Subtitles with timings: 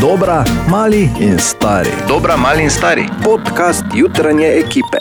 [0.00, 1.90] Dobra, mali in stari.
[2.08, 3.08] Dobra, mali in stari.
[3.24, 4.98] Podcast jutranje ekipe.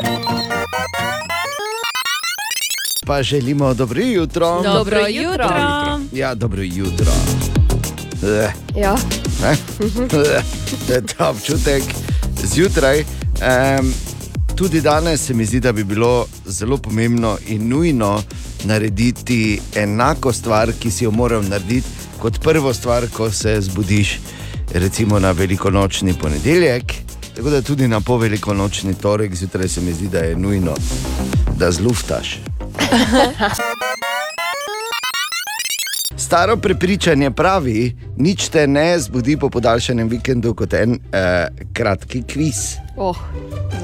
[3.06, 4.62] Pa želimo dobro jutro.
[4.64, 5.50] Dobro jutro.
[6.12, 7.12] Ja, dobro jutro.
[8.24, 8.96] Eh, Ja.
[9.42, 9.52] ne?
[9.52, 10.42] Eh,
[10.88, 11.84] To je ta občutek
[12.46, 13.00] zjutraj.
[13.00, 13.94] Um,
[14.56, 18.22] tudi danes se mi zdi, da bi bilo zelo pomembno in nujno
[18.64, 21.88] narediti enako stvar, ki si jo moral narediti
[22.22, 24.20] kot prvo stvar, ko se zbudiš,
[24.74, 26.84] recimo na velikonočni ponedeljek.
[27.36, 30.74] Tako da tudi na povelikonočni torek zjutraj se mi zdi, da je nujno,
[31.58, 32.40] da zluftaš.
[36.18, 42.76] Staro prepričanje pravi, nič te ne zbudi po podaljšanem vikendu kot en eh, kratki kviz.
[42.98, 43.18] Oh,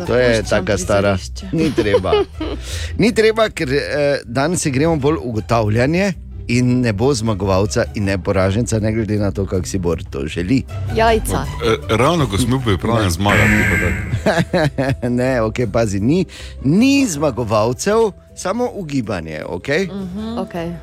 [0.08, 1.18] To je taka stara.
[1.52, 2.12] Ni treba.
[3.02, 6.14] Ni treba, ker eh, danes gremo bolj ugotavljanje.
[6.48, 10.28] In ne bo zmagovalca in ne poraženca, ne glede na to, kako si bor to
[10.28, 10.64] želi.
[10.96, 11.46] Jajca.
[11.66, 12.62] E, Ravno ko smo
[13.10, 15.08] zmagati, pa tako.
[15.20, 16.26] ne, ok, pazi, ni,
[16.64, 19.44] ni zmagovalcev, samo ugibanje.
[19.50, 19.90] Okay?
[20.38, 20.74] Okay.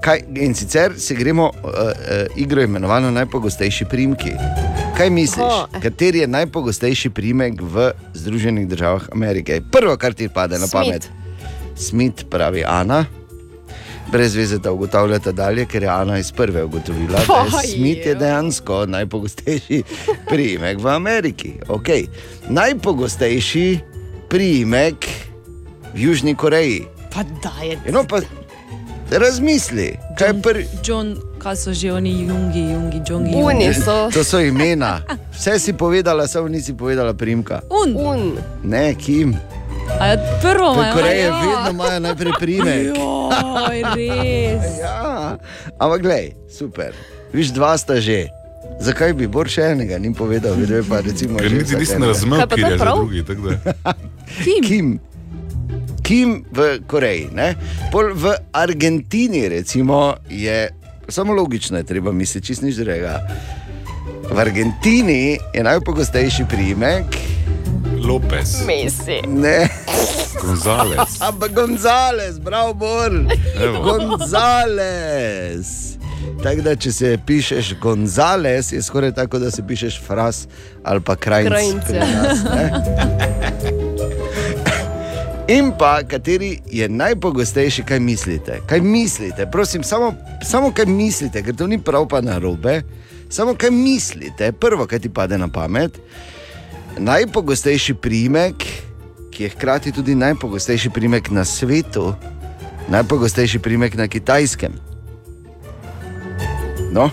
[0.00, 4.30] Kaj, in sicer se gremo uh, uh, igro imenovano najpogostejši primki.
[4.96, 5.80] Kaj misliš, O, eh.
[5.80, 9.60] kateri je najpogostejši primek v Združenih državah Amerike?
[9.72, 10.72] Prvo, kar ti pade na Smith.
[10.72, 11.10] pamet.
[11.76, 13.04] Smith pravi Ana.
[14.14, 18.14] Brez veze, da ugotavljate dalje, ker je Ana iz prve ugotovila, da je Smith je
[18.14, 19.82] dejansko najpogostejši
[20.28, 21.52] primek v Ameriki.
[21.68, 22.06] Okay.
[22.48, 23.78] Najpogostejši
[24.28, 25.06] primek
[25.94, 26.84] v Južni Koreji.
[27.14, 28.20] Pa da je No, pa
[29.10, 30.66] razmisli, kaj je prvi.
[30.84, 33.34] John, kaj so že oni, Jungi, Jungi, Jongi.
[33.34, 34.10] Uni so.
[34.14, 35.00] To so imena.
[35.32, 37.60] Vse si povedala, samo nisi povedala primka.
[37.70, 38.38] Un, Un.
[38.62, 39.34] Ne, Kim.
[40.00, 40.94] A je prvo V imajo.
[40.94, 41.40] Koreji ja.
[41.40, 42.86] vedno imajo najprej primek.
[42.94, 44.78] Joj, res.
[44.80, 45.36] Ja,
[45.78, 46.92] ampak glej, super.
[47.32, 48.28] Viš, dva sta že.
[48.80, 51.38] Zakaj bi Bor še enega ni povedal, videl je pa recimo.
[51.38, 53.22] Ker že niti nisem razumel, Kaj je je za drugi.
[53.22, 53.58] tako da.
[54.44, 54.62] Kim?
[54.64, 54.86] Kim.
[56.02, 57.30] Kim v Koreji.
[57.32, 57.54] Ne?
[57.92, 60.68] Pol v Argentini recimo, je
[61.08, 63.22] samo logično, je treba misliti čist nič drugega.
[64.24, 67.08] V Argentini je najpogostejši primek,
[68.04, 69.22] Lopez, Mesi.
[69.26, 69.68] ne,
[70.40, 71.20] Gonzales.
[71.28, 73.12] ampak Gonzales, bravo, Bor.
[73.62, 73.82] Evo.
[73.82, 75.68] Gonzales.
[76.42, 80.46] Tako da, če se pišeš Gonzales, je skoraj tako, da se pišeš Fras
[80.82, 81.48] ali pa Krajnc.
[81.48, 82.22] Krajnc, pri ja.
[82.22, 82.70] nas, ne.
[85.48, 88.60] In pa, kateri je najpogostejši, kaj mislite?
[88.66, 89.46] Kaj mislite?
[89.52, 92.82] Prosim, samo, samo kaj mislite, ker to ni prav pa na robe.
[93.28, 96.00] Samo kaj mislite, prvo, kaj ti pade na pamet.
[96.96, 98.54] Najpogostejši primek,
[99.30, 102.14] ki je hkrati tudi najpogostejši primek na svetu,
[102.88, 104.72] najpogostejši primek na kitajskem.
[106.92, 107.10] No,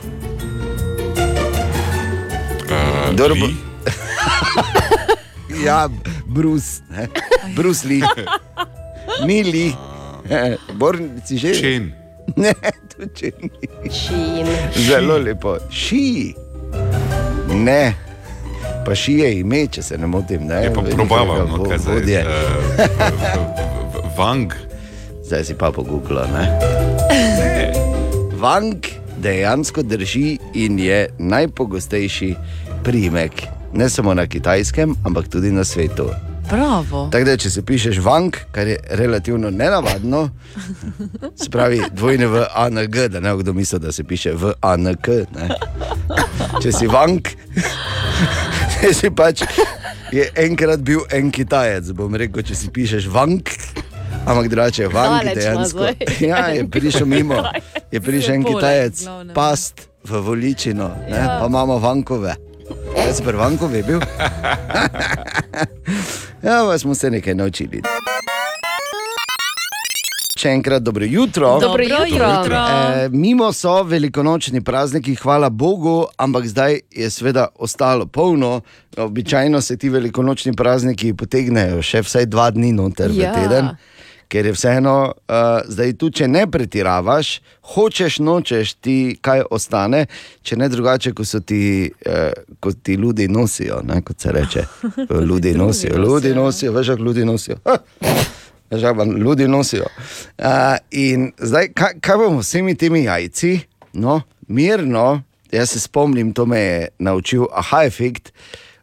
[2.63, 3.55] Uh, Dobro bo- Lee?
[5.65, 5.89] ja,
[6.25, 7.07] Bruce, ne?
[7.51, 7.99] Bruce Lee,
[9.27, 9.73] ni Lee,
[10.73, 11.51] Bor si že.
[11.53, 11.91] Čen.
[12.37, 12.53] Ne,
[12.87, 13.51] to če ni.
[13.91, 14.47] Čin.
[14.77, 15.57] Zelo lepo.
[15.69, 16.31] Ši.
[17.49, 17.91] Ne.
[18.85, 20.47] Pa ši je ime, če se ne motim.
[20.49, 20.63] Ne?
[20.65, 21.93] Je pa probaval, no, kaj zdaj.
[21.95, 22.23] vodje.
[22.25, 22.31] Uh,
[24.17, 24.53] Vang.
[25.25, 26.27] Zdaj si pa pogooglal.
[26.33, 26.45] ne?
[28.41, 28.85] Vang
[29.21, 32.35] dejansko drži in je najpogostejši
[32.83, 33.43] primek.
[33.73, 36.09] Ne samo na kitajskem, ampak tudi na svetu.
[36.49, 37.07] Bravo.
[37.11, 40.29] Tako da, če se pišeš vank, kar je relativno nenavadno,
[41.35, 45.07] se pravi dvojne v ANG, da ne kdo mislil, da se piše v ANK.
[45.37, 45.47] Ne?
[46.63, 47.29] Če si vank,
[48.99, 49.43] si pač
[50.11, 53.53] je enkrat bil en Kitajec, bom rekel, če si pišeš vank.
[54.21, 55.85] Ampak drugače je vank Daleč dejansko.
[56.29, 57.39] Ja, je prišel mimo,
[57.93, 59.33] je prišel en Kitajec, glavnem.
[59.37, 61.17] past v Voličino, ne?
[61.17, 61.37] Ja.
[61.41, 62.35] pa imamo vankove.
[62.95, 63.99] Jaz sem pri vankovi bil.
[66.41, 67.81] Ja, pa smo se nekaj naučili.
[70.41, 71.59] Še enkrat dobro jutro.
[71.61, 72.57] Dobro jutro.
[72.57, 78.61] E, mimo so velikonočni prazniki, hvala Bogu, ampak zdaj je seveda ostalo polno.
[78.97, 83.29] Običajno se ti velikonočni prazniki potegnejo še vsaj dva dni noter Ja.
[83.29, 83.69] v teden.
[84.31, 87.41] Ker je vseeno, uh, zdaj tu, če ne pretiravaš,
[87.75, 90.05] hočeš, nočeš ti kaj ostane,
[90.41, 92.31] če ne drugače, kot ti, uh,
[92.63, 94.63] kot ti ljudje nosijo, ne, kot se reče.
[95.29, 97.59] Ljudje nosijo, ljudje nosijo, veš, kako ljudje nosijo.
[97.67, 97.77] Ha!
[98.71, 99.85] Kako vam ljudje nosijo.
[100.37, 100.45] Uh,
[100.91, 103.59] in zdaj, kaj, kaj bomo s vsemi temi jajci?
[103.93, 105.21] No, mirno,
[105.51, 108.31] jaz se spomnim, to me je naučil aha efekt.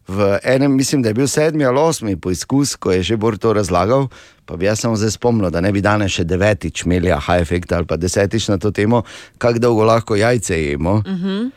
[0.09, 3.53] V enem, mislim, da je bil sedmi ali osmi poizkus, ko je že Bor to
[3.53, 4.09] razlagal,
[4.45, 7.77] pa bi jaz samo zdaj spomnil, da ne bi danes še devetič imeli aha efekta
[7.77, 9.03] ali pa desetič na to temo,
[9.39, 10.93] kako dolgo lahko jajce jemo.
[10.93, 11.51] Uh -huh.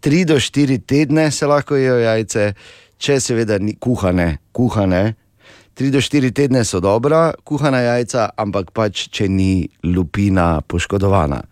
[0.00, 2.54] 3 do 4 tedne se lahko jejo jajce,
[2.98, 5.14] če seveda ni kuhane, kuhane.
[5.74, 11.42] 3 do 4 tedne so dobra, kuhana jajca, ampak pač, če ni lupina poškodovana.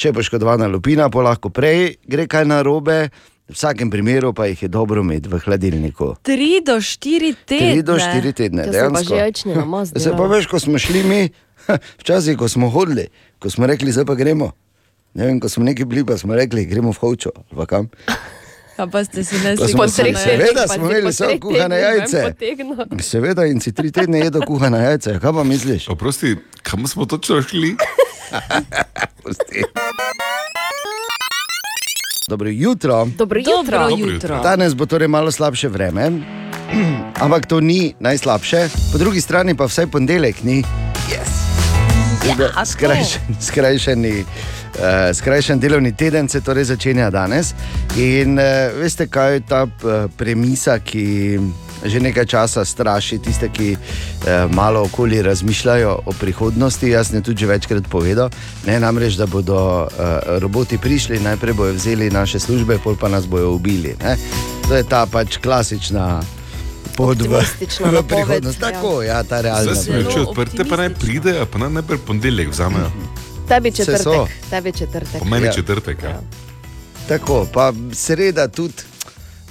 [0.00, 3.10] Če je poškodovana lupina, pa lahko prej gre kaj narobe,
[3.50, 6.14] v vsakem primeru pa jih je dobro imeti v hladilniku.
[6.24, 7.74] 3 do 4 tedne.
[7.76, 9.52] 3 do 4 tedne, To se dejansko.
[9.54, 11.20] namaz Se pa veš, ko smo šli mi,
[12.00, 13.10] včasih, ko smo hodili,
[13.42, 14.52] ko smo rekli, zdaj pa gremo.
[15.14, 17.34] Ne vem, ko smo neki bili, pa smo rekli, gremo v Hočo.
[17.34, 17.90] ali pa kam.
[18.86, 20.18] Pa ste si ne se- ne?
[20.18, 22.34] seveda smo imeli samo kuhane jajce.
[23.00, 25.88] Seveda, in si tri tedne jedel kuhana jajca, kaj pa misliš?
[25.88, 27.76] Oprosti, kam smo točno šli?
[32.28, 33.06] Dobro jutro.
[33.06, 33.78] Dobro jutro.
[33.78, 34.40] Dobro jutro.
[34.42, 36.10] Danes bo torej malo slabše vreme,
[37.24, 40.62] ampak to ni najslabše, po drugi strani pa vsaj ponedeljek ni.
[42.20, 42.64] Ja.
[42.64, 47.54] Skrajšen, skrajšeni, uh, skrajšen delovni teden se torej začenja danes.
[47.96, 48.44] In uh,
[48.76, 51.40] veste, kaj je ta uh, premisa, ki
[51.84, 56.90] že nekaj časa straši tiste, ki uh, malo okoli razmišljajo o prihodnosti.
[56.90, 58.28] Jaz sem tudi večkrat povedal,
[58.66, 59.88] ne namreč, da bodo uh,
[60.44, 63.96] roboti prišli, najprej bodo vzeli naše službe, pol pa nas bodo ubili.
[64.02, 64.16] Ne?
[64.68, 66.20] To je ta pač klasična.
[66.90, 68.58] Pot v, Optimistična v napoved, prihodnost.
[68.58, 68.66] ja.
[68.66, 69.62] Tako, ja, ta realna.
[69.62, 72.90] Zdaj smo Zelo reči odprte, pa naj pridejo, pa naj najprej ponedeljek vzamejo.
[73.48, 74.28] Tebi četrtek.
[74.50, 75.18] Tebi četrtek.
[75.18, 75.52] Po meni Ja.
[75.52, 76.02] četrtek.
[76.02, 76.20] Ja.
[77.08, 78.82] Tako, pa sreda tudi.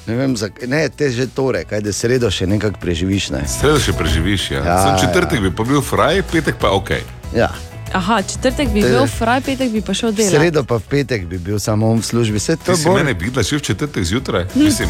[0.08, 3.30] Ne, vem, za, ne, te že torek, kaj da sredo še nekako preživiš.
[3.30, 3.44] Ne?
[3.50, 4.52] Sredo še preživiš.
[4.52, 4.58] Ja.
[4.60, 5.00] Ja, Sam ja.
[5.00, 6.90] četrtek bi pa bil fraj, petek pa ok.
[7.36, 7.50] Ja.
[7.92, 10.36] Aha, četrtek bi bil fraj, petek bi pa šel V delati.
[10.36, 12.94] sredo pa v petek bi bil samo on v službi, vse to Ti bo.
[12.94, 14.46] mene videla še v četrtek zjutraj?
[14.56, 14.90] Mislim,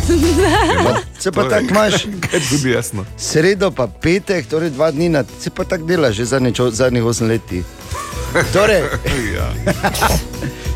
[1.17, 1.93] Se pa to je- tako imaš.
[2.23, 3.05] Kaj tudi jasno.
[3.17, 7.27] Sredo pa petek, torej dva dni na, se pa tako dela že zadnjič, zadnjih osem
[7.29, 7.41] let.
[8.53, 8.83] Torej,
[9.35, 9.47] Ja.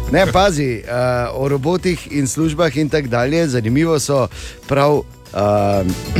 [0.09, 0.89] Ne, pazi, uh,
[1.33, 3.47] o robotih in službah in tako dalje.
[3.49, 4.27] Zanimivo so
[4.63, 5.03] prav uh,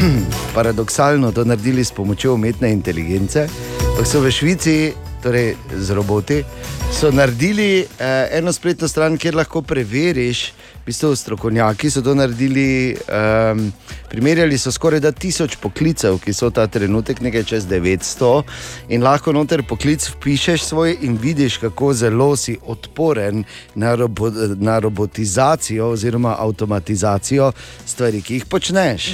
[0.56, 3.48] paradoksalno to naredili s pomočjo umetne inteligence.
[3.94, 6.44] Pa so v Švici, torej z roboti,
[6.92, 10.52] so naredili uh, eno spletno stran, kjer lahko preveriš.
[10.84, 13.72] V bistvu strokovnjaki so to naredili, um,
[14.12, 18.44] primerjali so skoraj da tisoč poklicev, ki so ta trenutek nekaj čez 900,
[18.92, 23.46] in lahko noter poklic vpišeš svoj in vidiš, kako zelo si odporen
[23.76, 24.28] na, robo,
[24.60, 27.52] na robotizacijo oziroma avtomatizacijo
[27.86, 29.14] stvari, ki jih počneš.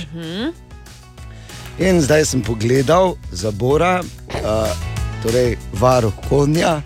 [1.79, 6.81] In zdaj sem pogledal za Bora, uh, torej varuh konja.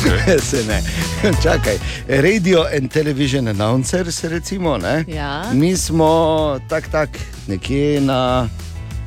[0.50, 0.82] Se ne,
[1.42, 1.78] čakaj.
[2.08, 4.78] Radio and television announcers, recimo.
[4.78, 5.04] Ne?
[5.08, 5.52] Ja.
[5.52, 7.08] Mi smo tak, tak,
[7.46, 8.48] nekje na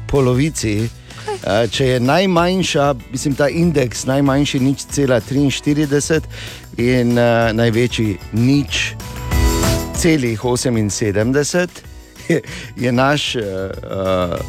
[0.07, 0.89] polovici.
[1.43, 6.21] Eh, Če je najmanjša, mislim, ta indeks najmanjši nič cela 43
[6.77, 8.95] in uh, največji nič
[9.97, 11.67] celih 78,
[12.27, 12.41] je,
[12.91, 13.41] naš uh,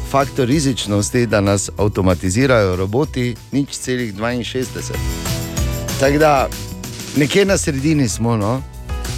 [0.09, 4.65] faktor rizičnosti, da nas avtomatizirajo roboti, nič celih 62.
[5.99, 6.47] Tako da
[7.15, 8.37] nekje na sredini smo.
[8.37, 8.61] No?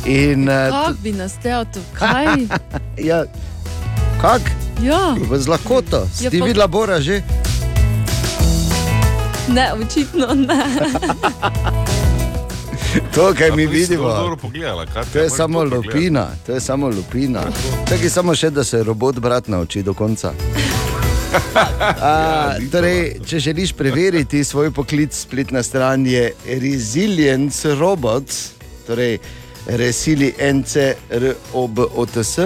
[0.05, 2.25] In, uh, Kako bi nas te avto, kaj?
[3.09, 3.23] ja,
[4.21, 4.41] kak?
[4.79, 7.21] Ja, Z lahkoto, Ja, si ti pa- videla Bora že?
[9.47, 10.63] ne, očitno ne.
[13.15, 14.37] To, kar mi vidimo.
[15.13, 17.43] To je samo lupina, to je samo lupina.
[17.89, 20.33] Čakaj samo še, da se robot brat nauči do konca.
[22.01, 28.51] A, torej, če želiš preveriti svoj poklic, spletna stran je Resilience Robots,
[28.87, 29.17] torej
[29.67, 32.39] Resilience ROBOTS.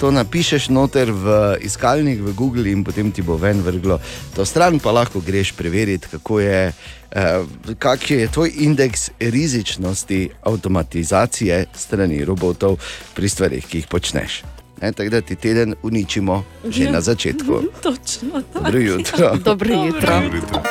[0.00, 3.98] To napišeš noter v iskalnik v Google in potem ti bo ven vrglo
[4.32, 6.72] to stran, pa lahko greš preveriti, kako je,
[7.12, 7.44] eh,
[7.78, 12.78] kakšen je tvoj indeks rizičnosti avtomatizacije strani robotov
[13.14, 14.42] pri stvarih, ki jih počneš.
[14.82, 17.62] Ne, tako da ti teden uničimo že na začetku.
[17.82, 18.42] Točno.
[18.52, 18.64] tako.
[18.64, 19.36] Dobro jutro.
[19.44, 20.22] Dobro jutro.
[20.34, 20.62] Jutro.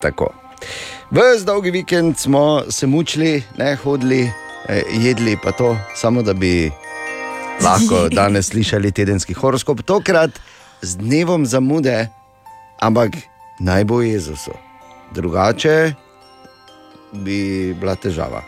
[0.00, 0.34] Tako.
[1.10, 4.30] Ves dolgi vikend smo se mučili, ne hodili,
[4.68, 6.70] eh, jedli pa to, samo da bi
[7.64, 9.82] lahko danes slišali tedenski horoskop.
[9.82, 10.30] Tokrat
[10.82, 12.08] z dnevom zamude,
[12.80, 13.10] ampak
[13.58, 14.52] naj bo Jezusu.
[15.14, 15.92] Drugače
[17.12, 18.42] bi bila težava.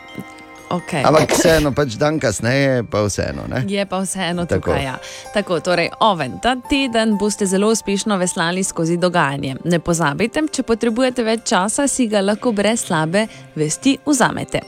[0.67, 0.99] Okay.
[0.99, 3.45] Ampak vseeno, pač dan kasneje, pa vseeno.
[3.47, 3.61] Ne?
[3.71, 4.75] Je pa vseeno Tako.
[4.75, 4.83] tukaj.
[4.83, 4.97] Ja.
[5.33, 9.55] Tako, torej, oven, ta teden boste zelo uspešno veslali skozi dogajanje.
[9.63, 14.59] Ne pozabite, če potrebujete več časa, si ga lahko brez slabe vesti vzamete.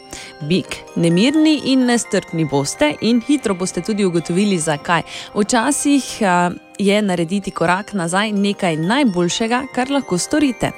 [0.47, 5.03] Bik, nemirni in nestrpni boste, in hitro boste tudi ugotovili, zakaj.
[5.35, 6.37] Včasih a,
[6.79, 10.71] je narediti korak nazaj nekaj najboljšega, kar lahko storite.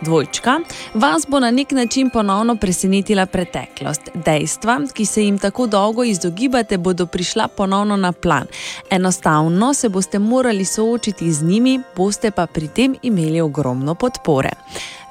[0.00, 0.60] Dvojčka,
[0.94, 4.10] vas bo na nek način ponovno presenetila preteklost.
[4.14, 8.46] Dejstva, ki se jim tako dolgo izogibate, bodo prišla ponovno na plan.
[8.90, 14.50] Enostavno se boste morali soočiti z njimi, boste pa pri tem imeli ogromno podpore.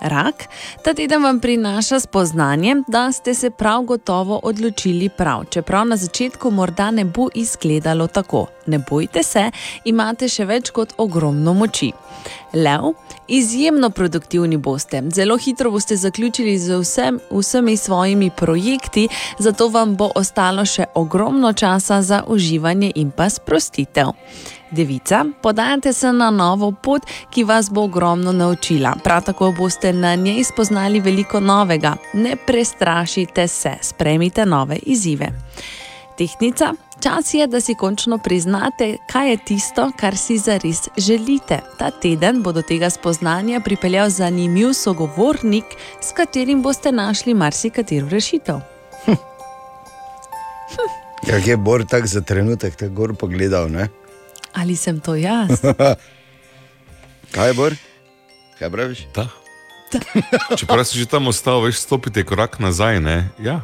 [0.01, 0.47] Rak,
[0.83, 6.51] ta teden vam prinaša spoznanje, da ste se prav gotovo odločili prav, čeprav na začetku
[6.51, 8.47] morda ne bo izgledalo tako.
[8.65, 9.51] Ne bojte se,
[9.85, 11.91] imate še več kot ogromno moči.
[12.53, 12.93] Lev,
[13.27, 19.07] izjemno produktivni boste, zelo hitro boste zaključili z vsem, vsemi svojimi projekti,
[19.39, 24.13] zato vam bo ostalo še ogromno časa za uživanje in pa sprostitev.
[24.71, 28.95] Devica, podajate se na novo pot, ki vas bo ogromno naučila.
[29.03, 31.95] Prav tako boste na njej spoznali veliko novega.
[32.13, 35.27] Ne prestrašite se, sprejmite nove izzive.
[36.17, 41.59] Tehnica, čas je, da si končno priznate, kaj je tisto, kar si zares želite.
[41.77, 45.65] Ta teden bo do tega spoznanja pripeljal zanimiv sogovornik,
[46.01, 48.55] s katerim boste našli marsikatero rešitev.
[51.27, 53.87] Ja, je Bor tak za trenutek tako gor pogledal, ne?
[54.55, 55.59] Ali sem to jaz?
[57.35, 57.75] Kaj je Bor?
[58.59, 58.99] Kaj praviš?
[59.15, 59.27] Da.
[60.59, 63.29] Čeprav si že tam ostal, veš, stopiti korak nazaj, ne?
[63.39, 63.61] Ja,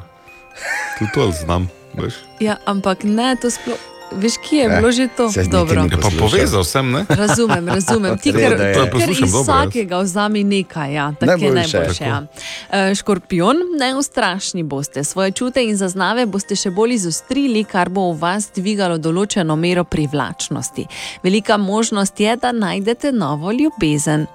[1.00, 2.20] tudi to znam, veš.
[2.44, 3.91] Ja, ampak ne, to sploh.
[4.14, 5.30] Veš, kje je Eh, bilo že to?
[5.48, 5.82] Dobro.
[5.84, 7.06] Ja, povezal sem, ne?
[7.08, 8.18] Razumem, razumem.
[8.18, 8.74] Ti, ker, je.
[8.74, 11.78] To je ker iz vsakega vzami nekaj, ja, tako je Najboljše.
[11.78, 12.04] najboljše.
[12.04, 12.24] Ja.
[12.70, 18.20] Eh, Škorpion, neustrašni boste, svoje čute in zaznave boste še bolj izostrili, kar bo v
[18.20, 20.86] vas dvigalo določeno mero privlačnosti.
[21.24, 24.26] Velika možnost je, da najdete novo ljubezen.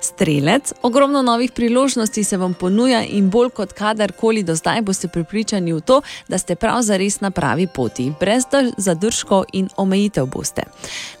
[0.00, 5.72] Strelec, ogromno novih priložnosti se vam ponuja in bolj kot kadarkoli do zdaj boste pripričani
[5.72, 5.98] v to,
[6.28, 8.70] da ste prav zares na pravi poti, brez da-
[9.24, 10.62] zadržkov in omejitev boste.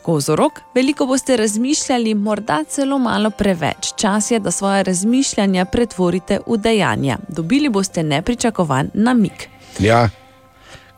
[0.02, 3.94] Kozorok, veliko boste razmišljali, morda celo malo preveč.
[3.96, 7.18] Čas je, da svoje razmišljanja pretvorite v dejanja.
[7.28, 9.48] Dobili boste nepričakovan namik.
[9.78, 10.08] Ja,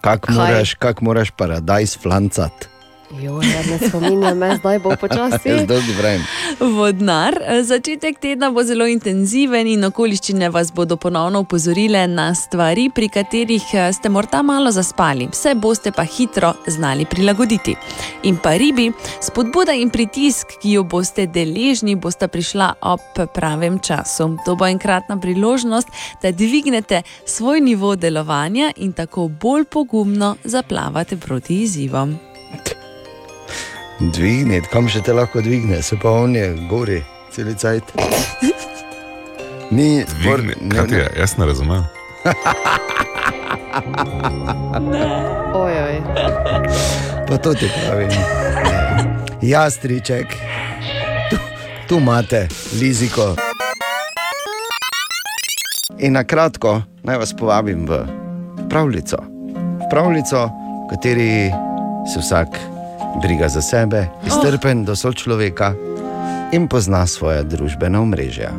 [0.00, 0.34] kak Kaj?
[0.34, 2.75] moraš, kak moraš paradajz flancati.
[3.10, 5.50] Jo, ja, ne spominjam, zdaj bo počasi.
[6.60, 13.08] Vodnar, začetek tedna bo zelo intenziven in okoliščine vas bodo ponovno upozorile na stvari, pri
[13.08, 17.76] katerih eh, ste morda malo zaspali, vse boste pa hitro znali prilagoditi.
[18.26, 18.90] In pa ribi,
[19.22, 24.32] spodbuda in pritisk, ki jo boste deležni, bosta prišla ob pravem času.
[24.44, 31.62] To bo enkratna priložnost, da dvignete svoj nivo delovanja in tako bolj pogumno zaplavate proti
[31.62, 32.18] izzivom.
[34.00, 37.00] Dvigniti, kam še te lahko dvigne, se pa on je gori,
[37.32, 37.94] cel cajt.
[39.72, 41.80] Ni, Bor, Dvigne, ne, ti ne, je, jaz ne razumem.
[45.62, 45.96] Ojoj.
[47.28, 48.12] pa to ti pravim.
[49.40, 50.26] Jastriček,
[51.30, 51.36] tu,
[51.88, 52.48] tu imate,
[52.80, 53.36] liziko.
[56.04, 58.04] In na kratko naj vas povabim v
[58.68, 59.16] pravljico.
[59.80, 60.52] V pravljico,
[60.84, 61.48] v kateri
[62.12, 62.75] se vsak
[63.22, 65.74] briga za sebe, je strpen do sočloveka
[66.52, 68.50] in pozna svoje družbena omrežja.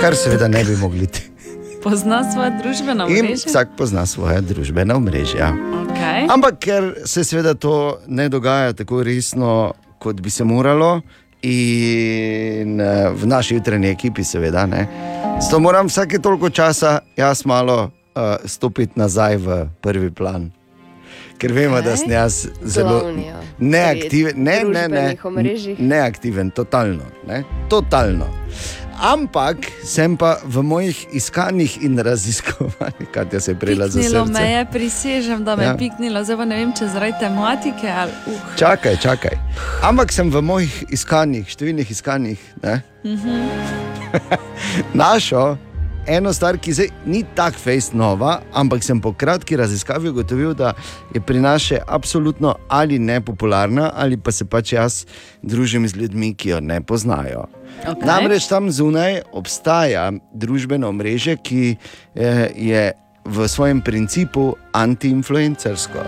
[0.00, 1.22] Kar seveda ne bi mogli ti.
[1.82, 3.46] Pozna svoje družbeno In mrežo?
[3.46, 5.52] vsak pozna svoje družbena omrežja.
[5.86, 6.26] Okay.
[6.30, 11.00] Ampak ker se seveda to ne dogaja tako resno, kot bi se moralo,
[11.42, 14.86] in eh, v naši jutranji ekipi, seveda ne.
[15.40, 20.50] Zato moram vsake toliko časa jaz malo uh, stopiti nazaj v prvi plan.
[21.38, 23.40] Ker vemo, da sem jaz zelo Glavni, ja.
[23.58, 25.16] neaktiven, ne, ne, ne,
[25.78, 28.26] neaktiven, totalno, ne, totalno.
[28.96, 34.32] Ampak sem pa v mojih iskanjih in raziskovanjih, kaj te se je prela za srce.
[34.32, 35.70] me je, prisežem, da me Ja.
[35.70, 38.56] je piknilo, zdaj pa ne vem, če zaradi tematike ali uh.
[38.56, 39.36] Čakaj, čakaj.
[39.82, 42.80] Ampak sem v mojih iskanjih, številnih iskanjih, ne,
[44.94, 45.56] našel
[46.06, 50.72] eno stvar, ki zdaj ni tako fejst nova, ampak sem po kratki raziskavi ugotovil, da
[51.14, 55.04] je pri nas še absolutno ali nepopularna, ali pa se pač jaz
[55.42, 57.46] družim z ljudmi, ki jo ne poznajo.
[57.82, 58.06] Okay.
[58.06, 61.76] Namreč tam zunaj obstaja družbeno mreže, ki
[62.14, 62.86] eh, je
[63.26, 66.06] v svojem principu anti-influencersko.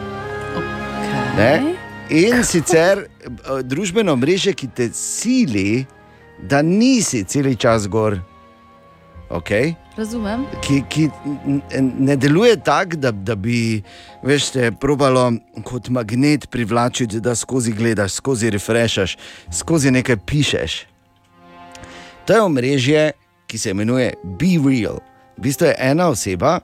[1.38, 1.52] Ne?
[2.10, 5.84] In sicer eh, družbeno mreže, ki te sili,
[6.38, 8.18] da nisi cel čas gor.
[9.30, 9.75] Okay?
[9.97, 10.47] Razumem.
[10.64, 11.08] Ki, ki
[11.99, 13.82] ne deluje tako, da, da bi
[14.25, 15.32] veš, te probalo
[15.64, 19.18] kot magnet privlačiti, da skozi gledaš, skozi refreshaš,
[19.52, 20.78] skozi nekaj pišeš.
[22.26, 23.12] To je omrežje,
[23.47, 25.00] ki se imenuje Be Real.
[25.37, 26.58] V bistvu je ena oseba,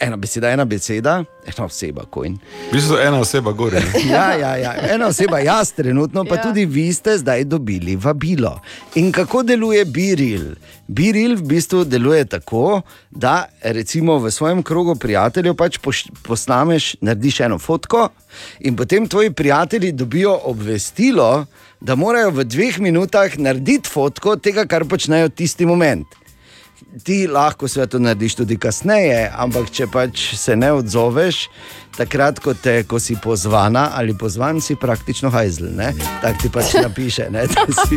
[0.00, 2.38] Ena beseda, ena beseda, ena oseba, kojn.
[2.72, 3.76] Vi ste ena oseba gori.
[4.10, 6.42] Ja, ja, ja, ena oseba, jaz trenutno, pa Ja.
[6.42, 8.60] tudi vi ste zdaj dobili vabilo.
[8.94, 10.54] In kako deluje Biril?
[10.88, 15.78] Biril v bistvu deluje tako, da recimo v svojem krogu prijateljev pač
[16.22, 18.08] posnameš, narediš eno fotko
[18.60, 21.46] in potem tvoji prijatelji dobijo obvestilo,
[21.80, 26.06] da morajo v dveh minutah narediti fotko tega, kar počnejo tisti moment.
[27.04, 31.46] Ti lahko sve to narediš tudi kasneje, ampak če pač se ne odzoveš,
[31.96, 35.68] takrat, ko, te, ko si pozvana ali pozvan, si praktično hajzl.
[35.76, 35.92] ne.
[36.22, 37.28] Tako ti pač napiše.
[37.30, 37.46] Ne,
[37.86, 37.96] si...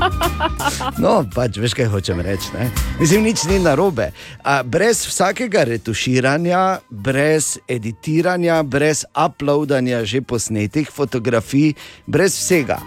[0.97, 2.51] No, pač veš, kaj hočem reči.
[2.55, 2.69] ne.
[2.99, 4.11] Mislim, nič ni narobe.
[4.43, 11.73] A, brez vsakega retuširanja, brez editiranja, brez uploadanja že posnetih fotografij,
[12.07, 12.79] brez vsega.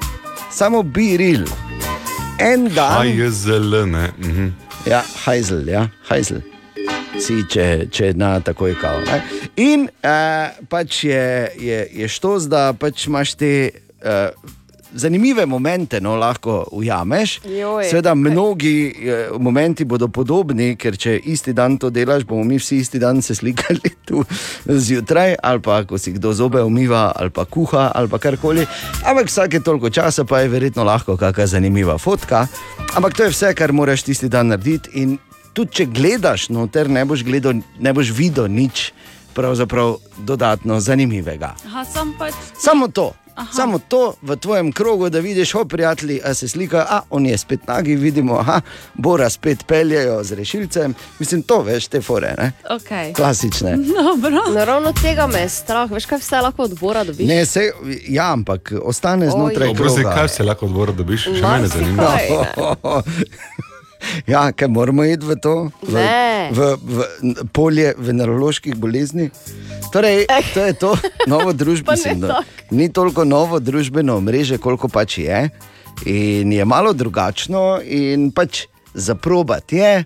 [0.50, 1.44] Samo be real.
[2.40, 3.00] En dan.
[3.00, 4.10] A je zelo, ne.
[4.18, 4.61] Mhm.
[4.86, 6.40] Ja, hajzel, ja, hajzel.
[7.22, 8.98] Si, če, če na takoj kao.
[9.06, 9.18] Ne?
[9.62, 11.22] In uh, pač je,
[11.62, 14.34] je, je štos, da pač imaš te uh,
[14.94, 17.40] zanimive momente, no, lahko ujameš.
[17.44, 22.58] Joj, Seveda, mnogi uh, momenti bodo podobni, ker če isti dan to delaš, bomo mi
[22.60, 24.24] vsi isti dan se slikali tu
[24.66, 28.66] zjutraj, ali pa ko si kdo zobe umiva, ali pa kuha, ali pa karkoli.
[29.04, 32.46] Ampak vsake toliko časa pa je verjetno lahko kakšna zanimiva fotka.
[32.94, 34.90] Ampak to je vse, kar moraš tisti dan narediti.
[35.00, 35.16] In
[35.52, 38.92] tudi če gledaš noter, ne boš, gledal, ne boš videl nič
[39.32, 41.54] pravzaprav dodatno zanimivega.
[41.66, 42.36] Aha, sem pač.
[42.58, 43.12] Samo to.
[43.34, 43.52] Aha.
[43.52, 47.38] Samo to v tvojem krogu, da vidiš, o prijatelji, a se slika, a on je
[47.38, 48.60] spet nagi, vidimo, aha,
[48.94, 50.94] Bora spet peljejo z rešilcem.
[51.18, 52.52] Mislim, to veš, te fore, ne?
[52.70, 53.14] Okay.
[53.14, 53.76] klasične.
[54.02, 54.42] Dobro.
[54.54, 57.28] Naravno tega me je strah, veš kaj vse lahko od Bora dobiš.
[57.28, 57.72] Ne, se,
[58.08, 60.16] ja, ampak ostane znotraj Oprosti, kroga.
[60.16, 61.22] kaj se lahko odbor dobiš?
[61.22, 62.16] Še mene zanima.
[64.26, 65.54] Ja, kaj moramo iti v to?
[65.82, 66.50] V, Ne.
[66.50, 69.30] v, v n- polje veneroloških bolezni.
[69.88, 70.90] Torej, to je to
[71.26, 72.28] novo družbeno.
[72.28, 72.42] Tako.
[72.70, 75.48] Ni toliko novo družbeno mreže, koliko pač je.
[76.04, 80.04] In je malo drugačno, in pač zaprobati je.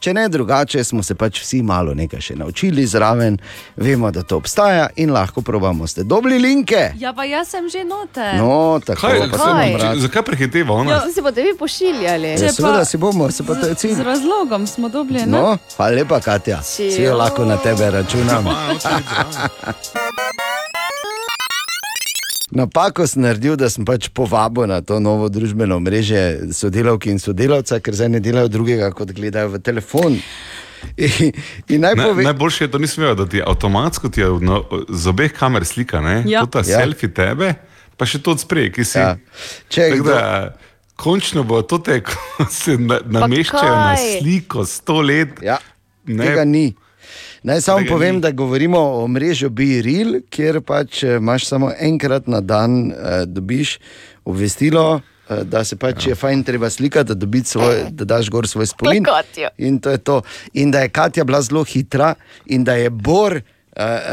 [0.00, 3.38] Če ne drugače, smo se pač vsi malo nekaj še naučili zraven,
[3.76, 5.86] vemo, da to obstaja in lahko probamo.
[5.86, 6.92] Ste dobili linke?
[6.96, 8.34] Ja, pa jaz sem že noter.
[8.34, 9.98] No, tako se rad.
[9.98, 10.92] zakaj prehiteva ona?
[10.92, 11.10] Ja.
[11.10, 12.30] Si boste vi pošiljali?
[12.30, 13.92] Ja, seveda si bomo, se pa to je cilj.
[13.92, 15.22] Z razlogom smo dobili.
[15.22, 15.42] No?
[15.42, 16.62] No, hvala lepa, Katja.
[16.62, 18.44] Si- Si jo lahko na tebe računam.
[22.50, 27.78] Napako sem naredil, da sem pač povabil na to novo družbeno mreže sodelavke in sodelavca,
[27.78, 30.16] ker zdaj ne delajo drugega, kot gledajo v telefon.
[30.96, 31.30] In,
[31.68, 34.62] in naj Ne, povem, najboljše je to, nisem vedel, da ti avtomatsko ti je no,
[34.88, 36.24] z obeh kamer slika, ne?
[36.26, 36.40] Ja.
[36.40, 36.80] To ta Ja.
[36.80, 37.54] selfie tebe,
[37.94, 38.98] pa še to sprej, ki si.
[38.98, 39.14] ja,
[39.68, 40.56] če je Tako kdo, da,
[40.96, 45.38] končno bo to te, ko se na, nameščajo na sliko sto let.
[45.40, 45.60] ja,
[46.02, 46.24] Ne.
[46.24, 46.72] tega ni.
[47.42, 48.20] Naj samo Tega povem, ni.
[48.20, 53.78] da govorimo o mreži BeReal, kjer pač eh, imaš samo enkrat na dan, eh, dobiš
[54.24, 56.10] obvestilo, eh, da se pač ja.
[56.10, 59.04] je fajn treba slikati, da, dobiš svoj, da daš gor svoj spomin.
[59.04, 59.48] Katja.
[59.58, 60.22] In to je to.
[60.52, 62.14] In da je Katja bila zelo hitra
[62.46, 63.36] in da je Bor.
[63.36, 63.42] eh,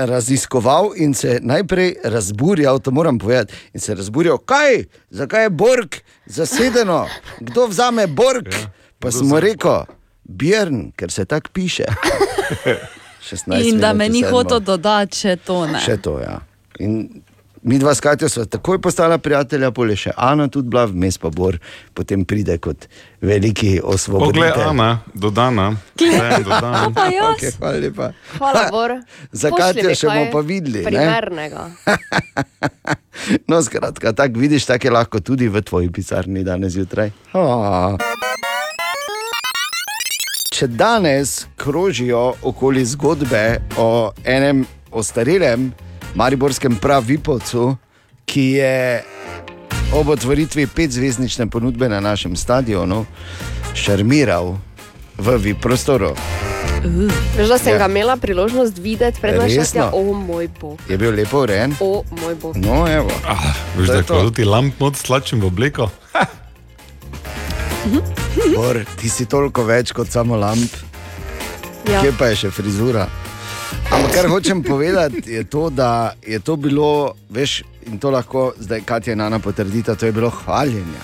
[0.05, 3.53] Raziskoval in se najprej razburjal, to moram povedati.
[3.73, 7.07] In se razburjal, kaj, zakaj je Borg zasedeno,
[7.39, 8.47] kdo vzame Borg.
[8.53, 9.83] Ja, pa smo vzame rekel,
[10.23, 11.83] Björn, ker se tako piše.
[13.27, 15.65] 16 In da me ni hotel dodati še to.
[15.67, 15.81] Ne.
[15.83, 16.39] Še to, ja.
[16.79, 17.01] In
[17.67, 21.31] mi dva s Katjo sva takoj postala prijatelja, pole še Ana tudi bila, vmes pa
[21.33, 21.57] Bor,
[21.97, 22.87] potem pride kot
[23.21, 24.63] veliki Poglej, osvoboditelj.
[24.69, 25.67] Ana, dodana.
[25.99, 26.85] Vse dodana.
[26.97, 27.35] Pa jaz.
[27.35, 28.11] Okay, hvala lepa.
[28.37, 28.95] Hvala, Bor.
[29.31, 30.85] Za mi še bomo pa videli.
[30.85, 30.91] Ne?
[30.91, 31.67] Primernega.
[33.49, 37.09] No, skratka, tako vidiš, tako je lahko tudi v tvoji pisarni danes zjutraj.
[37.33, 37.97] Oh.
[40.57, 45.67] Če danes krožijo okoli zgodbe o enem ostarelem
[46.17, 47.75] mariborskem pravipovcu,
[48.25, 49.03] ki je
[49.93, 53.03] ob otvoritvi petzvezdnične ponudbe na našem stadionu
[53.77, 54.55] šarmiral
[55.17, 56.15] v VIP prostoru.
[57.37, 57.77] Veš, da sem Ja.
[57.77, 59.61] ga imela priložnost videti pred našim
[59.93, 60.81] O moj bog.
[60.89, 61.75] Je bil lepo urejen?
[61.79, 62.57] O moj bog.
[62.57, 63.13] No, evo.
[63.29, 64.23] Ah, veš, da je to.
[64.23, 65.89] ko ti lamp not slačim v obleko.
[68.55, 70.71] Bor, ti si toliko več kot samo lamp.
[71.87, 72.01] Ja.
[72.03, 73.07] Kje pa je še frizura?
[73.91, 78.81] Ampak kar hočem povedati, je to, da je to bilo, veš, in to lahko zdaj
[78.85, 81.03] Katja in Ana potrdita, to je bilo hvaljenje.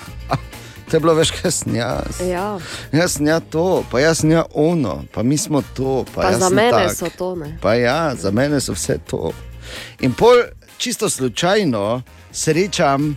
[0.84, 2.18] To je bilo več, kaj sem jaz.
[2.28, 2.58] Ja.
[2.92, 6.04] Jaz sem ja to, pa jaz sem ja ono, pa mi smo to.
[6.12, 6.92] Pa, Pa za mene tak.
[6.92, 7.54] so to ne.
[7.62, 9.32] Pa ja, za mene so vse to.
[10.04, 10.44] In pol
[10.76, 13.14] čisto slučajno srečam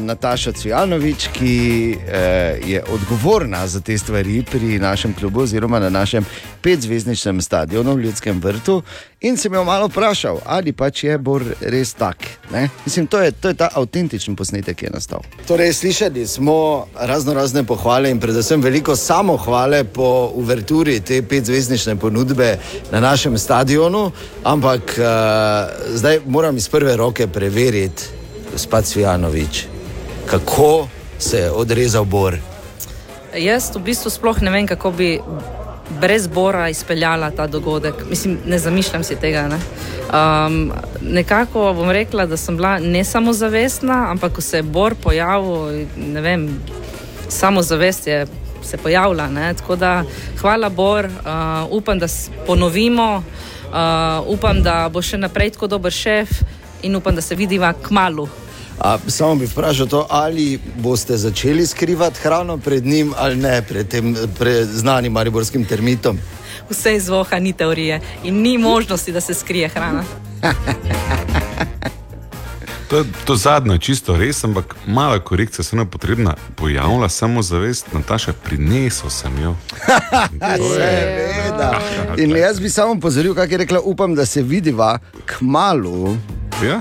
[0.00, 6.24] Nataša Cvijanovič, ki uh, je odgovorna za te stvari pri našem klubu, oziroma na našem
[6.62, 8.82] petzvezdničnem stadionu v Ljudskem vrtu.
[9.20, 12.16] In sem jo malo vprašal, ali pač je Bor res tak.
[12.52, 12.68] Ne?
[12.84, 15.20] Mislim, to je, to je ta avtentičen posnetek, ki je nastal.
[15.46, 22.56] Torej, slišali smo razno razne pohvale in predvsem veliko samohvale po uverturi te petzvezdnične ponudbe
[22.92, 24.10] na našem stadionu,
[24.44, 25.06] ampak uh,
[25.94, 28.21] zdaj moram iz prve roke preveriti,
[28.52, 29.64] gospod Cvijanovič,
[30.26, 30.88] kako
[31.18, 32.36] se je odrezal Bor.
[33.36, 35.20] Jaz v bistvu sploh ne vem, kako bi
[36.00, 37.94] brez Bora izpeljala ta dogodek.
[38.10, 39.48] Mislim, ne zamišljam si tega.
[39.48, 39.58] Ne?
[40.12, 45.86] Um, nekako bom rekla, da sem bila ne samozavestna, ampak ko se je Bor pojavil,
[46.22, 46.60] vem,
[47.28, 48.26] samozavest je
[49.28, 49.54] se?
[49.54, 50.04] Tako da
[50.40, 51.12] hvala Bor, uh,
[51.70, 53.22] upam, da s- ponovimo,
[53.68, 53.74] uh,
[54.28, 56.28] upam, da bo še naprej tako dober šef
[56.82, 58.28] in upam, da se vidiva k malu.
[58.78, 63.88] A, samo bi vprašal, to, ali boste začeli skrivati hrano pred njim ali ne, pred
[63.88, 66.18] tem pred znanim mariborskim termitom.
[66.70, 70.04] Vse iz voha ni teorije in ni možnosti, da se skrije hrana.
[72.92, 76.34] To, to zadnje je čisto res, ampak mala korekcija se nam je potrebna.
[76.56, 79.56] Pojavila samo zavest, Nataša, prinesel sem jo.
[80.72, 81.80] Seveda.
[82.22, 86.16] In jaz bi samo pozoril, kaj je rekla, upam, da se vidiva k malu.
[86.62, 86.80] Ja?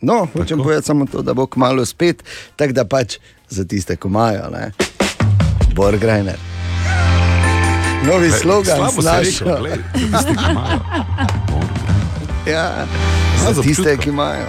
[0.00, 2.22] No, hočem povedati samo to, da bo k malu spet,
[2.56, 3.16] tako da pač
[3.48, 4.72] za tiste, ki imajo, ne.
[5.72, 6.36] Borgrajner.
[8.04, 9.66] Novi slogan, znašel.
[12.46, 12.86] Ja,
[13.38, 13.96] Za za tiste, občutka.
[13.96, 14.46] ki imajo.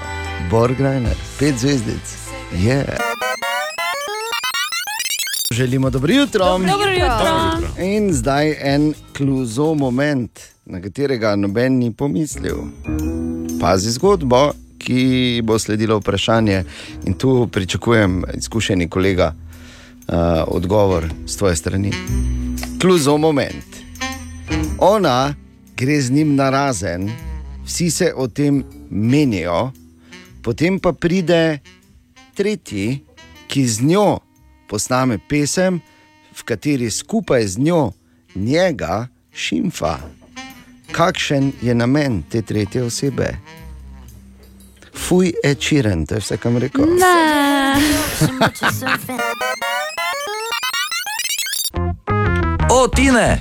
[0.50, 2.18] Borgrajner, pet zvezdic.
[2.54, 2.86] Je.
[5.52, 6.46] Želimo dobro jutro.
[6.46, 7.58] Dobro jutro.
[7.80, 12.58] In zdaj en kluzo moment, na katerega noben ni pomislil.
[13.60, 16.64] Pazi zgodbo, ki bo sledilo vprašanje,
[17.06, 20.16] in tu pričakujem izkušeni kolega uh,
[20.48, 21.92] odgovor z tvoje strani.
[22.82, 23.66] Kluzo moment.
[24.80, 25.34] Ona
[25.78, 27.10] gre z njim na razen,
[27.66, 29.72] vsi se o tem menijo,
[30.44, 31.60] potem pa pride
[32.36, 33.04] tretji,
[33.48, 34.20] ki z njo
[34.68, 35.80] posname pesem,
[36.36, 37.92] v kateri skupaj z njo
[38.36, 40.17] njega šimfa.
[40.92, 43.38] Kakšen je namen te tretje osebe?
[44.96, 46.86] Fuj, je čiren, to je vse, kam rekel.
[46.86, 47.76] Ne.
[52.70, 53.40] O, Tine!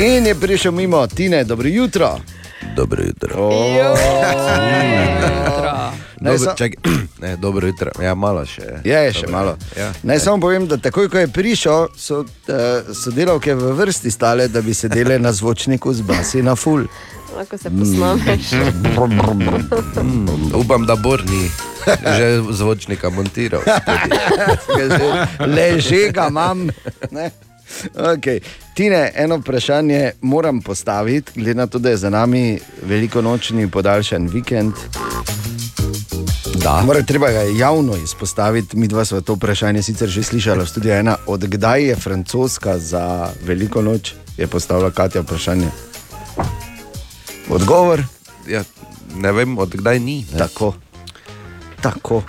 [0.00, 2.18] In je prišel mimo Tine, dobro jutro.
[2.76, 3.50] Dobro jutro.
[6.20, 6.76] Naj Dobro, čakaj,
[7.22, 7.90] ne, dobro jutro.
[8.02, 8.62] Ja, malo še.
[8.84, 9.56] Je, je še malo.
[9.78, 9.92] Ja.
[10.02, 14.62] Naj samo povem, da takoj, ko je prišel, so uh, sodelavke v vrsti stale, da
[14.62, 16.86] bi sedele na zvočniku z basi na full.
[17.36, 18.52] Lahko se posnameš.
[20.02, 21.50] Mm, upam, da Bor ni
[22.16, 23.62] že zvočnika montiral.
[25.56, 26.70] Leže ga imam.
[27.10, 27.30] Ne?
[27.94, 28.40] Okay.
[28.74, 34.72] Tine, eno vprašanje moram postaviti, glede na to, da je za nami velikonočni podaljšan vikend.
[36.62, 36.82] Da.
[36.86, 38.76] Mora, treba ga je javno izpostaviti.
[38.76, 41.16] Mi dva smo to vprašanje sicer že slišali v studiu ena.
[41.26, 45.68] Odkdaj je francoska za veliko noč, je postavila Katja vprašanje.
[47.48, 48.02] Odgovor?
[48.48, 48.62] Ja,
[49.16, 50.24] ne vem, odkdaj ni.
[50.32, 50.38] Ne.
[50.38, 50.74] Tako.
[51.82, 52.22] Tako.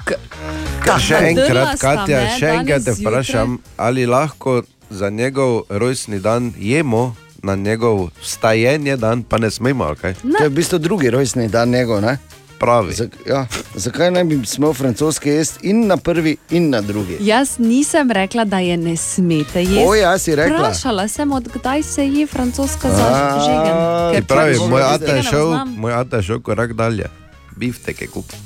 [0.84, 5.62] Ka, še Drla enkrat, sta Katja, me še enkrat te vprašam, ali lahko za njegov
[5.69, 10.13] rojstni dan jemo na njegov vstajenje dan, pa ne smemo, ali kaj?
[10.13, 12.01] To je v bistvu drugi rojstni dan njegov.
[12.01, 12.17] Ne?
[12.60, 12.93] Pravi.
[12.93, 13.47] Zak, ja.
[13.75, 17.17] Zakaj ne bi smel francoske jesti in na prvi, in na drugi?
[17.19, 19.86] Jaz nisem rekla, da je ne smete jesti.
[19.88, 20.58] O, ja, si rekla.
[20.58, 25.93] Vprašala sem, odkdaj se je francoska za Ker Pravi, moj ata je ne šel, moj
[25.93, 27.10] ata je šel korak dalje.
[27.56, 28.39] Biftek je kupil.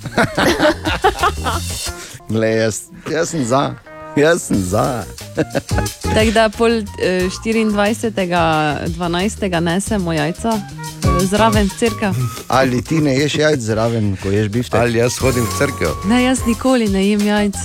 [2.40, 2.82] Le, jaz,
[3.12, 3.76] jaz sem za.
[4.18, 5.04] Jaz sem za.
[6.16, 8.88] Tako da pol eh, 24.
[8.98, 9.60] 12.
[9.62, 12.12] nesemo jajca eh, zraven crkve.
[12.48, 14.80] Ali ti ne ješ jajc zraven, ko ješ biftek?
[14.82, 15.94] Ali jaz hodim v cerkev?
[16.10, 17.56] Ne, jaz nikoli ne jem jajc.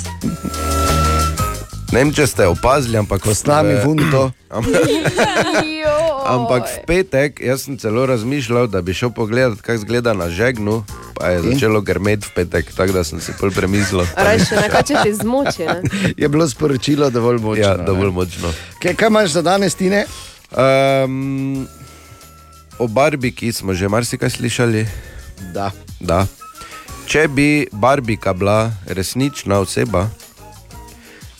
[1.93, 4.31] Ne vem, če ste opazili, ampak Ko s nami vunto.
[6.27, 10.85] Ampak v petek, jaz sem celo razmišljal, da bi šel pogledat, kako izgleda na žegnu,
[11.19, 14.07] pa je začelo grmeti v petek, tako da sem si pol premislil.
[14.27, 15.67] Rajši nekače ti zmoči.
[15.67, 15.83] Ne?
[16.23, 17.63] Je bilo sporočilo dovolj močno.
[17.63, 18.53] Ja, dovolj močno.
[18.83, 20.07] Kaj, kaj imaš za danes, Tine?
[20.53, 21.67] Um,
[22.79, 24.87] o Barbiki smo že marsikaj slišali.
[25.55, 25.71] Da.
[26.01, 26.27] Da.
[27.07, 30.09] Če bi Barbika bila resnična oseba,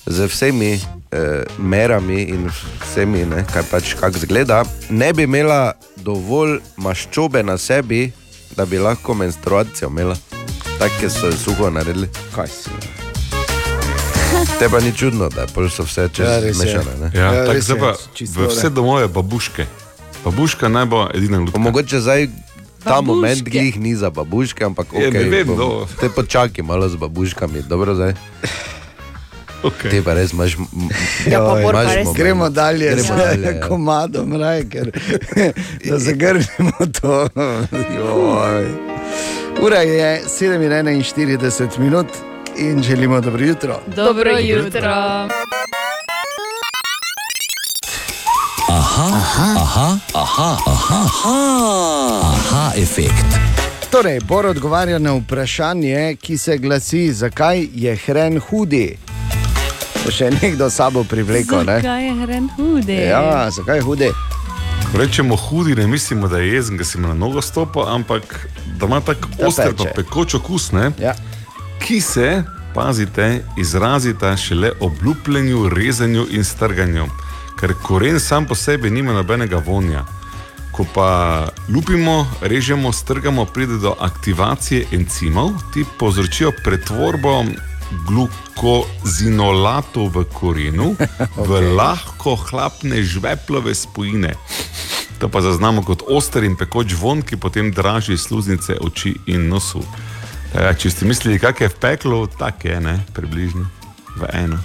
[0.07, 0.81] z vsemi
[1.13, 1.19] eh,
[1.59, 8.13] merami in vsemi, ne, kaj pač kako zgleda, ne bi imela dovolj maščobe na sebi,
[8.57, 10.17] da bi lahko menstruacijo imela.
[10.79, 12.09] Take so jo suho naredili.
[12.35, 12.71] Kaj si?
[14.59, 16.55] Te pa ni čudno, da so vse čez Ja, ja, je.
[16.55, 16.95] mešane.
[17.01, 17.11] ne.
[17.15, 19.67] Ja, Ja, tako je, pa čisto v vse domove babuške.
[20.25, 21.59] Babuška naj bo edina lutka.
[21.59, 22.27] Mogoče zdaj
[22.79, 23.07] ta Babuške.
[23.07, 25.87] moment glih ni za babuške, ampak Je, ok, ne vem, bom- no.
[26.01, 28.15] Te počakaj malo z babuškami, dobro zdaj.
[29.63, 29.91] Okay.
[29.91, 30.57] Te pa res imaš.
[31.27, 32.09] Ja, pa Joj, bor pa imaš res.
[32.17, 33.61] Gremo dalje, Gremo z dalje, ja.
[33.61, 34.91] komadom, raj, ker
[35.89, 37.29] da zagrnemo to.
[37.97, 38.67] Joj.
[39.63, 42.07] Ura je 7:41 minut
[42.59, 43.81] in želimo dobro jutro.
[43.97, 45.29] Dobro jutro.
[48.69, 50.57] Aha, aha,
[52.25, 53.27] aha, efekt.
[53.91, 58.97] Torej, Bor odgovarja na vprašanje, ki se glasi, zakaj je hren hudi.
[60.11, 61.79] Še nekdo sabo privlekel, ne?
[61.79, 62.97] Zakaj je hren hude?
[63.07, 64.09] Ja, zakaj je hudi?
[64.91, 68.49] Ko rečemo hudi, ne mislimo, da je jezen, da si mu na nogo stopil, ampak
[68.81, 70.91] da ima tako oster, pa pekoč okus, ne?
[70.99, 71.15] Ja.
[71.83, 72.43] ki se,
[72.75, 77.07] pazite, izrazita šele ob lupljenju, rezanju in strganju.
[77.61, 80.05] Ker koren sam po sebi nima nobenega vonja.
[80.73, 87.45] Ko pa lupimo, režemo, strgamo, pride do aktivacije encimov, ti povzročijo pretvorbo
[88.53, 90.97] glukozinolatov v korenu
[91.49, 94.35] v lahko hlapne žveplove spojine.
[95.19, 99.83] To pa zaznamo kot oster in pekoč von, ki potem draži sluznice oči in nosu.
[100.53, 103.65] Ja, če ste mislili, kak je v peklu, tako je, ne, približno
[104.21, 104.59] v eno.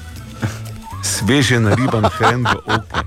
[1.05, 2.99] Sveže nariban hren v oke.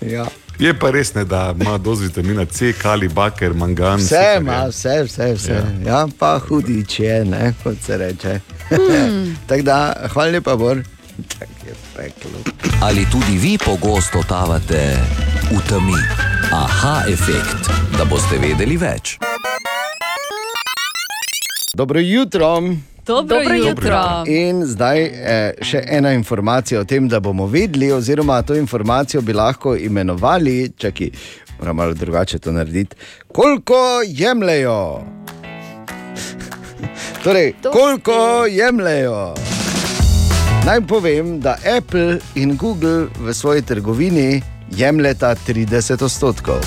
[0.00, 0.24] Ja.
[0.60, 3.98] Je pa res ne, da ima dozi vitamina C, kali, baker, mangan.
[3.98, 4.68] Vse ima, je.
[4.68, 5.52] vse, vse, vse.
[5.52, 5.90] Ja.
[5.92, 8.40] ja, pa hudič je, ne, kot se reče.
[8.68, 9.36] Hmm.
[9.48, 10.82] Tako da, hvala lepa, Bor.
[11.38, 12.44] Tak je peklo.
[12.82, 14.98] Ali tudi vi pogosto totavate
[15.50, 15.96] v temi?
[16.52, 19.16] Aha, efekt, da boste vedeli več.
[21.74, 22.58] Dobro jutro.
[23.10, 24.24] Dobro, Dobro jutro.
[24.26, 29.32] In zdaj eh, še ena informacija o tem, da bomo vedeli, oziroma to informacijo bi
[29.34, 31.10] lahko imenovali, čakaj,
[31.58, 32.96] moram malo drugače to narediti,
[33.32, 35.02] koliko jemljajo.
[37.24, 39.34] torej, To koliko jemljajo.
[40.66, 44.42] Naj povem, da Apple in Google v svoji trgovini
[44.76, 46.62] jemljeta 30 odstotkov.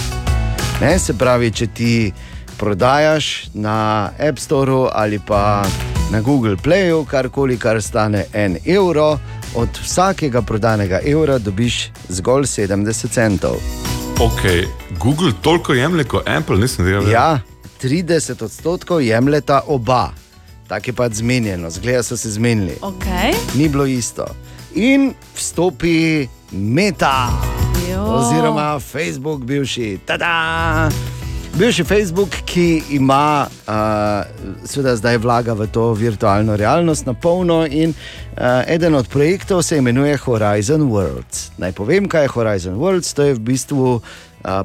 [0.82, 2.14] Ne, se pravi, če ti
[2.58, 5.64] prodajaš na App Store ali pa
[6.12, 9.20] na Google Playu karkoli, kar stane en evro,
[9.56, 13.56] od vsakega prodanega evra dobiš zgolj 70 centov.
[14.20, 14.42] Ok,
[15.00, 17.12] Google toliko jemlje kot Apple, nisem vedel.
[17.12, 17.40] Ja,
[17.82, 20.10] 30 odstotkov jemljeta oba.
[20.68, 22.78] Tako je pač zmenjeno, zgleda so se zmenili.
[22.82, 23.34] Okay.
[23.56, 24.26] Ni bilo isto.
[24.76, 27.30] In vstopi meta.
[27.92, 28.04] Jo.
[28.04, 30.90] oziroma Facebook, bivši tada.
[31.54, 37.94] Bivši Facebook, ki ima, uh, seveda zdaj vlaga v to virtualno realnost na polno, in
[37.94, 41.52] uh, eden od projektov se imenuje Horizon Worlds.
[41.58, 43.14] Naj povem, kaj je Horizon Worlds.
[43.14, 44.02] To je v bistvu uh,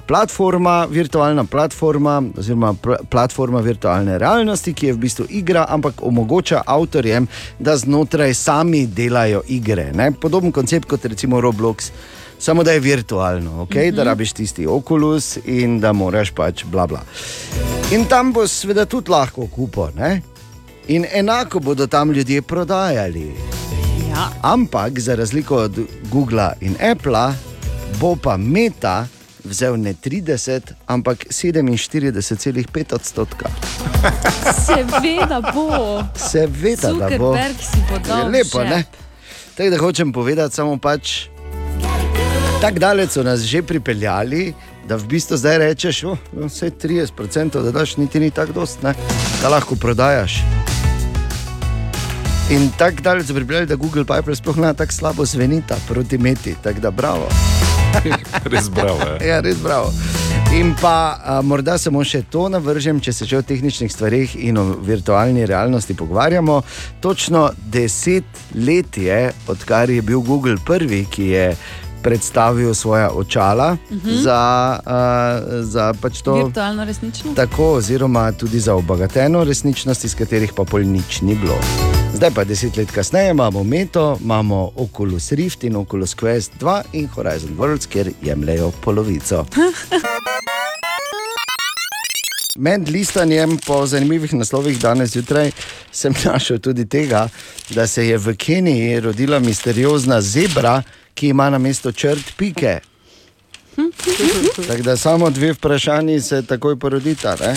[0.07, 6.62] platforma, virtualna platforma, oziroma pl platforma virtualne realnosti, ki je v bistvu igra, ampak omogoča
[6.66, 9.92] avtorjem, da znotraj sami delajo igre.
[9.92, 10.12] Ne?
[10.12, 11.92] Podoben koncept kot recimo Roblox.
[12.38, 13.87] Samo da je virtualno, okay?
[13.87, 13.96] mm -hmm.
[13.96, 17.03] da rabiš tisti okulus in da moraš pač bla bla.
[17.92, 20.22] In tam boš seveda tudi lahko kupil, ne?
[20.88, 23.35] in enako bodo tam ljudje prodajali.
[24.11, 24.29] Ja.
[24.42, 25.79] Ampak za razliko od
[26.11, 27.33] Google in Apple,
[28.01, 29.07] bo pa Meta
[29.44, 33.48] vzel ne 30, ampak 47,5 odstotka.
[34.66, 36.03] Seveda bo.
[36.16, 37.33] Seveda, da bo.
[37.33, 38.85] Zuckerberg si bo lepo, ne?
[39.55, 41.29] Tako da hočem povedati, samo pač.
[42.61, 44.53] Tako daleč so nas že pripeljali,
[44.88, 48.94] da v bistvu zdaj rečeš, oh, vse 30%, da daš niti ni tako dost, ne?
[49.42, 50.42] da lahko prodajaš.
[52.51, 56.57] In tako daleč so pripeljali, da Google Piper sploh ne tako slabo zvenita proti meti,
[56.62, 57.29] tako da bravo.
[58.53, 58.99] Res bravo.
[59.21, 59.27] Ja.
[59.27, 59.92] Ja, res bravo.
[60.55, 64.59] In pa a, morda samo še to navržem, če se že o tehničnih stvarih in
[64.59, 66.62] o virtualni realnosti pogovarjamo.
[67.01, 71.51] Točno deset let je, odkar je bil Google prvi, ki je
[72.02, 74.22] predstavil svoja očala uh -huh.
[74.22, 76.44] za, a, za pač to.
[76.44, 77.34] Virtualno resnično.
[77.34, 81.58] Tako, oziroma tudi za obogateno resničnost, iz katerih pa pol nič ni bilo.
[82.14, 87.08] Zdaj pa deset let kasneje imamo Meto, imamo Oculus Rift in Oculus Quest 2 in
[87.08, 89.46] Horizon Worlds, kjer jemljajo polovico.
[92.58, 95.50] Med listanjem po zanimivih naslovih danes zjutraj
[95.92, 97.28] sem našel tudi tega,
[97.70, 100.82] da se je v Keniji rodila misteriozna zebra,
[101.18, 102.78] ki ima na mesto črt pike.
[104.68, 107.37] Tako da samo dve vprašanji se takoj porodita.
[107.40, 107.57] Ne?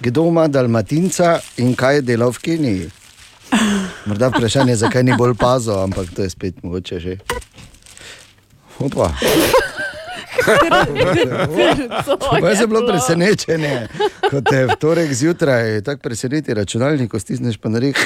[0.00, 2.90] Kdo ima dalmatinca in kaj dela v Keniji?
[4.06, 7.16] Morda vprašanje, zakaj ni bolj pazo, ampak to je spet mogoče že.
[8.78, 9.12] Opa.
[12.40, 13.88] Moje je bilo presenečenje,
[14.30, 17.96] ko te v torek zjutraj tako preseneti računalnik, ko stisneš pa na rek.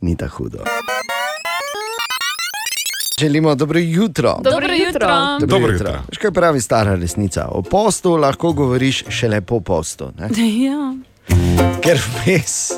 [0.00, 0.64] Ni tako hudo.
[3.20, 4.36] Želimo dobro jutro.
[4.44, 5.08] Dobro jutro.
[5.46, 5.90] Dobro jutro.
[6.08, 7.48] Veš, kaj pravi stara resnica?
[7.50, 10.10] O postu lahko govoriš šele po postu.
[10.18, 10.28] Ne?
[10.64, 10.94] Ja.
[11.82, 12.72] Ker vmes,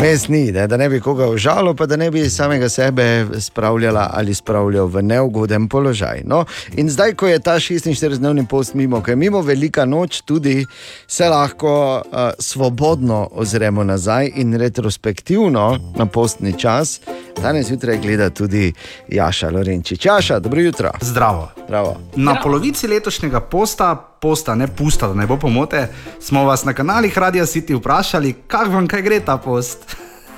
[0.00, 0.66] vmes ni, ne?
[0.66, 5.02] da ne bi koga užalil, pa da ne bi samega sebe spravljala ali spravljal v
[5.02, 6.22] neugoden položaj.
[6.24, 6.44] No,
[6.76, 10.66] in zdaj, ko je ta 46-dnevni post mimo, ko je mimo velika noč, tudi
[11.06, 17.00] se lahko uh, svobodno ozremo nazaj in retrospektivno na postni čas.
[17.42, 18.72] Danes zjutraj gleda tudi
[19.08, 20.06] Jaša Lorenčič.
[20.06, 20.90] Jaša, dobro jutro.
[21.00, 21.48] Zdravo.
[21.68, 21.96] Bravo.
[22.16, 25.88] Na polovici letošnjega posta, posta ne pusta, da ne bo pomote,
[26.20, 29.96] smo vas na kanalih Radia City vprašali, kako vam kaj gre ta post.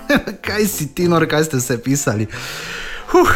[0.47, 2.27] kaj si ti, nor, kaj ste se pisali.
[3.13, 3.29] Huh,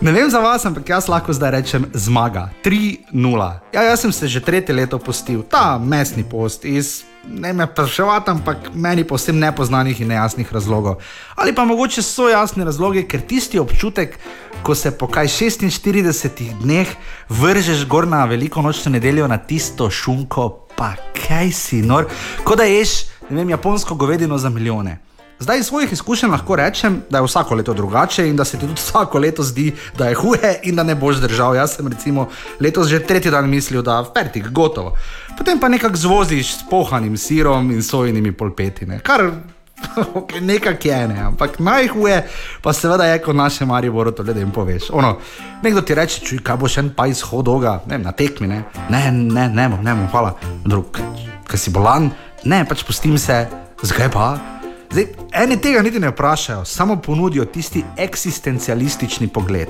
[0.00, 2.44] ne vem za vas, ampak jaz lahko zdaj rečem zmaga.
[2.62, 3.48] 3-0.
[3.74, 7.02] Ja, jaz sem se že tretje leto postil, ta mesni post iz.
[7.26, 11.02] Ne me spraševati, ampak meni posebno nepoznanih in nejasnih razlogov.
[11.34, 14.14] Ali pa mogoče so jasni razlogi, ker tisti občutek,
[14.62, 16.86] ko se po kaj 46 dneh
[17.28, 22.06] vržeš gor na veliko nočno nedeljo na tisto šunko, pa kaj si nor,
[22.44, 25.00] kot da ješ, ne vem, japonsko govedino za milijone.
[25.38, 28.66] Zdaj iz svojih izkušenj lahko rečem, da je vsako leto drugače in da se ti
[28.66, 31.54] tudi vsako leto zdi, da je huje in da ne boš držal.
[31.54, 32.28] Jaz sem recimo
[32.60, 34.96] letos že tretji dan mislil, da je fertik, gotovo.
[35.38, 39.30] Potem pa nekako zvoziš s pohanim sirom in sojenimi polpetine, kar
[40.14, 42.22] okay, nekako je ne, ampak najhuje
[42.62, 44.90] pa seveda je, ko naše Marijo to ljudem poveš.
[44.90, 45.18] Ono,
[45.62, 49.12] nekdo ti reče, čuj, kaj boš en pa izhod dolga, ne, na tekmi, ne, ne,
[49.12, 50.98] ne, ne, bom, ne, bom, hvala, drug,
[51.46, 52.10] kaj si bolan,
[52.44, 53.46] ne, pač pustim se,
[53.82, 54.55] zakaj pa.
[54.90, 59.68] Zdaj, eni tega niti ne vprašajo, samo ponudijo tisti eksistencialistični pogled.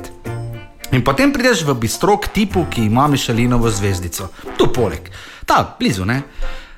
[0.92, 5.10] In potem prideš v bistro k tipu, ki ima Mišelinovo zvezdico, tu poleg,
[5.46, 6.22] ta blizu, ne.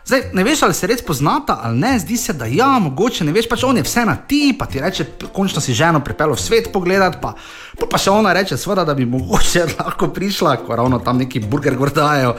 [0.08, 3.32] Zdaj, ne veš, ali se res poznata ali ne, zdi se, da ja, mogoče ne
[3.32, 5.04] veš, pač on je vse na ti, pa ti reče,
[5.36, 7.34] končno si ženo pripeljal v svet pogledat, pa,
[7.76, 11.42] pa, pa še ona reče, sveda, da bi mogoče lahko prišla, ko ravno tam neki
[11.44, 12.30] burger gordajo,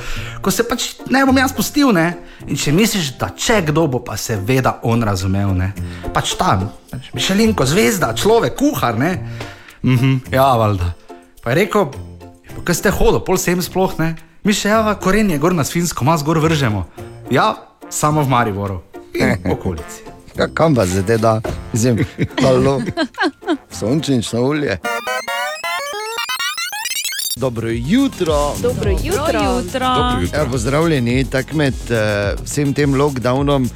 [0.42, 2.08] ko se pač ne bom jaz pustil, ne.
[2.50, 5.70] In če misliš, da če kdo bo pa seveda on razumel, ne,
[6.16, 9.12] pač tam, pač Mišelinko, zvezda, človek, kuhar, ne.
[9.86, 10.90] Mhm, ja, valjda.
[11.46, 11.86] Pa je rekel,
[12.50, 14.16] "Ja, kaj ste hodili, pol sem sploh ne.
[14.44, 16.86] Mi še java korenje gor na svinsko, mas gor vržemo.
[17.32, 17.56] Ja,
[17.92, 18.78] samo v Mariboru
[19.14, 20.08] in v okolici.
[20.40, 21.34] Ja, kam pa zdaj da,
[21.76, 22.00] zim,
[22.40, 22.80] halo,
[23.80, 24.80] sončnično olje.
[27.36, 28.56] Dobro jutro.
[28.64, 29.44] Dobro jutro.
[29.44, 29.88] jutro.
[29.96, 30.40] Dobro jutro.
[30.40, 33.68] Ja, pozdravljeni tak med uh, vsem tem lockdownom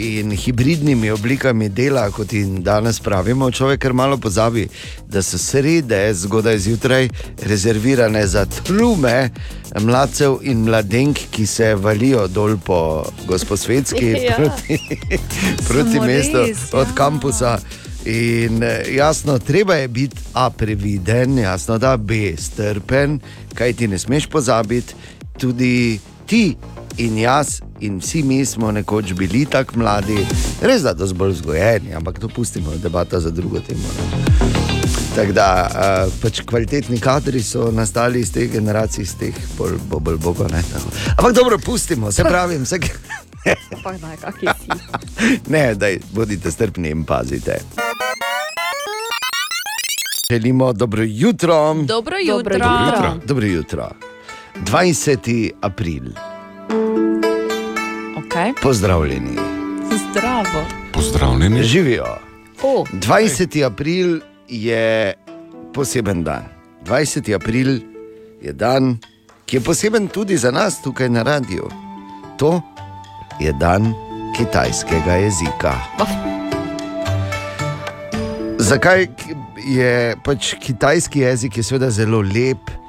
[0.00, 3.50] in hibridnimi oblikami dela, kot jim danes pravimo.
[3.50, 4.68] Človek kar malo pozabi,
[5.08, 7.08] da so srede zgodaj zjutraj
[7.42, 9.30] rezervirane za trume
[9.80, 14.36] mladcev in mladenk, ki se valijo dol po Gosposvetski Ja.
[14.36, 14.78] proti,
[15.68, 16.94] proti mestu res, od ja.
[16.94, 17.58] kampusa.
[18.04, 23.20] In eh, jasno, treba je biti A previden, jasno, da B strpen,
[23.54, 24.94] kaj ti ne smeš pozabiti,
[25.38, 26.56] tudi ti
[27.00, 30.26] in jaz in vsi mi smo nekoč bili tako mladi,
[30.62, 33.88] res da so bolj vzgojeni, ampak to pustimo, debata za drugo temo.
[35.16, 40.00] Tako da uh, pač kvalitetni kadri so nastali iz teh generacij, iz teh bolj, bolj,
[40.00, 40.48] bolj bogo.
[40.52, 40.92] Ne, tako.
[41.16, 42.86] Ampak dobro, pustimo, se pravi, vsak.
[43.84, 44.68] Pa daj, kaki si.
[45.52, 47.60] Ne, daj, bodite strpni in pazite.
[50.30, 51.74] Želimo dobro jutro.
[51.74, 52.54] Dobro Dobro jutro.
[52.54, 53.14] jutro.
[53.26, 53.90] Dobro jutro.
[54.56, 55.50] 20.
[55.60, 56.02] april,
[58.16, 58.52] Okay.
[58.62, 59.36] pozdravljeni.
[60.00, 60.64] Zdravo.
[60.92, 61.62] Pozdravljeni.
[61.62, 62.04] Živijo.
[62.62, 63.66] O, 20.
[63.66, 65.14] april je
[65.74, 66.44] poseben dan.
[66.86, 67.34] 20.
[67.34, 67.80] april
[68.42, 68.98] je dan,
[69.46, 71.70] ki je poseben tudi za nas tukaj na radiju.
[72.36, 72.62] To
[73.40, 73.94] je dan
[74.36, 75.74] kitajskega jezika.
[78.58, 79.34] Zakaj K-
[79.68, 82.79] je pač kitajski jezik je seveda zelo lep?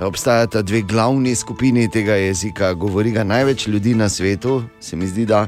[0.00, 5.26] Obstajata dve glavni skupini tega jezika, govori ga največ ljudi na svetu, se mi zdi,
[5.26, 5.46] da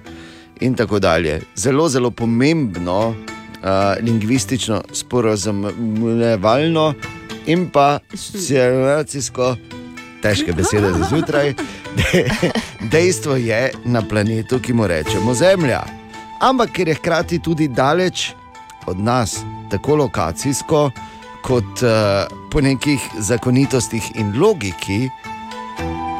[0.60, 1.40] in tako dalje.
[1.56, 3.14] Zelo, zelo pomembno, uh,
[4.00, 6.94] lingvistično, sporozumevalno
[7.46, 9.56] in pa civilizacijsko,
[10.22, 11.54] težke besede za zjutraj.
[11.96, 12.30] De,
[12.92, 15.82] dejstvo je na planetu, ki mu rečemo Zemlja.
[16.40, 18.32] Ampak ker je hkrati tudi daleč
[18.86, 19.40] od nas,
[19.70, 20.90] tako lokacijsko,
[21.42, 25.08] kot uh, po nekih zakonitostih in logiki,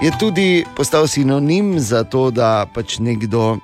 [0.03, 3.59] je tudi postal sinonim za to, da pač nekdo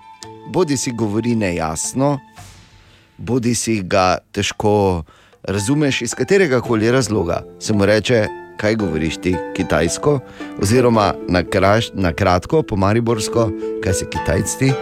[0.47, 2.19] bodi si govori nejasno,
[3.19, 5.03] bodi si ga težko
[5.43, 7.43] razumeš iz katerega koli razloga.
[7.61, 10.21] Se mu reče, kaj govoriš ti kitajsko,
[10.63, 13.51] oziroma na, kraš, na kratko, po mariborsko,
[13.85, 14.73] kaj si kitajci.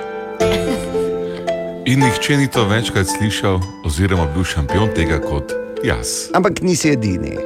[1.86, 6.30] In nihče ni to večkrat slišal, oziroma bil šampion tega kot jaz.
[6.34, 7.36] Ampak nisi edini.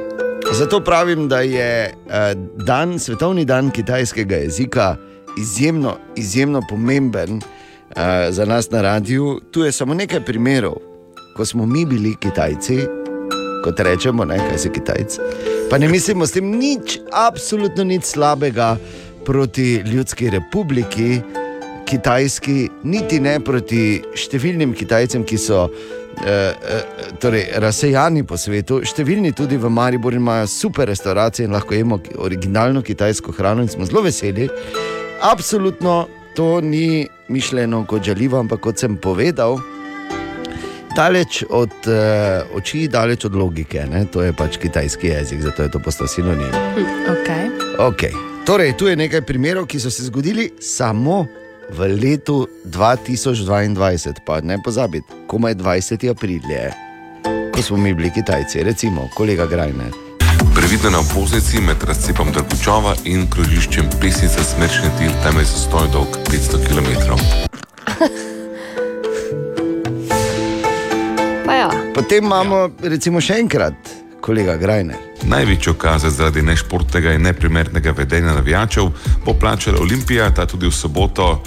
[0.51, 1.93] Zato pravim, da je eh,
[2.65, 4.95] dan, svetovni dan kitajskega jezika
[5.37, 9.41] izjemno, izjemno pomemben eh, za nas na radiju.
[9.51, 10.75] Tu je samo nekaj primerov,
[11.37, 12.77] ko smo mi bili Kitajci,
[13.63, 15.19] kot rečemo, ne, kaj si Kitajci.
[15.69, 18.77] Pa ne mislimo s tem nič, absolutno nič slabega
[19.25, 21.21] proti Ljudski republiki,
[21.85, 25.69] Kitajski, niti ne proti številnim Kitajcem, ki so
[27.19, 28.81] torej, razsejani po svetu.
[28.85, 33.85] Številni tudi v Mariboru imajo super restauracije in lahko jemo originalno kitajsko hrano in smo
[33.89, 34.49] zelo veseli.
[35.21, 39.59] Absolutno to ni mišljeno kot žaljivo, ampak kot sem povedal.
[40.95, 44.03] Daleč od uh, oči, daleč od logike, ne?
[44.11, 46.51] to je pač kitajski jezik, zato je to postal sinonim.
[47.07, 47.47] Okay.
[47.79, 48.11] Okay.
[48.45, 51.25] Torej, tu je nekaj primerov, ki so se zgodili samo
[51.71, 56.11] v letu 2022, pa ne pozabite, komaj 20.
[56.11, 56.71] april je,
[57.55, 59.91] ko smo mi bili Kitajci, recimo, kolega Grajner.
[60.55, 66.17] Previdno na obvoznici med razcepom Drgučova in krožiščem Pesnica Smrčni til, tam je zastoj dolg
[66.27, 66.89] 500 km.
[71.45, 73.73] Pa ja, Potem imamo, recimo, še enkrat,
[74.21, 74.95] kolega Grajner.
[75.23, 78.89] Največjo kazen zaradi nešportnega in neprimernega vedenja navijačev
[79.25, 81.41] bo plačala Olimpija, ta tudi v soboto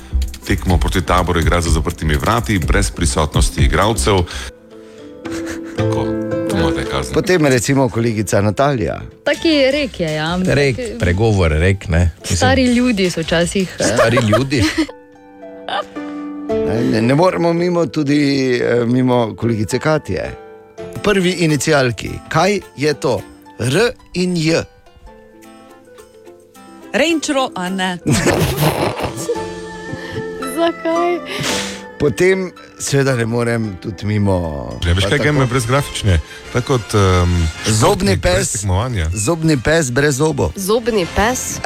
[0.47, 4.15] tekmo proti taboru igra za zaprtimi vrati, brez prisotnosti igralcev.
[5.77, 6.05] Tako,
[6.51, 7.15] to imate kazen.
[7.15, 9.01] Potem recimo kolegica Natalija.
[9.25, 10.39] Taki rek je, ja.
[10.47, 11.89] Rek, pregovor, rek.
[11.89, 13.77] Ne, Mislim, Stari ljudje so včasih.
[13.81, 14.63] eh, stari ljudi.
[16.69, 18.19] Ne, ne, ne moremo mimo tudi
[18.55, 20.31] eh, mimo kolegice Katje.
[21.03, 23.21] Prvi inicialki, kaj je to?
[23.59, 23.79] R
[24.15, 24.63] in J.
[26.93, 27.99] Renčro, a ne.
[30.55, 31.19] zakaj?
[31.99, 34.35] Potem, seveda, ne morem tudi mimo.
[34.85, 36.19] Ja, veš kaj, tako- geme brezgrafične,
[36.53, 38.53] tako kot um, Zobni pes.
[38.53, 39.09] Tekmovanja.
[39.15, 40.53] Zobni pes brez zobo.
[40.57, 41.61] Zobni pes.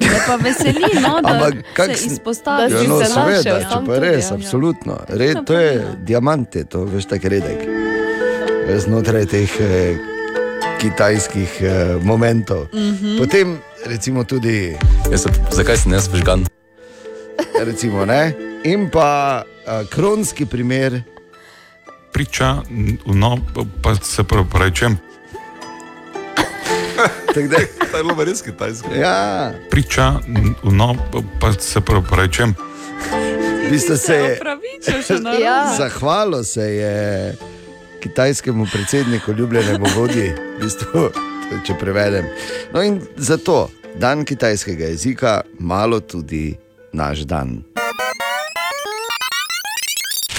[0.00, 2.72] Me pa veseli, no, da Ampak kak se izpostavi.
[2.72, 4.34] Da Ja, no, se seveda, če pa res, ja.
[4.34, 4.98] absolutno.
[5.08, 7.62] Red, to je diamant, je to veš tako redek.
[8.82, 9.96] Znotraj teh eh,
[10.80, 12.66] kitajskih eh, momentov.
[12.72, 13.18] Mm -hmm.
[13.18, 14.76] Potem, recimo, tudi,
[15.10, 16.55] Jaz sem, zakaj sem jaz vžgan?
[17.58, 18.34] Recimo, ne?
[18.64, 21.02] in pa eh, kronski primer,
[22.12, 22.56] Priča,
[23.06, 23.38] no,
[23.82, 24.98] pa se pravičem.
[27.34, 27.56] tako da,
[27.98, 28.94] je bilo res kitajsko.
[28.94, 30.12] ja, Priča,
[30.62, 30.96] no,
[31.40, 32.54] pa se pravičem.
[33.66, 34.38] v bistvu se je.
[34.38, 35.74] Pravičo še na Ja.
[35.78, 37.36] Zahvalo se je
[38.00, 41.10] kitajskemu predsedniku, ljubljenemu vodji, v bistvu,
[41.66, 42.24] če prevedem.
[42.72, 46.56] No in zato dan kitajskega jezika, malo tudi
[46.96, 47.60] naš dan.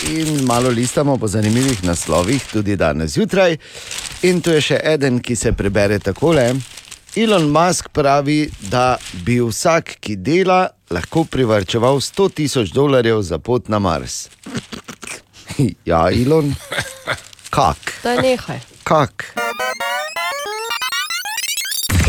[0.08, 3.58] In malo listamo po zanimivih naslovih, tudi danes zjutraj.
[4.24, 6.54] In tu je še eden, ki se prebere takole.
[7.18, 8.40] Elon Musk pravi,
[8.70, 14.28] da bi vsak, ki dela, lahko privrčeval 100 tisoč dolarjev za pot na Mars.
[15.86, 16.52] Ja, Elon,
[17.50, 18.60] kak, To je nekaj.
[18.84, 19.34] kak.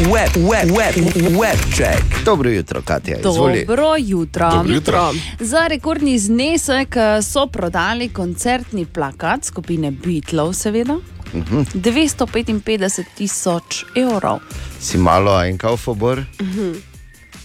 [0.01, 0.95] Web, web, web,
[1.35, 2.25] web check.
[2.25, 3.65] Dobro jutro, Katja, izvoli.
[3.67, 4.51] Dobro jutro.
[4.51, 5.15] Dobro jutro.
[5.41, 10.95] Za rekordni znesek eh, so prodali koncertni plakat skupine Beatlov, seveda.
[10.95, 11.01] Uh
[11.35, 11.57] Mhm.
[11.57, 11.67] -huh.
[11.75, 14.39] 255 tisoč evrov.
[14.81, 16.25] Si malo en kaufobor?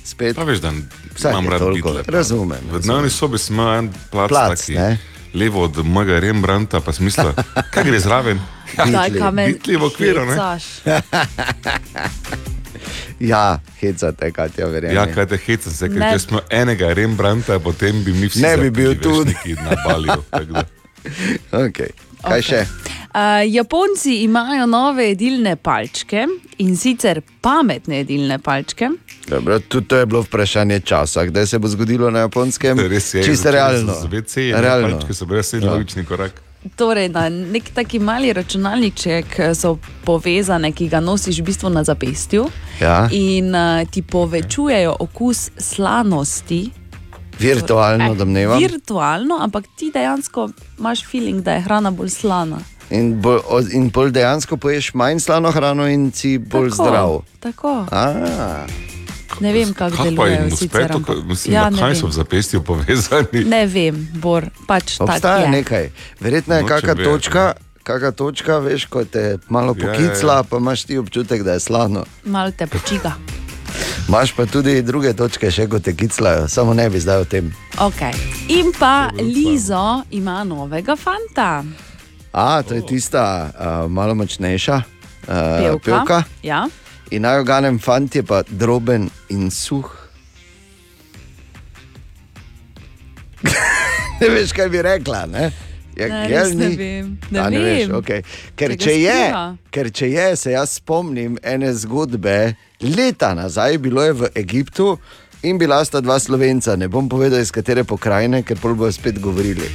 [0.04, 0.36] Spet.
[0.36, 0.72] Pa veš, da
[1.22, 4.97] imam rad toliko, Beatle, razumem, V dnevni sobi sem en plac, Plac, taki, ne?
[5.34, 7.34] Levo od mojega Rembrandta, pa smisla,
[7.71, 8.39] kaj gre zraven.
[8.93, 9.51] Daj, kamen.
[9.53, 10.36] Beatli v okviru, ne?
[13.19, 14.97] Ja, hecate, Katja, verjamem.
[14.97, 16.11] Ja, kaj te heca, se, ker Ne.
[16.11, 19.36] če smo enega Rembrandta, potem bi mi vsi Ne bi bil tudi.
[19.55, 20.23] na balju.
[21.51, 21.91] Okay.
[22.23, 22.41] Kaj okay.
[22.41, 22.59] še?
[23.45, 26.26] Japonci imajo nove jedilne palčke
[26.57, 28.89] in sicer pametne jedilne palčke.
[29.28, 32.80] Dobro, tudi to je bilo vprašanje časa, kdaj se bo zgodilo na japonskem.
[32.80, 33.93] Res je, Čisto realno.
[33.93, 34.89] so Z WC, realno.
[34.89, 36.41] palčke so brez sedaj logični korak.
[36.76, 41.84] Torej, na nek taki mali računalniček eh, so povezane, ki ga nosiš v bistvu na
[41.84, 42.45] zapestju
[42.80, 46.70] Ja, in uh, ti povečujejo okus slanosti.
[47.39, 48.59] virtualno domnevam.
[48.59, 50.49] Virtualno, ampak ti dejansko
[50.80, 52.57] imaš feeling, da je hrana bolj slana.
[52.94, 57.12] In, bolj, o- in bolj dejansko poješ manj slano hrano in si bolj Tako, zdrav.
[57.39, 57.72] Tako.
[57.91, 58.66] A,
[59.39, 60.68] Ne vem, kako Kaj pa delujejo jim sicer.
[60.68, 61.96] uspe to, ampak- ka- mislim, ja, kaj vem.
[61.96, 63.39] so v zapestju povezani?
[63.46, 65.50] Ne vem, Bor, pač Obstaja je.
[65.52, 65.89] nekaj,
[66.20, 67.44] verjetno je Nočem kakšna točka.
[67.84, 69.98] Kakšna točka, veš, ko te malo Ja, ja, ja.
[69.98, 72.06] pokicla, pa imaš ti občutek, da je slano.
[72.24, 73.18] Malo te počiga.
[74.08, 77.50] Imaš pa tudi druge točke, še ko te kiclajo, samo ne bi zdaj o tem.
[77.76, 78.14] Okay.
[78.50, 79.82] In pa Lizo
[80.12, 81.64] ima novega fanta,
[82.34, 84.84] A, to je tista uh, malo močnejša uh,
[85.61, 85.79] pevka.
[85.86, 86.23] pevka.
[86.43, 86.65] Ja.
[87.11, 89.86] In naj oganem, fant je pa droben in suh.
[94.21, 95.25] ne veš, kaj bi rekla.
[95.25, 95.51] Ne?
[95.93, 97.17] Ja, Ne, res ne vem.
[97.29, 97.97] Ne A, ne veš, vem.
[97.99, 98.23] okay.
[98.57, 99.19] ker, Če je,
[99.69, 104.97] ker če je, se jaz spomnim ene zgodbe, leta nazaj, bilo je v Egiptu
[105.45, 109.21] in bila sta dva slovenca, ne bom povedal iz katere pokrajine, ker pol bojo spet
[109.21, 109.69] govorili.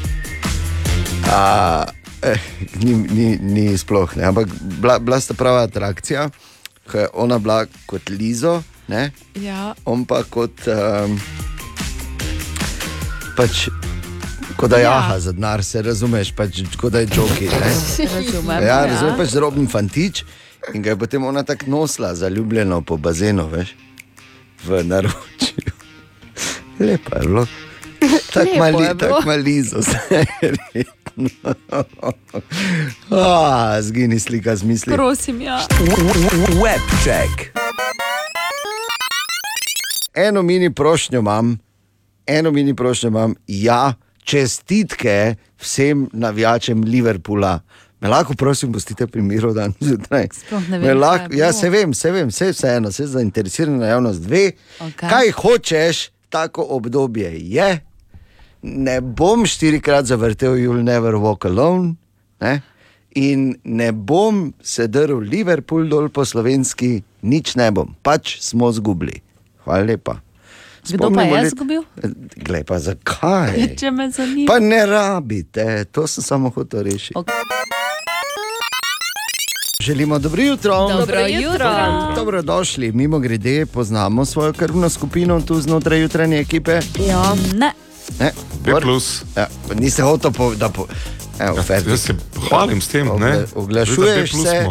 [1.30, 1.86] A,
[2.22, 2.40] eh,
[2.76, 6.28] ni, ni, ni sploh, ne, ampak bila, bila sta prava atrakcija,
[6.84, 9.74] ko je ona bila kot Lizo, ne, Ja.
[9.84, 10.52] on pa kot.
[10.66, 11.20] Um,
[13.36, 13.68] pač,
[14.56, 14.90] Kot da Ja.
[14.90, 17.46] jaha za denar, se razumeš, pač, kot da je joki.
[17.46, 17.70] ne.
[18.16, 18.62] Razumem.
[18.62, 20.24] Ja, razumeš, pač zroben fantič
[20.74, 23.74] in ga je potem ona tako nosila, zaljubljeno po bazenu, veš,
[24.66, 25.62] v naročju.
[26.80, 27.46] Lepo je bilo.
[28.34, 28.94] Tako mali, je bilo.
[28.94, 29.76] tako malizo,
[30.42, 30.94] verjetno.
[33.10, 34.94] Ah, Zgini slika z misli.
[34.94, 35.66] Prosim, ja.
[36.62, 37.50] Webček.
[40.14, 41.58] Eno mini prošnjo imam,
[42.26, 43.94] eno mini prošnjo imam, ja,
[44.24, 47.60] čestitke vsem navijačem Liverpoola.
[48.00, 50.28] Me lahko, prosim, pustite pri miru dan zjutraj.
[50.94, 54.52] Lahko, je ja, se vem, se vem, vse vseeno, vse zainteresirana javnost ve.
[54.80, 55.08] Okej.
[55.08, 57.87] Kaj hočeš, tako obdobje je.
[58.62, 61.94] Ne bom štirikrat zavrtel You'll Never Walk Alone.
[62.40, 62.60] Ne?
[63.14, 69.22] In ne bom se drl Liverpool dol po slovenski, nič ne bom, pač smo zgubili.
[69.64, 70.20] Hvala lepa.
[70.88, 71.82] Kdo pa je izgubil?
[72.36, 73.56] Glej, pa zakaj?
[73.80, 74.46] Če me zanima.
[74.48, 77.18] Pa ne rabite, to sem samo hotel rešiti.
[77.18, 77.32] Ok.
[79.80, 80.88] Želimo dobro jutro.
[80.88, 81.70] Dobro jutro.
[82.16, 86.80] Dobrodošli, mimo grede, poznamo svojo krvno skupino tu znotraj jutranje ekipe.
[87.08, 87.34] Ja.
[87.56, 87.72] Ne.
[88.20, 89.22] Ne, B plus.
[89.36, 90.74] Ja, niste hotel povedati.
[90.74, 90.86] Po...
[91.38, 91.90] Evo, Ja, Ferdi.
[91.90, 93.12] jaz se hvalim s tem, ne?
[93.12, 94.66] Ogle- oglašuješ da plus se-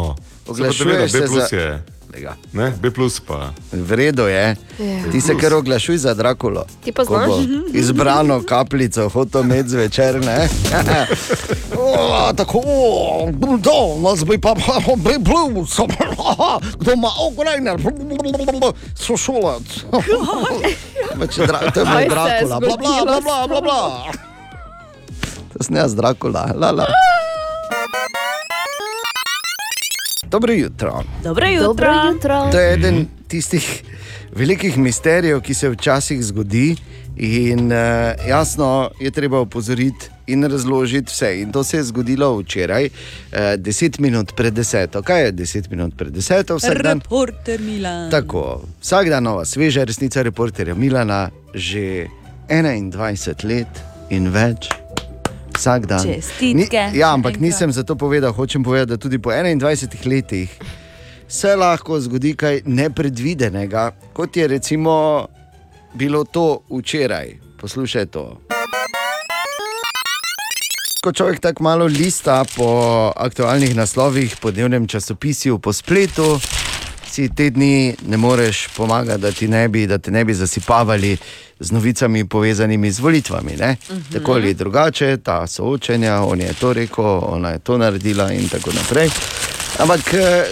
[0.46, 1.82] oglašuješ Se pa se da, B plus za- je.
[2.14, 2.36] Lega.
[2.52, 3.50] Ne, B plus pa.
[3.72, 4.56] V redu je.
[4.78, 5.10] Ja.
[5.12, 6.64] Ti se kar oglašuj za Drakulo.
[6.84, 7.30] Ti pa znaš?
[7.72, 10.20] Izbrano kapljico, hotel imeti zvečer.
[12.36, 13.28] Tako, o,
[13.58, 14.54] do, nas bi pa
[14.96, 15.76] bi blues,
[16.76, 17.76] kdo ima ograjner,
[18.96, 19.62] sošolac.
[21.18, 24.12] Pač dra- To je moj se je Drakula, bla bla bla bla bla bla.
[25.52, 26.86] To sem jaz Drakula, la la.
[30.24, 31.02] Dobro jutro.
[31.24, 31.66] Dobro jutro.
[31.66, 32.48] Dobro jutro.
[32.52, 33.82] To je eden tistih
[34.38, 36.76] velikih misterijev, ki se včasih zgodi.
[37.18, 41.40] In uh, jasno je treba opozoriti in razložiti vse.
[41.40, 45.02] In to se je zgodilo včeraj, uh, 10 minut pred 10.
[45.02, 46.54] Kaj je 10 minut pred 10?
[46.56, 46.98] Vsak dan.
[46.98, 48.10] Reporter Milan.
[48.10, 52.06] Tako, vsak dan nova, sveža resnica reporterja Milana, že
[52.48, 54.70] 21 let in več.
[55.58, 56.04] Vsak dan.
[56.06, 60.54] Čestitke, Ni, ja, ampak nisem zato povedal, hočem povedati, da tudi po 21 letih
[61.28, 65.26] se lahko zgodi kaj nepredvidenega, kot je recimo
[65.94, 67.36] bilo to včeraj.
[67.60, 68.40] Poslušaj to.
[71.02, 76.40] Ko človek tako malo lista po aktualnih naslovih, po dnevnem časopisju, po spletu,
[77.10, 81.16] si te dni ne moreš pomagati, da, ne bi, da te ne bi zasipavali
[81.60, 83.52] z novicami povezanimi z volitvami.
[83.54, 84.12] Uh -huh.
[84.12, 88.70] Tako ali drugače, ta soočenja, on je to rekel, ona je to naredila in tako
[88.72, 89.08] naprej.
[89.78, 90.00] Ampak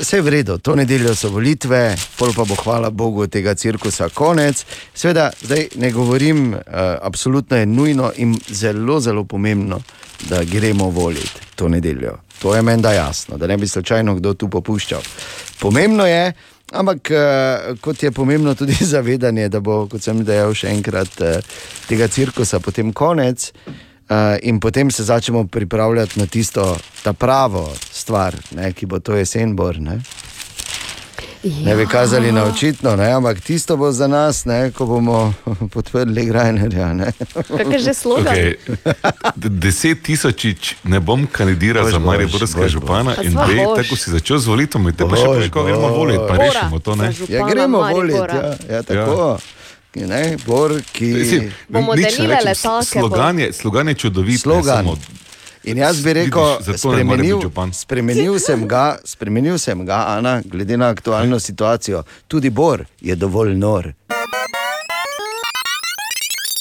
[0.00, 4.06] vse je v redu, to nedeljo so volitve, pol pa bo hvala Bogu tega cirkusa
[4.14, 4.62] konec.
[4.94, 6.60] Sveda, zdaj ne govorim, uh,
[7.02, 9.80] absolutno je nujno in zelo, zelo pomembno,
[10.30, 12.14] da gremo voliti to nedeljo.
[12.38, 15.02] To je menda jasno, da ne bi slučajno kdo tu popuščal.
[15.58, 16.32] Pomembno je,
[16.72, 21.58] ampak uh, kot je pomembno tudi zavedanje, da bo, kot sem dejal, še enkrat uh,
[21.88, 23.50] tega cirkusa potem konec.
[24.06, 29.16] Uh, in potem se začnemo pripravljati na tisto, ta pravo stvar, ne, ki bo to
[29.16, 29.80] jesen, bor.
[29.80, 29.98] Ne,
[31.64, 35.34] ne bi kazali na očitno, ne, ampak tisto bo za nas, ne, ko bomo
[35.74, 36.92] podprli Grajnerja.
[36.92, 37.12] ne.
[37.34, 38.34] Kak je že slogan?
[38.34, 38.54] Okay.
[39.36, 43.26] Deset tisočič ne bom kandidiral Boš, za Mariborskega župana boš.
[43.26, 43.82] in boš.
[43.82, 46.94] tako si začel z volitvami, te pa še preko gremo voliti, pa rešimo to.
[46.94, 47.12] Ne?
[47.28, 49.34] Ja, gremo voliti, ja, ja, tako.
[49.34, 49.56] Ja.
[50.04, 51.04] Ne, bor, ki...
[51.04, 54.40] Mislim, Bomo delile rečem, letake, Slogan je, slogan je čudovit.
[54.40, 54.84] Slogan.
[54.84, 54.96] Samo,
[55.66, 57.40] In jaz bi rekel, Vidiš, spremenil,
[57.72, 62.02] spremenil, sem ga, spremenil sem ga, Ana, glede na aktualno situacijo.
[62.28, 63.92] Tudi Bor je dovolj nor.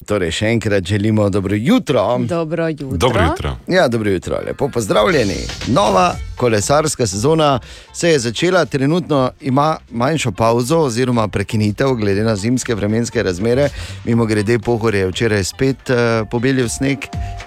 [0.06, 2.18] Torej, še enkrat želimo dobro jutro.
[2.20, 2.98] Dobro jutro.
[2.98, 3.56] Dobro jutro.
[3.68, 5.38] Ja, dobro jutro, lepo pozdravljeni.
[5.68, 7.60] Nova kolesarska sezona
[7.94, 13.70] se je začela, trenutno ima manjšo pauzo oziroma prekinitev, glede na zimske vremenske razmere.
[14.06, 16.98] Mimo grede, pohor je včeraj spet uh, pobelil sneg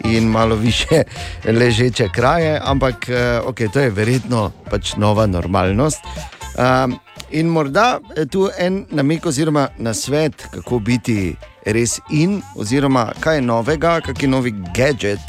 [0.04, 1.02] in malo više
[1.60, 6.00] ležeče kraje, ampak uh, okay, to je verjetno pač nova normalnost.
[6.58, 6.98] Um,
[7.30, 11.36] in morda je tu en namik oziroma na svet, kako biti
[11.72, 15.20] res in, oziroma kaj je novega, kakšen novi gadget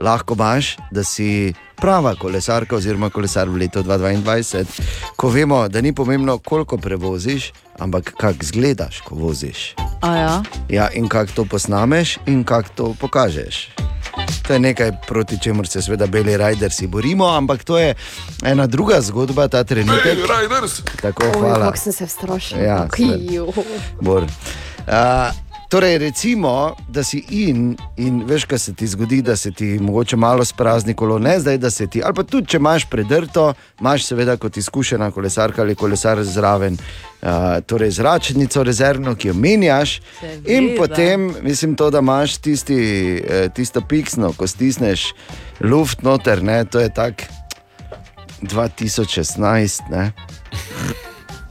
[0.00, 4.64] lahko imaš, da si prava kolesarka oziroma kolesar v letu 2022,
[5.16, 9.74] ko vemo, da ni pomembno, koliko prevoziš, ampak kako izgledaš, ko voziš.
[10.02, 10.42] A ja.
[10.68, 13.68] Ja, in kako to posnameš, in kako to pokažeš.
[14.46, 17.94] To je nekaj, proti čemur se seveda beli rajdersi borimo, ampak to je
[18.44, 20.18] ena druga zgodba, ta trenutek.
[20.18, 20.82] Riders!
[21.02, 21.66] Tako, Oj, hvala.
[21.66, 22.60] kako sem se strašila.
[22.60, 23.44] Ja, Ja,
[24.00, 24.22] Bor.
[24.22, 29.78] Uh, torej, recimo, da si in, in veš, kaj se ti zgodi, da se ti
[29.80, 33.52] mogoče malo sprazni kolo, ne zdaj, da se ti, ali pa tudi, če imaš predrto,
[33.80, 36.78] imaš seveda kot izkušena kolesarka ali kolesar zraven.
[37.20, 40.52] Uh, torej, zračnico rezervno, ki jo menjaš, Seveda.
[40.52, 42.78] in potem, mislim, to, da imaš tisti,
[43.28, 45.02] eh, tisto piksno, ko stisneš
[45.60, 47.28] luft noter, ne, to je tako
[48.42, 49.90] 2016.
[49.90, 50.12] Ne.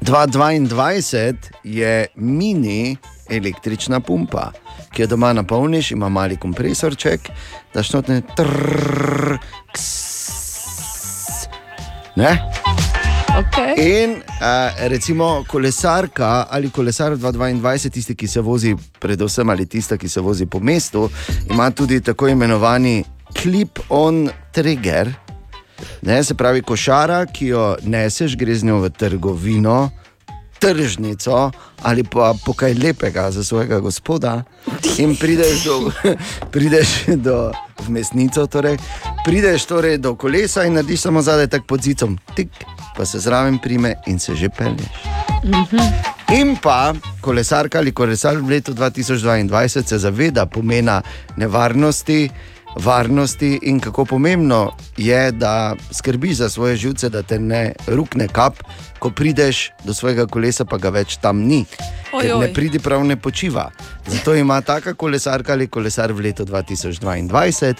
[0.01, 2.97] 2022 je mini
[3.29, 4.51] električna pumpa,
[4.93, 7.29] ki jo doma napolniš, ima mali kompresorček,
[7.73, 9.37] da šnotne trrrr,
[9.73, 9.87] ks,
[12.15, 12.33] ne.
[13.39, 14.01] Okay.
[14.03, 20.09] In uh, recimo kolesarka ali kolesar 2022, tisti, ki se vozi, predvsem ali tista, ki
[20.09, 21.09] se vozi po mestu,
[21.49, 23.03] ima tudi tako imenovani
[23.41, 25.13] clip-on trigger.
[26.01, 29.89] Ne, se pravi, košara, ki jo neseš, gre z njo v trgovino,
[30.59, 31.51] tržnico
[31.83, 34.43] ali pa po kaj lepega za svojega gospoda,
[34.97, 35.91] in prideš do,
[36.53, 38.77] prideš do v mesnico, torej,
[39.25, 42.49] prideš torej do kolesa in narediš samo zadaj tak pod zicom, tik,
[42.97, 44.91] pa se zraven prime in se že pelješ.
[46.35, 51.01] In pa kolesarka ali kolesar v letu 2022 se zaveda pomena
[51.37, 52.29] nevarnosti,
[52.75, 58.53] varnosti in kako pomembno je, da skrbiš za svoje živce, da te ne rukne kap,
[58.99, 61.65] ko prideš do svojega kolesa, pa ga več tam ni.
[62.11, 62.39] Ker Ojoj.
[62.39, 63.69] ne pridi prav ne počiva.
[64.07, 67.73] Zato ima taka kolesarka ali kolesar v letu 2022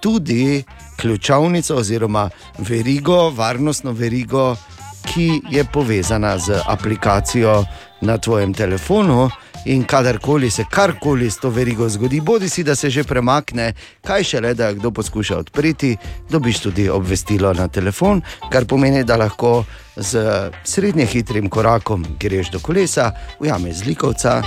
[0.00, 0.64] tudi
[0.96, 4.56] ključavnico oziroma verigo, varnostno verigo,
[5.04, 7.64] ki je povezana z aplikacijo
[8.04, 9.30] na tvojem telefonu.
[9.64, 13.72] In kadarkoli se karkoli s to verigo zgodi, bodi si da se že premakne,
[14.04, 15.96] kaj šele da jo kdo poskuša odpreti,
[16.30, 18.20] dobiš tudi obvestilo na telefon,
[18.52, 19.64] kar pomeni, da lahko
[19.96, 20.20] z
[20.64, 24.42] srednje hitrim korakom greš do kolesa, ujameš zlikovca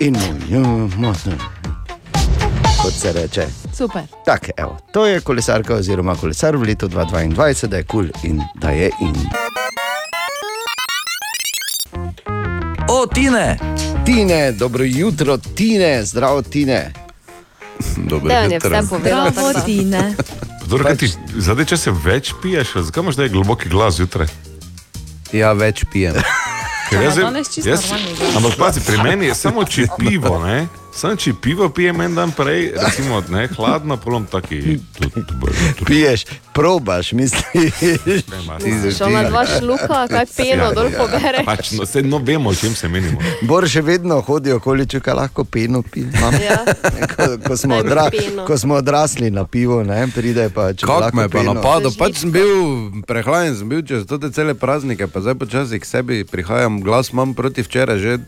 [0.00, 0.16] in
[0.50, 1.36] mu motno.
[2.82, 3.46] Kot se reče.
[3.76, 4.02] Super.
[4.24, 8.42] Tak, evo, to je kolesarka oziroma kolesar v letu 2022, da je kul cool in
[8.54, 9.14] da je in.
[12.88, 13.56] O, Tine!
[14.04, 16.92] Tine, dobro jutro, Tine, zdravo, Tine.
[17.98, 18.70] Dobro Da, jutro.
[18.72, 19.24] vse povedal.
[19.26, 19.60] Tako.
[19.60, 20.14] Tine.
[20.66, 24.26] Zdaj, kaj ti, zdaj, če se več piješ, zakaj imaš zdaj globoki glas zjutraj?
[25.32, 26.14] Ja, več pijem.
[26.90, 27.92] Ker Ja, jaz jaz- glas.
[28.36, 30.66] Ampak pazi, pri meni je samo če pivo, ne?
[30.94, 34.78] Samo če pivo pijem en dan prej, recimo, ne, hladno, polom taki.
[35.86, 37.42] Piješ, probaš, misliš.
[38.98, 41.42] Šel na dva šluka, kaj peno dol pobere.
[41.44, 43.18] Pač, no, se, no, vemo, o čem se menimo.
[43.42, 46.14] Bor še vedno hodi okoli, če lahko pino pije.
[46.44, 46.62] Ja.
[47.10, 48.46] Ko, ko, smo odra, peno.
[48.46, 51.58] ko smo odrasli na pivo, ne, pride pa če Kako me je pa peno.
[51.58, 51.90] napadlo?
[51.98, 56.22] Pač sem bil prehlajen, sem bil čez te cele praznike, pa zdaj počasi k sebi
[56.22, 58.18] prihajam, glas imam proti včeraj že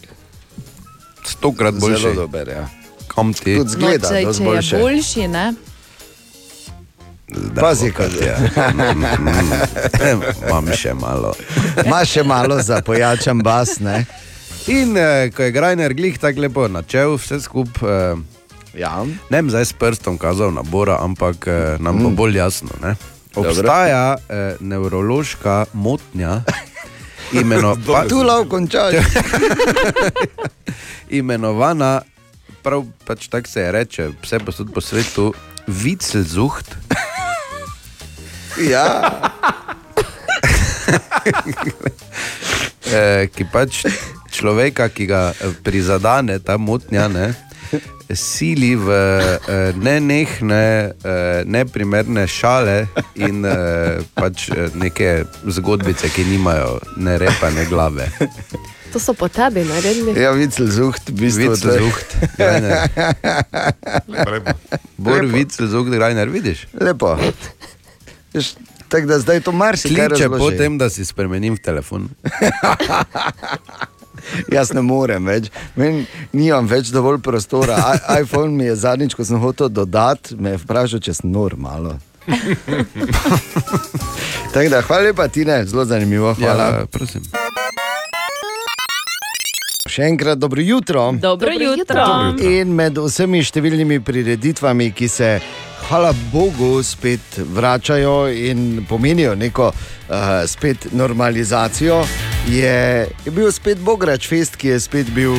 [1.26, 2.02] stokrat boljši.
[2.02, 2.68] Zelo dober, ja.
[3.06, 3.54] Kam ti?
[3.54, 4.78] Tudi No, zgleda, če, dosti če je boljše.
[4.78, 5.46] boljši, ne?
[7.56, 8.34] Pazi, kaj je.
[10.44, 11.32] Imam še malo.
[11.82, 14.04] Imaš še malo za pojačan bas, ne?
[14.68, 18.16] In eh, ko je Grajner glih tako lepo načel vse skupaj, eh,
[18.76, 19.04] Ja.
[19.30, 22.68] ne bom zdaj s prstom kazal na Bora, ampak eh, nam bo bolj jasno.
[22.78, 22.94] Ne?
[23.34, 26.42] Obstaja eh, nevrološka motnja,
[27.32, 28.94] imeno, pa, Tu lahko končaš.
[31.18, 32.00] imenovana,
[32.62, 35.34] prav pač tako se je reče, vse posod po svetu,
[35.66, 36.76] Witzelzucht.
[38.70, 39.10] Ja.
[42.92, 43.84] eh, ki pač
[44.32, 47.34] človeka, ki ga eh, prizadene ta motnja, ne,
[48.08, 52.86] sili v eh, nenehne, eh, neprimerne šale
[53.16, 53.54] in eh,
[54.14, 58.06] pač neke zgodbice, ki nimajo ne repa, ne glave.
[58.92, 60.14] To so po tebi naredili.
[60.14, 61.50] Ja, vicel zuht, v bistvu.
[61.50, 62.78] Vicel to je- zuht, Rainer.
[64.06, 64.52] Lepo.
[64.96, 65.34] Bor Lepo.
[65.34, 66.66] vicel zug, Rainer, vidiš?
[66.72, 67.18] Lepo.
[68.32, 68.54] Veš,
[68.86, 70.38] Tako da zdaj to marsikaj Kliče razloži.
[70.38, 72.06] potem, da si spremenim v telefon.
[74.52, 77.76] Jaz ne morem več, Meni nimam več dovolj prostora.
[77.94, 81.98] I, iPhone mi je zadnjič, ko sem hotel dodati, me je vprašal, če sem normalno.
[84.54, 86.34] Tako da, hvala lepa, Tine, zelo zanimivo.
[86.34, 86.64] Hvala.
[86.64, 87.22] Ja, prosim.
[89.86, 91.12] Še enkrat dobro jutro.
[91.12, 92.00] Dobro, Dobro jutro.
[92.00, 92.50] jutro.
[92.50, 95.30] In med vsemi številnimi prireditvami, ki se,
[95.86, 102.02] hvala Bogu, spet vračajo in pomenijo neko uh, spet normalizacijo,
[102.46, 105.34] je, je bil spet Bograč Fest, ki je spet bil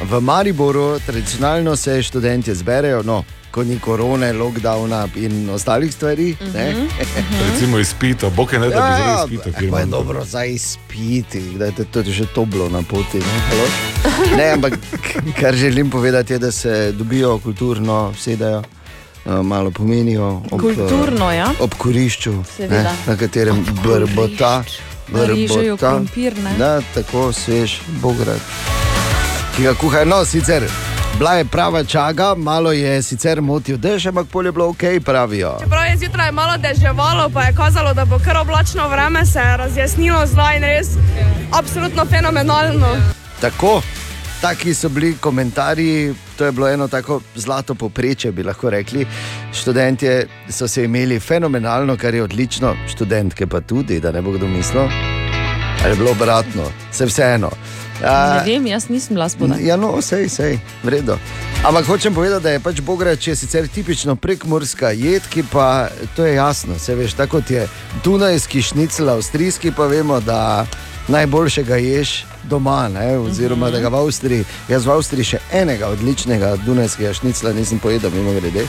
[0.00, 0.98] v Mariboru.
[1.06, 6.36] Tradicionalno se študenti zberejo, no, ko ni korone, lockdowna in ostalih stvari.
[6.40, 6.88] Uh -huh.
[7.52, 9.90] Recimo izpito, bog je ne da bi zelo izpito, kjer Ja, je imam.
[9.90, 13.18] dobro za izpiti, da je to že to bilo na poti.
[13.18, 14.72] Ne, ne ampak
[15.40, 18.62] kar želim povedati, je, da se dobijo kulturno, sedajo,
[19.26, 20.42] eh, malo pomenijo.
[20.50, 21.52] Ob, Kulturno, ja.
[21.60, 24.62] Ob kurišču, ne, na katerem brbota.
[24.62, 25.76] Režejo brbota.
[25.76, 26.54] krompir, ne?
[26.58, 28.40] Da, tako svež, bograd.
[29.56, 30.62] Ki ga kuhajo, no, sicer.
[31.18, 35.56] Bila je prava čaga, malo je sicer motil dež, ampak polje je bilo ok, pravijo.
[35.70, 39.56] Prav je zjutraj malo deževalo, pa je kazalo, da bo kar oblačno vreme se je
[39.56, 40.88] razjasnilo zdaj in res
[41.52, 42.96] absolutno fenomenalno.
[43.40, 43.82] Tako,
[44.40, 46.14] taki so bili komentarji.
[46.38, 49.06] To je bilo eno tako zlato poprečje, bi lahko rekli.
[49.52, 54.48] Študentje so se imeli fenomenalno, kar je odlično, študentke pa tudi, da ne bo kdo
[54.48, 54.82] mislil.
[55.82, 57.50] Ali je bilo obratno, se vseeno.
[58.02, 59.64] Ne A, vem, jaz nisem bila spodaj.
[59.64, 61.18] Ja, no, sej, sej, vredno.
[61.64, 66.24] Ampak hočem povedati, da je pač Bograč je sicer tipično prekmorska jed, ki pa to
[66.24, 66.78] je jasno.
[66.78, 67.68] Se veš, tako kot je
[68.04, 70.66] Dunajski šnicl, avstrijski, pa vemo, da
[71.08, 73.18] najboljšega ješ doma, ne?
[73.18, 74.44] oziroma da ga v Avstriji.
[74.68, 78.66] Jaz v Avstriji še enega odličnega Dunajskega šnicla nisem pojedel, mimo grede.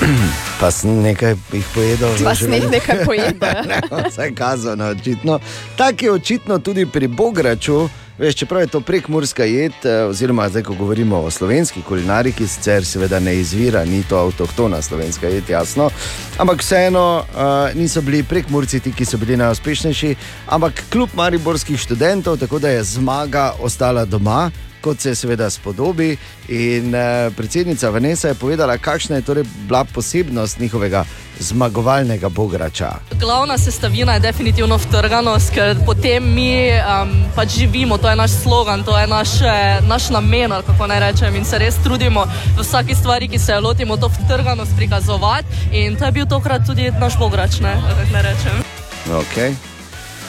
[0.60, 2.16] Pa sem nekaj jih pojedel.
[2.16, 2.70] Že sneh vem.
[2.70, 3.50] nekaj pojede.
[3.68, 5.40] Ne, Vse kazano, očitno.
[5.76, 7.88] Tako je očitno tudi pri Bograču.
[8.20, 12.84] Veš, čeprav je to prekmurska jed, eh, oziroma zdaj, ko govorimo o slovenski kulinariki, sicer
[12.84, 15.90] seveda ne izvira, ni to avtohtona slovenska jed, jasno.
[16.38, 20.14] Ampak vseeno uh, niso bili prekmurci ti, ki so bili najuspešnejši,
[20.46, 24.50] ampak kljub mariborskih študentov, tako da je zmaga ostala doma.
[24.80, 26.16] Kot se seveda spodobi,
[26.48, 31.04] in uh, predsednica Vanessa je povedala, kakšna je torej bila posebnost njihovega
[31.40, 32.90] zmagovalnega bograča.
[33.20, 38.84] Glavna sestavina je definitivno vtrganost, ker potem mi um, pač živimo, to je naš slogan,
[38.84, 42.24] to je naš, eh, naš namen, kako naj rečem, in se res trudimo
[42.56, 45.48] v vsaki stvari, ki se jo lotimo, to vtrganost prikazovati.
[45.72, 47.76] In to je bil tokrat tudi naš bograč, ne,
[48.12, 48.62] naj rečem.
[49.08, 49.54] Okay.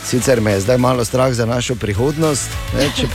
[0.06, 3.08] Sicer me je zdaj malo strah za našo prihodnost, ne, če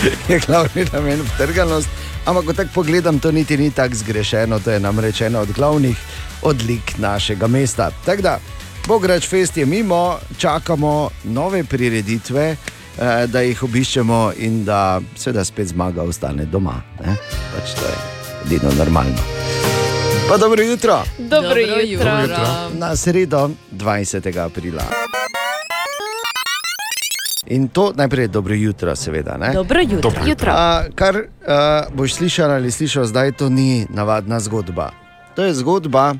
[0.28, 1.88] je glavni namen vtrganost.
[2.24, 5.96] Ampak, ko tako pogledam, to niti ni tako zgrešeno, to je namreč ena od glavnih
[6.42, 7.90] odlik našega mesta.
[8.04, 8.38] Tako da,
[8.86, 12.56] Bograč Fest je mimo, čakamo nove prireditve,
[12.98, 16.82] eh, da jih obiščemo in da seveda spet zmaga ostane doma.
[17.04, 17.16] Ne?
[17.56, 17.96] Pač to je
[18.46, 19.18] edino normalno.
[20.28, 21.02] Pa dobro jutro.
[21.18, 22.20] Dobro Dobro jutro.
[22.20, 22.70] jutro.
[22.72, 24.38] Na sredo 20.
[24.38, 24.82] aprila.
[27.50, 29.36] In to najprej dobro jutro, seveda.
[29.36, 29.52] Ne?
[29.54, 30.00] Dobro jutro.
[30.00, 30.22] Dobro.
[30.26, 30.52] Jutro.
[30.54, 34.90] A, kar uh, boš slišal ali slišal zdaj, to ni navadna zgodba.
[35.34, 36.14] To je zgodba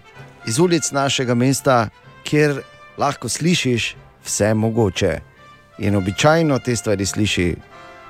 [0.46, 1.88] iz ulic našega mesta,
[2.24, 2.62] kjer
[2.98, 3.94] lahko slišiš
[4.26, 5.20] vse mogoče.
[5.78, 7.54] In običajno te stvari sliši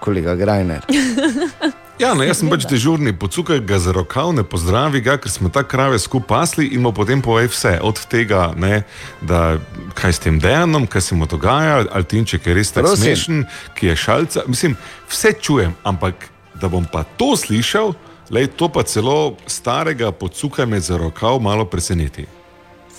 [0.00, 0.80] kolega Grajner.
[2.00, 5.50] Ja, no, jaz sem pač dežurni, pocukaj ga za rokav, ne pozdravi ga, ker smo
[5.52, 7.74] ta krave skupaj pasli in mu potem povej vse.
[7.84, 8.86] Od tega, ne,
[9.20, 9.58] da
[9.98, 13.44] kaj s tem dejanom, kaj se mu dogaja, ali tinček je res tako smešen,
[13.76, 14.46] ki je šalca.
[14.48, 14.78] Mislim,
[15.12, 17.92] vse čujem, ampak da bom pa to slišal,
[18.32, 22.24] lej, to pa celo starega pocukaj me za rokav malo preseneti.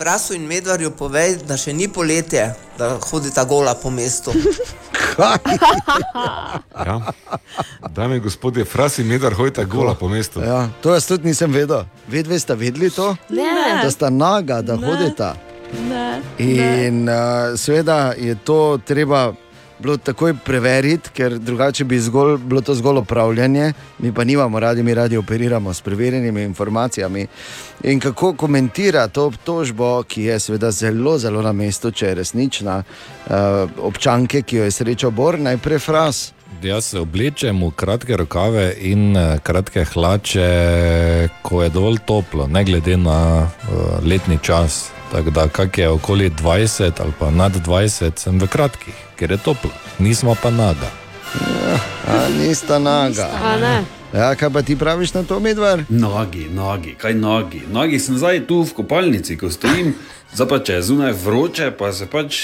[0.02, 2.48] Frasu in medvarju povej, da še ni poletje,
[2.78, 4.34] da hodita gola po mestu.
[6.86, 7.02] Ja.
[7.90, 10.40] Dame in gospodje, frasi medar hojta gola po mestu.
[10.42, 11.84] Ja, to jaz tudi nisem vedel.
[12.08, 13.12] Vedve ste vedeli to?
[13.30, 13.82] Ne.
[13.84, 14.88] Da sta naga, da Ne.
[14.88, 15.36] hodita.
[15.90, 16.22] Ne.
[16.38, 19.34] In uh, seveda je to treba
[19.82, 24.84] bilo takoj preveriti, ker drugače bi zgolj, bilo to zgolj upravljanje, mi pa nimamo radi,
[24.84, 27.28] mi radi operiramo s preverjenimi informacijami.
[27.84, 32.84] In kako komentira to obtožbo, ki je seveda zelo, zelo na mestu, če je resnična,
[32.84, 33.34] uh,
[33.78, 36.32] občanke, ki jo je srečal Bor, najprej fras.
[36.62, 40.48] Jaz se oblečem v kratke rokave in eh, kratke hlače,
[41.42, 44.92] ko je dovolj toplo, ne glede na uh, letni čas.
[45.12, 49.38] Tako da, kak je okoli 20 ali pa nad 20, sem v kratkih, ker je
[49.38, 50.92] toplo, nismo pa naga.
[52.08, 53.30] A, nista naga.
[53.44, 53.84] A ne.
[54.14, 55.84] Ja, kaj pa ti praviš na to, medvar?
[55.90, 57.62] Nogi, nogi, kaj nogi.
[57.72, 59.94] Nogi sem zdaj tu v kopalnici, ko stojim.
[60.32, 62.38] Zdaj pa če je zunaj vroče, pa se pač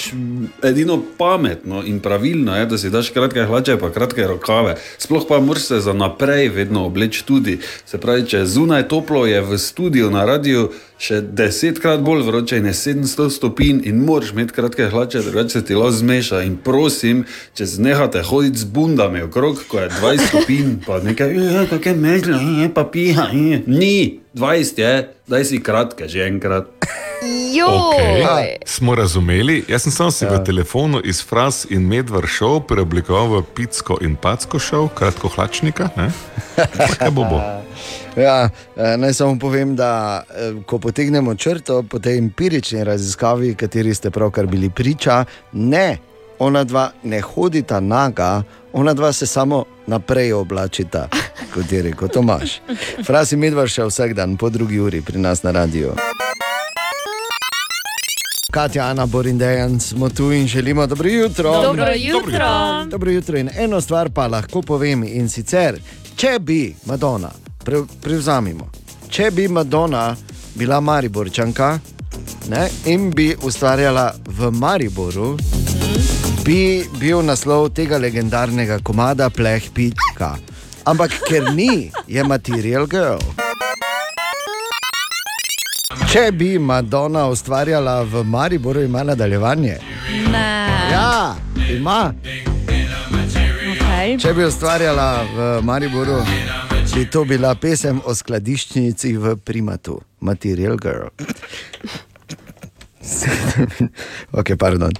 [0.67, 4.75] edino pametno in pravilno je, da si daš kratke hlače, pa kratke rokave.
[4.99, 7.59] Sploh pa moraš se za naprej vedno obleči tudi.
[7.87, 10.67] Se pravi, če je zunaj toplo, je v studiu na radiju
[10.99, 15.65] še desetkrat bolj vroče in je 700 stopinj in moraš imeti kratke hlače, drugače se
[15.65, 16.43] ti lahko zmeša.
[16.43, 17.23] In prosim,
[17.55, 22.43] če znehate hoditi z bundami okrog, ko je 20 stopinj, pa nekaj, "Ja, kakšne megle,
[22.63, 23.31] je pa piha.
[23.31, 26.67] je." Ni, 20 je, daj si kratke že enkrat.
[27.63, 28.55] Okay.
[28.65, 29.63] Smo razumeli?
[29.67, 30.31] Jaz sem sam si ja.
[30.31, 35.89] v telefonu iz fraz in medvar šel preoblikoval v picko in packo šel, kratko hlačnika.
[36.99, 37.41] Kaj bo bo?
[38.17, 43.93] Ja, eh, naj samo povem, da eh, ko potegnemo črto po tej empirični raziskavi, kateri
[43.93, 45.97] ste pravkar bili priča, ne,
[46.39, 48.43] ona dva ne hodita naga,
[48.73, 51.07] ona dva se samo naprej oblačita,
[51.53, 52.59] kot je rekel Tomaš.
[53.05, 55.93] Frasi medvar še vsak dan po drugi uri pri nas na radiju.
[58.51, 61.61] Katja, Ana, Borin, Dejan smo tu in želimo dobro jutro.
[61.61, 62.85] Dobro jutro.
[62.91, 63.37] Dobro jutro.
[63.37, 65.79] In eno stvar pa lahko povem in sicer,
[66.15, 67.29] če bi Madonna,
[67.65, 68.71] pre, prevzamemo,
[69.09, 70.15] če bi Madonna
[70.55, 71.79] bila Mariborčanka
[72.49, 75.37] ne, in bi ustvarjala v Mariboru,
[76.45, 80.37] bi bil naslov tega legendarnega komada Pleh Pitka.
[80.85, 83.46] Ampak ker ni, je material girl.
[86.05, 89.77] Če bi Madonna ustvarjala v Mariboru, ima nadaljevanje.
[90.31, 90.49] Ne.
[90.91, 91.35] Ja,
[91.69, 92.13] ima.
[93.73, 94.19] Okay.
[94.21, 96.21] Če bi ustvarjala v Mariboru,
[96.93, 101.09] bi to bila pesem o skladiščnici v Primatu, Material Girl.
[104.39, 104.93] ok, pardon.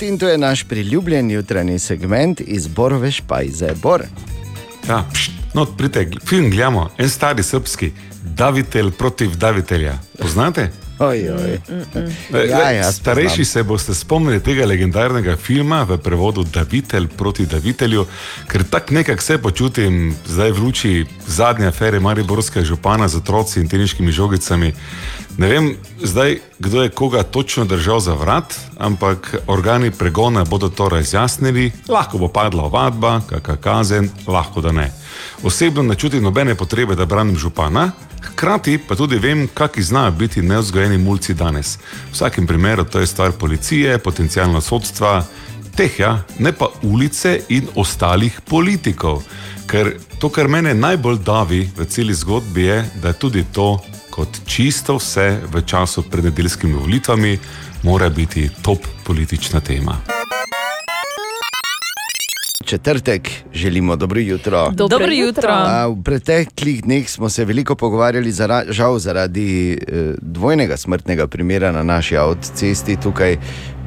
[0.00, 3.74] In to je naš priljubljen jutranji segment iz Borove špajze.
[3.82, 4.04] Bor.
[4.88, 7.92] Ja, pšt, no, pridite, film gledamo, en stari srpski,
[8.22, 9.98] Davitelj protiv Davitelja.
[10.18, 10.70] Poznate?
[10.98, 11.60] Oj, oj.
[12.34, 18.06] E, Ja, ja, Starejši se boste spomnili tega legendarnega filma v prevodu Davitelj proti Davitelju,
[18.48, 23.68] ker tako nekako se počutim zdaj v luči zadnje afere Mariborskega župana z otroci in
[23.68, 24.72] teniškimi žogicami.
[25.38, 30.88] Ne vem zdaj, kdo je koga točno držal za vrat, ampak organi pregona bodo to
[30.88, 34.90] razjasnili, lahko bo padla ovadba, kakšna kazen, lahko da ne.
[35.42, 37.90] Osebno ne čutim nobene potrebe, da branim župana,
[38.30, 41.76] hkrati pa tudi vem, kakšni znajo biti neozgojeni mulci danes.
[42.10, 45.24] V vsakem primeru to je stvar policije, potencijalno sodstva,
[45.76, 49.22] teh ja, ne pa ulice in ostalih politikov.
[49.66, 53.78] Ker to, kar mene najbolj davi v celi zgodbi, je, da je tudi to,
[54.10, 57.38] kot čisto vse v času pred nedeljskimi volitvami,
[57.82, 60.17] mora biti top politična tema.
[62.68, 64.70] Četrtek, želimo dobro jutro.
[64.70, 65.26] Dobro Dobro jutro.
[65.26, 65.50] jutro.
[65.52, 71.72] A, V preteklih dneh smo se veliko pogovarjali, zara, žal zaradi eh, dvojnega smrtnega primera
[71.72, 73.36] na naši avtocesti, tukaj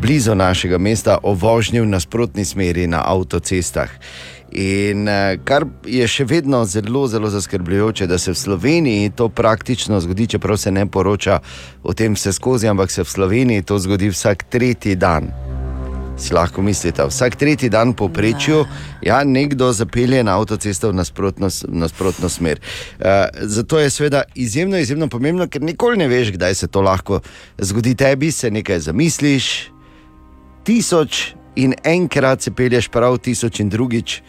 [0.02, 3.90] blizu našega mesta, o vožnji v nasprotni smeri na avtocestah.
[4.52, 10.00] In eh, kar je še vedno zelo, zelo zaskrbljujoče, da se v Sloveniji to praktično
[10.00, 11.40] zgodi, čeprav se ne poroča
[11.84, 15.30] o tem vse skozi, ampak se v Sloveniji to zgodi vsak tretji dan.
[16.22, 18.66] Si lahko mislite, vsak tretji dan po prečju,
[19.02, 22.62] ja, nekdo zapelje na avtocesto v nasprotno, nasprotno smer.
[22.62, 27.24] Uh, zato je seveda izjemno, izjemno pomembno, ker nikoli ne veš, kdaj se to lahko
[27.58, 29.50] zgodi tebi, se nekaj zamisliš,
[30.64, 34.22] tisoč in enkrat se pelješ prav, tisoč in drugič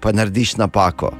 [0.00, 1.12] pa narediš napako.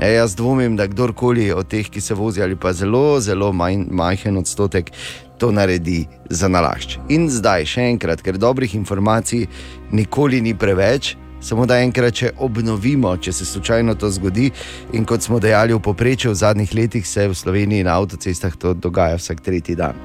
[0.00, 3.84] E, jaz dvomim, da kdorkoli od teh, ki se vozi, ali pa zelo, zelo manj,
[3.90, 4.90] majhen odstotek,
[5.38, 6.96] to naredi za nalašč.
[7.12, 9.44] In zdaj, še enkrat, ker dobrih informacij
[9.92, 11.16] nikoli ni preveč.
[11.40, 14.48] Samo da enkrat, če obnovimo, če se slučajno to zgodi,
[14.96, 18.72] in kot smo dejali, v povprečju v zadnjih letih se v Sloveniji na avtocestah to
[18.72, 20.00] dogaja vsak tretji dan.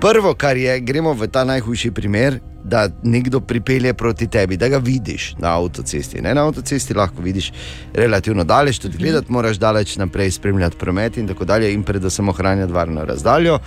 [0.00, 4.78] Prvo, kar je, gremo v ta najhujši primer, da nekdo pripelje proti tebi, da ga
[4.78, 6.20] vidiš na avtocesti.
[6.20, 6.34] Ne?
[6.34, 7.52] Na avtocesti lahko vidiš
[7.94, 12.72] relativno daleč, tudi gledati moraš daleč naprej, spremljati promet in tako dalje, in predvsem ohranjati
[12.72, 13.58] varno razdaljo.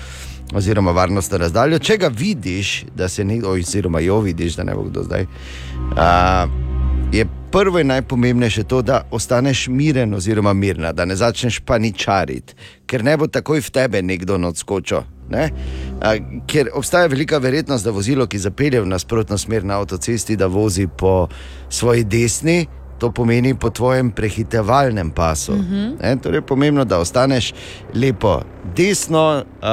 [0.54, 1.80] Oziroma, varnostno razdaljo.
[1.80, 5.26] Če ga vidiš, da se nekdo, oziroma jo vidiš, da ne bo kdo zdaj,
[5.98, 6.48] a,
[7.14, 12.54] je prvo in najpomembnejše to, da ostaneš miren oziroma mirna, da ne začneš paničariti,
[12.86, 15.02] ker ne bo takoj v tebe nekdo odskočil.
[15.30, 15.49] Ne?
[16.01, 16.15] A,
[16.47, 20.88] ker obstaja velika verjetnost, da vozilo, ki zapelje v nasprotno smer na avtocesti, da vozi
[20.88, 21.28] po
[21.69, 22.65] svoji desni,
[23.03, 25.51] to pomeni po tvojem prehitevalnem pasu.
[25.51, 25.89] Mhm.
[26.01, 27.53] Ne, torej je pomembno, da ostaneš
[27.93, 28.41] lepo
[28.76, 29.67] desno, uh,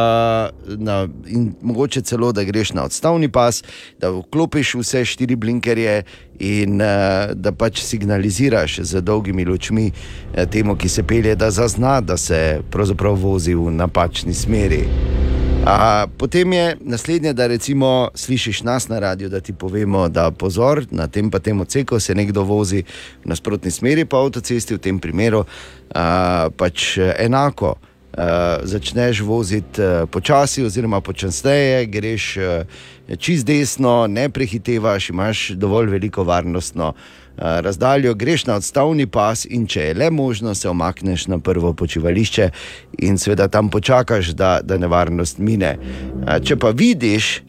[0.78, 3.62] na, in mogoče celo, da greš na odstavni pas,
[4.00, 6.02] da vklopiš vse štiri blinkerje
[6.38, 12.00] in uh, da pač signaliziraš z dolgimi lučmi uh, temu, ki se pelje, da zazna,
[12.00, 15.19] da se pravzaprav vozi v napačni smeri.
[15.70, 20.82] A, potem je naslednje, da recimo slišiš nas na radiju, da ti povemo, da pozor,
[20.90, 22.82] na tem pa tem odseku se nekdo vozi
[23.24, 25.44] v nasprotni smeri po avtocesti, v tem primeru
[25.94, 27.76] a, pač enako.
[28.10, 35.92] Uh, začneš voziti uh, počasi, oziroma počasneje, greš uh, čist desno, ne prehitevaš, imaš dovolj
[35.94, 41.26] veliko varnostno uh, razdaljo, greš na odstavni pas in če je le možno, se omakneš
[41.26, 42.50] na prvo počivališče
[42.98, 45.76] in seveda tam počakaš, da, da nevarnost mine.
[45.78, 47.40] Uh, če pa vidiš,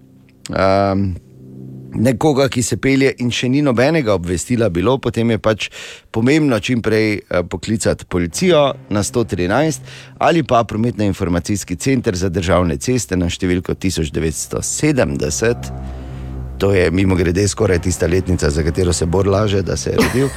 [0.50, 1.12] um,
[1.94, 5.70] nekoga, ki se pelje in še ni nobenega obvestila bilo, potem je pač
[6.12, 9.80] pomembno čim prej eh, poklicati policijo na 113
[10.20, 16.01] ali pa prometno informacijski center za državne ceste na številko 1970.
[16.62, 19.98] To je mimo grede skoraj tista letnica, za katero se bolj laže, da se je
[19.98, 20.30] rodil.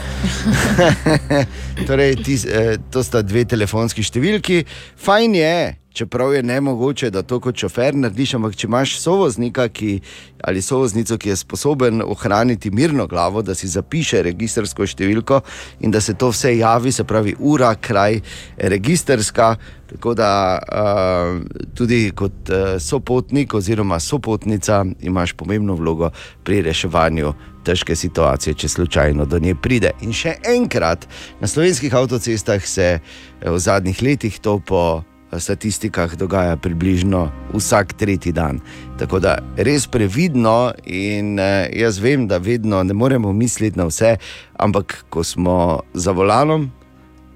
[1.88, 4.62] torej, tis, eh, to sta dve telefonski številki.
[5.04, 5.56] Fajn je,
[5.94, 10.00] čeprav je ne mogoče, da to kot šofer narediš, ampak če imaš sovoznika ki,
[10.42, 15.40] ali sovoznico, ki je sposoben ohraniti mirno glavo, da si zapiše registrsko številko
[15.86, 18.20] in da se to vse javi, se pravi ura, kraj,
[18.58, 19.54] registrska.
[19.94, 20.28] Tako da
[20.58, 26.10] uh, tudi kot uh, sopotnik oziroma sopotnica imaš pomembno vlogo
[26.42, 27.34] pri reševanju
[27.64, 29.94] težke situacije, če slučajno do nje pride.
[30.02, 31.06] In še enkrat,
[31.40, 33.00] na slovenskih avtocestah se eh,
[33.44, 35.04] v zadnjih letih to po
[35.40, 38.60] statistikah dogaja približno vsak tretji dan.
[38.98, 44.16] Tako da res previdno in eh, jaz vem, da vedno ne moremo misliti na vse,
[44.58, 46.70] ampak ko smo za volanom,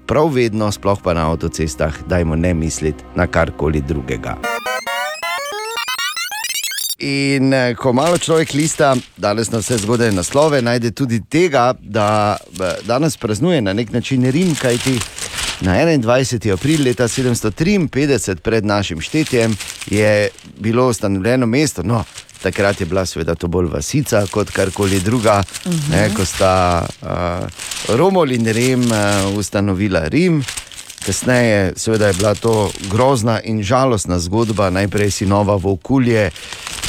[0.07, 4.37] prav vedno, sploh pa na avtocestah, dajmo ne misliti na karkoli drugega.
[6.99, 12.35] In eh, ko malo človek lista, danes na vse zgodne naslove, najde tudi tega, da
[12.35, 14.99] eh, danes praznuje na nek način Rim, kajti
[15.61, 16.53] na 21.
[16.53, 20.29] april leta 753 pred našim štetjem je
[20.59, 21.83] bilo ustanovljeno mesto.
[21.83, 22.03] No,
[22.41, 25.91] takrat je bila seveda to bolj vasica kot karkoli druga, uh -huh.
[25.91, 30.43] ne, ko sta uh, Romul in Rim uh, ustanovila Rim.
[31.05, 34.69] Kasneje seveda, je bila to grozna in žalostna zgodba.
[34.69, 36.31] Najprej si nova vokulje,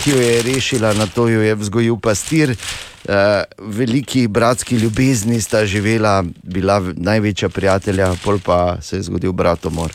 [0.02, 2.56] ki jo je rešila, na to jo je vzgojil pastir.
[3.00, 3.14] Uh,
[3.58, 9.92] veliki bratski ljubezni sta živela, bila največja prijatelja, pol pa se je zgodil bratomor.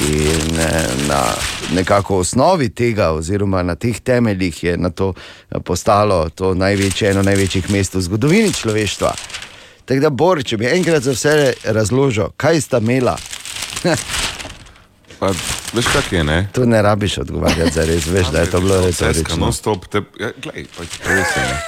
[0.00, 1.22] In eh, na
[1.74, 7.22] nekako osnovi tega, oziroma na teh temeljih, je na to eh, postalo to največje, eno
[7.22, 9.14] največjih mest v zgodovini človeštva.
[9.84, 13.18] Tako da, Bor, če bi enkrat za vse razložil, kaj sta imela.
[15.18, 15.30] Pa,
[15.72, 16.48] veš, kak je, ne?
[16.52, 19.36] Tu ne rabiš odgovarjati, za res veš, da je to bilo retorično.
[19.36, 21.42] No, stop, te, ja, glej, pa res je.
[21.42, 21.62] ne.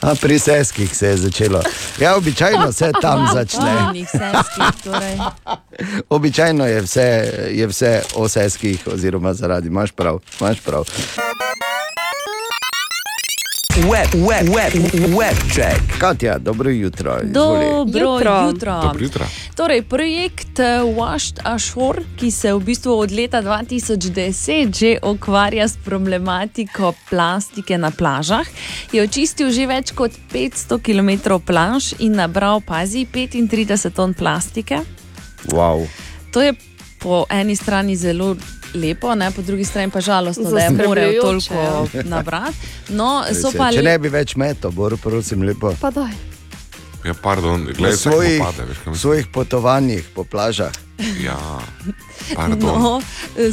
[0.00, 1.62] A pri seskih se je začelo.
[2.00, 4.04] Ja, običajno se tam začne.
[4.10, 5.18] Seskih, torej.
[6.16, 10.84] Običajno je vse, je vse o seskih, oziroma zaradi, imaš prav, imaš prav.
[13.78, 14.72] Web, web, web,
[15.18, 15.98] web check.
[15.98, 17.16] Katja, dobro jutro.
[17.24, 17.32] izvoli.
[17.32, 18.46] Dobro jutro.
[18.46, 18.80] jutro.
[18.82, 19.24] Dobro jutro.
[19.56, 25.76] Torej, projekt eh, Washed Ashore, ki se v bistvu od leta 2010 že ukvarja s
[25.84, 28.46] problematiko plastike na plažah,
[28.92, 34.82] je očistil že več kot 500 km plaž in nabral, pazi, 35 ton plastike.
[35.54, 35.86] Wow.
[36.32, 36.54] To je
[36.98, 38.34] po eni strani zelo
[38.74, 39.30] lepo, ne?
[39.30, 42.02] po drugi strani pa žalostno, da je moral Zaskrbljujoče, toliko ja.
[42.04, 42.56] nabrati.
[42.88, 45.74] No, so pa Če ne bi več metal, Bor, prosim, lepo.
[45.80, 46.12] Pa daj.
[47.06, 50.74] Ja, pardon, gledaj, svojih, pade, veš, kam svojih potovanjih po plažah.
[51.22, 51.38] Ja,
[52.36, 52.58] pardon.
[52.82, 52.98] No,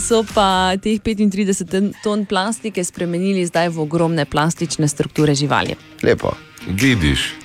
[0.01, 5.77] so pa teh 35 ton plastike spremenili zdaj v ogromne plastične strukture živali.
[6.03, 6.33] Lepo.
[6.67, 7.44] Vidiš.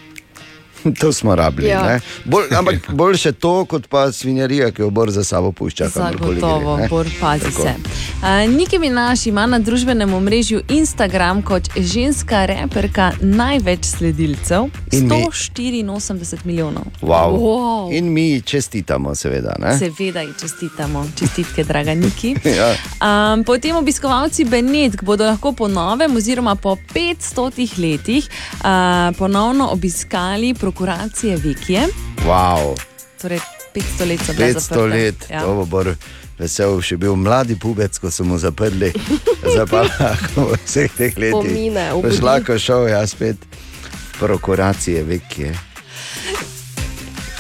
[1.01, 1.69] To smo rabili.
[1.69, 2.01] Ja.
[2.25, 5.89] Bolj, ampak boljše to, kot pa svinjarija, ki jo bor za sabo pušča.
[5.89, 6.89] Zagotovo, gre, ne.
[6.89, 7.63] bor pazi Tako.
[7.63, 7.75] se.
[8.21, 15.27] Uh, Niki Minaš ima na družbenem omrežju Instagram kot ženska reperka največ sledilcev, In mi-
[15.31, 16.85] 184 milijonov.
[17.03, 17.39] Wow.
[17.39, 17.99] Wow.
[17.99, 19.55] In mi čestitamo, seveda.
[19.59, 19.79] Ne?
[19.79, 22.35] Seveda ji čestitamo, čestitke, draga Niki.
[22.61, 22.75] Ja.
[23.01, 30.55] Um, potem obiskovalci Benetk bodo lahko po novem, oziroma po 500 letih, uh, ponovno obiskali
[30.71, 31.89] prokuracije Vikije.
[32.17, 32.79] Wow.
[33.23, 33.39] Torej,
[33.75, 34.87] 500 let so bile 500 zaprte.
[34.87, 35.41] let, Ja.
[35.41, 35.95] to bo bor
[36.39, 38.93] vesel, še bil mladi pubec, ko so mu zaprli,
[39.43, 41.35] v vseh teh letih.
[41.35, 42.23] Spomine, Boš obudi.
[42.23, 43.37] lahko šel, jaz spet
[44.21, 45.55] prokuracije, vekje.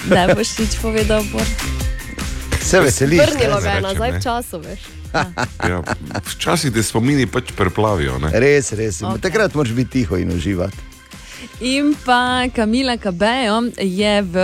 [0.04, 1.46] Da boš nič povedal, Bor.
[2.60, 3.20] Se veseliš.
[3.20, 4.18] Vrnilo ne ga je nazaj ne.
[4.18, 4.80] v času, veš.
[5.62, 5.82] Ja,
[6.26, 8.18] včasih te spomini pač preplavijo.
[8.18, 8.30] Ne?
[8.32, 9.02] Res, res.
[9.02, 9.20] Okay.
[9.20, 10.89] Takrat moraš biti tiho in uživati.
[11.61, 14.34] In pa Kamila Kabejo je v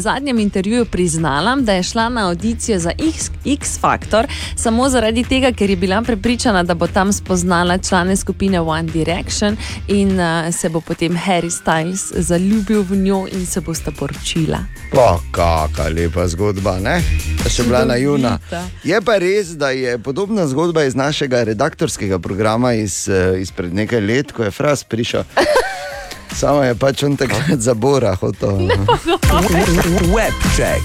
[0.00, 4.26] zadnjem intervjuju priznala, da je šla na audicijo za X, X Factor
[4.56, 9.56] samo zaradi tega, ker je bila prepričana, da bo tam spoznala člane skupine One Direction
[9.88, 14.58] in uh, se bo potem Harry Styles zaljubil v njo in se bosta poročila.
[14.92, 17.00] Pa, kakšna lepa zgodba, ne?
[17.48, 18.38] Še bila naivna.
[18.38, 18.62] Čudovita.
[18.84, 24.00] Je pa res, da je podobna zgodba iz našega redaktorskega programa iz, eh, izpred nekaj
[24.00, 25.24] let, ko je Fras prišel.
[26.32, 28.68] Samo je pač on takrat za Bora hotel.
[30.14, 30.82] Webcheck.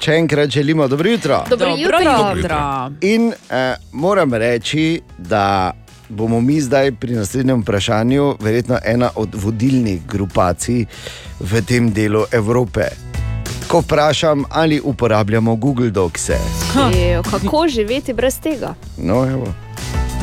[0.00, 1.44] Če enkrat želimo dobro jutro.
[1.50, 2.36] Dobro Dobro jutro.
[2.36, 2.90] jutro.
[3.00, 5.72] In eh, moram reči, da
[6.08, 10.84] bomo mi zdaj pri naslednjem vprašanju verjetno ena od vodilnih grupacij
[11.40, 12.80] v tem delu Evrope.
[13.68, 16.38] Ko vprašam, ali uporabljamo Google Docse.
[16.96, 18.74] Ejo, kako živeti brez tega?
[18.96, 19.54] No, evo.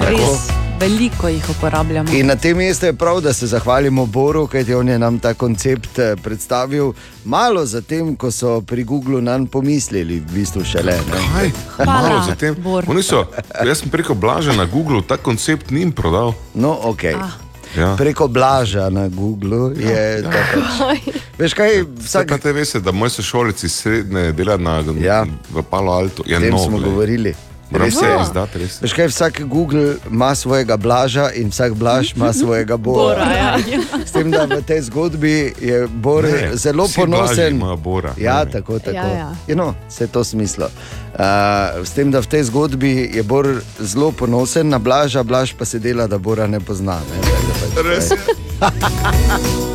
[0.02, 2.10] Res veliko jih uporabljamo.
[2.12, 5.34] In na tem mestu je prav, da se zahvalimo Boru, kajti on je nam ta
[5.34, 6.94] koncept eh, predstavil
[7.26, 10.98] malo zatem, ko so pri Googlu nam pomislili, v bistvu šele.
[11.34, 11.52] Kaj?
[11.76, 12.56] Hvala, Malo zatem.
[13.02, 13.26] So,
[13.66, 16.34] jaz sem preko Blaža na Google ta koncept njim prodal.
[16.54, 17.04] No, ok.
[17.16, 17.30] Ah.
[17.78, 17.96] Ja.
[17.98, 20.30] Preko Blaža na Googlu je to.
[20.30, 21.16] Pač.
[21.38, 22.28] Veš kaj, Vsak...
[22.32, 25.26] vsak Te veste, da moj sošolec iz srednje dela na, Ja.
[25.52, 26.24] v Palo Alto.
[26.26, 26.90] Je o tem nov, smo glej.
[26.90, 27.36] govorili.
[27.78, 28.10] Res je.
[28.22, 28.82] izdati, res.
[28.82, 33.16] Veš kaj, vsak Google ima svojega blaža in vsak blaž ima svojega bora.
[33.16, 33.58] Bora, ja.
[34.06, 37.62] S tem, da v tej zgodbi je Bor Ne, zelo ponosen.
[37.78, 38.14] Bora.
[38.18, 38.52] Ja, Ne.
[38.52, 38.96] tako, tako.
[38.96, 39.30] Ja, ja.
[39.48, 40.66] Je, no, vse to smislo.
[41.14, 41.22] Uh,
[41.82, 43.48] s tem, da v tej zgodbi je Bor
[43.80, 47.00] zelo ponosen na blaža, blaž pa se dela, da Bora ne pozna.
[47.02, 47.22] Ne?
[47.22, 48.18] Tako da pač, Res je.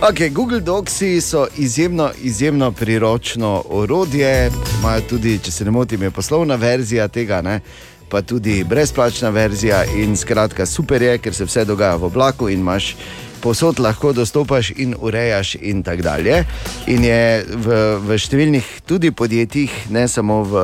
[0.00, 4.50] Okay, Google Docsi so izjemno, izjemno priročno orodje.
[4.78, 7.60] Imajo tudi, če se ne motim, je poslovna verzija tega, ne?
[8.08, 9.84] pa tudi brezplačna verzija.
[9.84, 12.94] In skratka, super je, ker se vse dogaja v oblaku in imaš
[13.40, 16.44] posod lahko dostopaš in urejaš in tako dalje.
[16.86, 20.62] In je v, v številnih tudi podjetjih, ne samo v,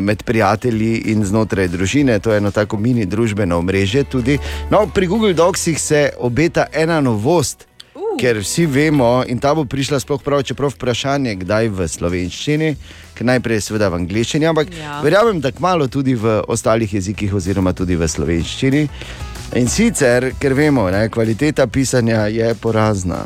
[0.00, 4.04] med prijatelji in znotraj družine, to je eno tako mini družbeno omrežje.
[4.04, 4.36] Tudi.
[4.70, 7.67] No, pri Google Docsih se obeta ena novost.
[8.18, 12.70] Ker vsi vemo, in ta bo prišla sploh prav, čeprav vprašanje, kdaj v slovenščini,
[13.14, 14.82] ker najprej je seveda v angleščini, ampak ja.
[14.82, 14.98] Ja.
[15.04, 18.84] verjamem, da kmalo tudi v ostalih jezikih, oziroma tudi v slovenščini.
[19.60, 23.24] In sicer, ker vemo, da kvaliteta pisanja je porazna.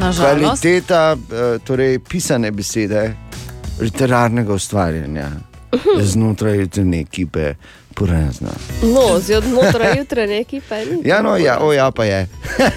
[0.00, 0.62] Nažalost.
[0.62, 3.10] Kvaliteta eh, torej, pisane besede,
[3.80, 5.30] literarnega ustvarjanja
[6.00, 7.54] znotraj jutrne ekipe
[7.94, 8.48] porazna.
[8.82, 11.00] No, zjutraj jutranje ekipe ni.
[11.04, 12.28] Ja, no, ja, o, ja, pa je.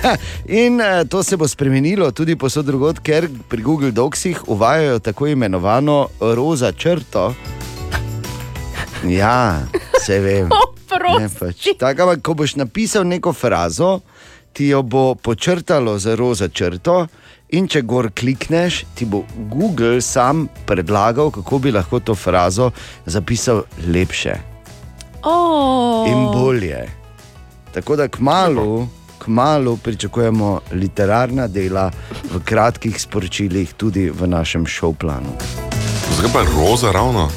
[0.63, 5.27] In uh, to se bo spremenilo tudi posod drugod, ker pri Google Docsih uvajajo tako
[5.27, 7.33] imenovano roza črto.
[9.07, 9.61] Ja,
[10.05, 10.49] se vem.
[11.19, 11.67] Ne, pač.
[11.77, 13.99] Tako, ampak, ko boš napisal neko frazo,
[14.53, 17.05] ti jo bo počrtalo za roza črto.
[17.55, 22.71] In če gor klikneš, ti bo Google sam predlagal, kako bi lahko to frazo
[23.05, 24.56] zapisal lepše
[25.29, 26.07] Oh.
[26.07, 26.87] in bolje.
[27.71, 28.87] Tako da kmalu,
[29.19, 31.91] kmalu pričakujemo literarna dela
[32.31, 35.35] v kratkih sporočilih, tudi v našem šovplanu.
[36.15, 37.29] Zakaj pa roza ravno?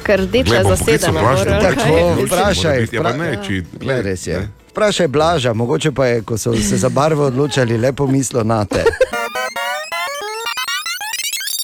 [0.00, 1.20] Ker rdeča je zasedena.
[1.60, 2.88] Tako, vprašaj.
[2.92, 4.38] Ja, pa ne, vpra- če- Glej, res je.
[4.38, 4.48] ne.
[4.70, 8.84] Vprašaj Blaža, mogoče pa je, ko so se za barvo odločali, lepo mislo na te.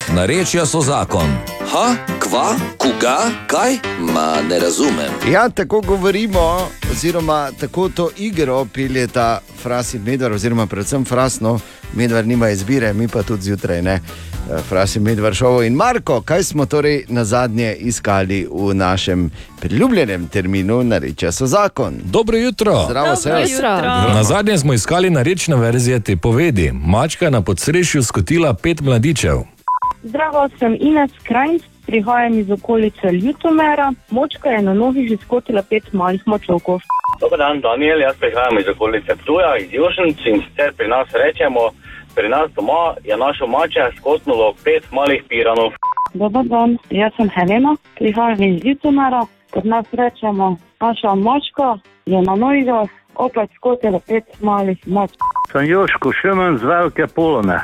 [0.08, 1.55] Narečja so zakon.
[1.76, 3.72] Ha, kva, koga, kaj?
[4.00, 5.32] Ma ne razumem.
[5.32, 11.58] Ja, tako govorimo, oziroma tako to igro piljeta Fras in Medvar, oziroma predvsem Frasno,
[11.94, 13.92] Medvar nima izbire, mi pa tudi zjutraj ne.
[13.92, 15.62] Eh, Fras in Medvar šovo.
[15.62, 19.30] In Marko, kaj smo torej na zadnje iskali v našem
[19.60, 21.94] priljubljenem terminu, narečja so zakon?
[22.04, 22.84] Dobro jutro.
[22.86, 23.30] Zdravo, se
[24.14, 26.72] Na zadnje smo iskali narečne verzije te povedi.
[26.72, 29.55] Mačka je na podsrešju skotila pet mladičev.
[30.06, 33.92] Zdravo, sem Ines Krajnc, prihajam iz okolice Ljutomera.
[34.10, 36.80] Močka je na nogi že skotila pet malih močovkov.
[37.20, 41.70] Dobar dan, Daniel, jaz prihajam iz okolice Ptuja, iz Južnic in sicer pri nas rečemo,
[42.14, 45.72] pri nas doma je našo mače skotnulo pet malih piranov.
[46.14, 49.26] Dobar dan, jaz sem Helena, prihajam iz Ljutomera.
[49.52, 55.18] Pri nas rečemo, naša močka je na nogah opet skotila pet malih močk.
[55.52, 57.60] Sem Joško Šemen z Velike Polone.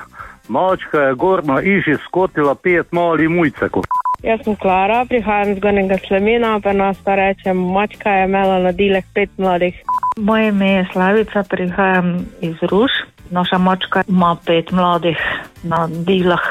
[0.53, 3.83] Mačka je gor na iži skotila pet malih mujcekov.
[4.23, 8.73] Jaz sem Klara, prihajam iz Gornjega Slemena, pa nas pa rečem, mačka je imela na
[8.73, 9.75] dilek pet mladih.
[10.17, 12.93] Moje ime je Slavica, prihajam iz Ruš.
[13.31, 15.17] Naša mačka ima pet mladih
[15.63, 16.45] na dilah.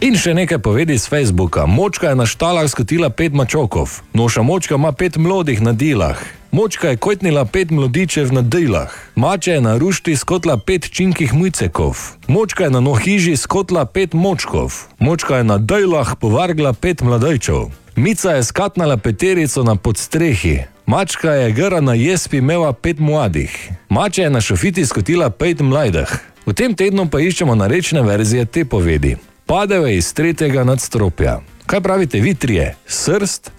[0.00, 1.66] In še nekaj povedi z Facebooka.
[1.68, 6.39] Močka je na štalah skotila pet mačokov, noša močka ima pet mlodih na dilah.
[6.52, 8.90] Močka je kotnila pet mladičev na dilah.
[9.14, 11.96] Mača je na rušti skotla pet činkih mujcekov.
[12.28, 14.72] Močka je na nohiži skotla pet močkov.
[14.98, 17.70] Močka je na dilah povargla pet mladajčev.
[17.96, 20.58] Mica je skatnala peterico na podstrehi.
[20.86, 23.70] Mačka je gara na jespi imela pet mladih.
[23.88, 26.18] Mača je na šofiti skotila pet mladih.
[26.46, 29.16] V tem tednu pa iščemo narečne verzije te povedi.
[29.46, 31.40] Padejo iz tretjega nadstropja.
[31.66, 32.74] Kaj pravite vi trije?
[32.86, 33.52] Srst,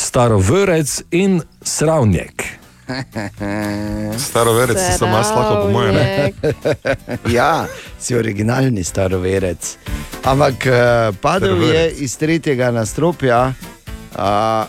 [0.00, 2.44] starovrec in sravnjek.
[4.28, 5.94] Staroverec si samo lahko, po mojem.
[5.94, 6.32] ne?
[7.38, 7.66] ja,
[7.98, 9.76] si originalni staroverec.
[10.24, 10.72] Ampak uh,
[11.20, 12.00] padel je Staroverec.
[12.00, 13.52] iz tretjega nastropja.
[14.16, 14.64] Uh,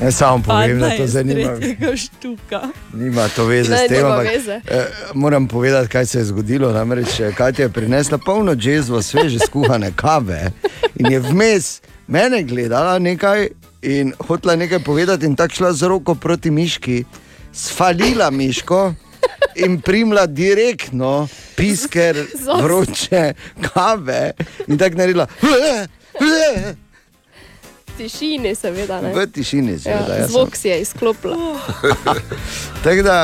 [0.00, 1.56] ne samo povem, da to zanima.
[1.96, 2.60] štuka.
[2.92, 4.60] Nima to veze Ne, s tem, ampak veze.
[4.66, 6.72] eh, moram povedati, kaj se je zgodilo.
[6.72, 10.50] Namreč eh, Katja je prinesla polno džezvo sveže skuhane kave
[10.94, 13.48] in je vmes mene gledala nekaj
[13.82, 17.04] in hotela nekaj povedati, in tako šla z roko proti miški,
[17.52, 18.94] sfalila miško
[19.56, 23.32] in primla direktno pisker vroče
[23.64, 24.32] kave
[24.66, 25.26] in tako naredila.
[25.42, 25.86] "Ble,
[26.18, 26.74] ble."
[28.00, 29.00] Tišini, seveda.
[29.00, 29.12] Ne?
[29.12, 31.36] V tišini, seveda, Ja, ja, zvok si je izklopila.
[32.84, 33.18] Tako da,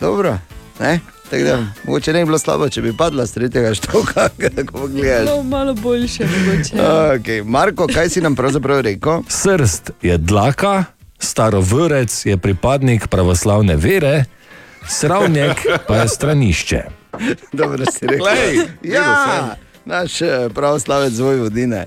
[0.00, 0.38] dobro,
[0.80, 1.00] ne?
[1.30, 5.30] Tako da, mogoče ne bi bilo slabo, če bi padla z tretjega štoka, kako gledaš.
[5.30, 6.76] No, malo boljše, mogoče.
[7.16, 7.44] Okay.
[7.44, 9.22] Marko, kaj si nam pravzaprav rekel?
[9.28, 10.84] Srst je dlaka,
[11.18, 14.24] starovrec je pripadnik pravoslavne vere,
[14.88, 16.82] sravnjek pa je stranišče.
[17.52, 18.26] Dobro si rekel.
[18.26, 21.86] Glej, ja, naš eh, pravoslavec zvoj vodine.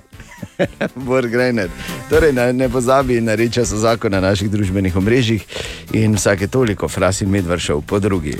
[2.09, 5.45] Torej, ne, ne pozabi, nareče so zakon na naših družbenih omrežjih
[5.93, 8.37] in vsake toliko fras in medvršev po drugi.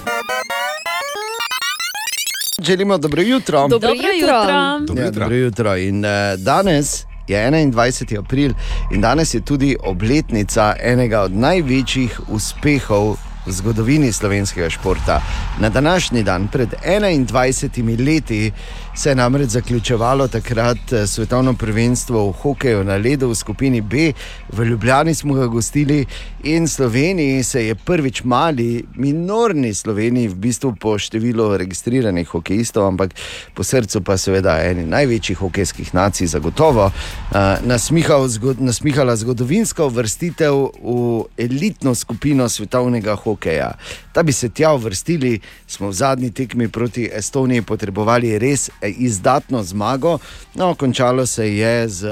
[2.61, 3.67] Želimo dobro jutro.
[3.67, 4.37] Dobro Dobro jutro.
[4.37, 4.79] jutro.
[4.87, 5.21] Dobro jutro.
[5.21, 5.77] Ja, dobro jutro.
[5.77, 8.19] In, uh, danes je 21.
[8.19, 8.53] april
[8.91, 15.21] in danes je tudi obletnica enega od največjih uspehov v zgodovini slovenskega športa.
[15.59, 18.51] Na današnji dan, pred 21 leti,
[18.95, 24.13] se je namreč zaključevalo takrat eh, svetovno prvenstvo v hokeju na ledu v skupini B.
[24.53, 26.05] V Ljubljani smo ga gostili
[26.43, 33.15] in Sloveniji se je prvič mali, minorni Sloveniji, v bistvu po številu registriranih hokejistov, ampak
[33.53, 40.59] po srcu pa seveda eni največjih hokejskih nacij, zagotovo, uh, nasmihal, zgod, nasmihala zgodovinska uvrstitev
[40.77, 43.73] v elitno skupino svetovnega hokeja.
[44.13, 49.63] Da bi se tja uvrstili, smo v zadnji tekmi proti Estoniji potrebovali res eh, izdatno
[49.63, 50.17] zmago.
[50.55, 52.05] No, končalo se je z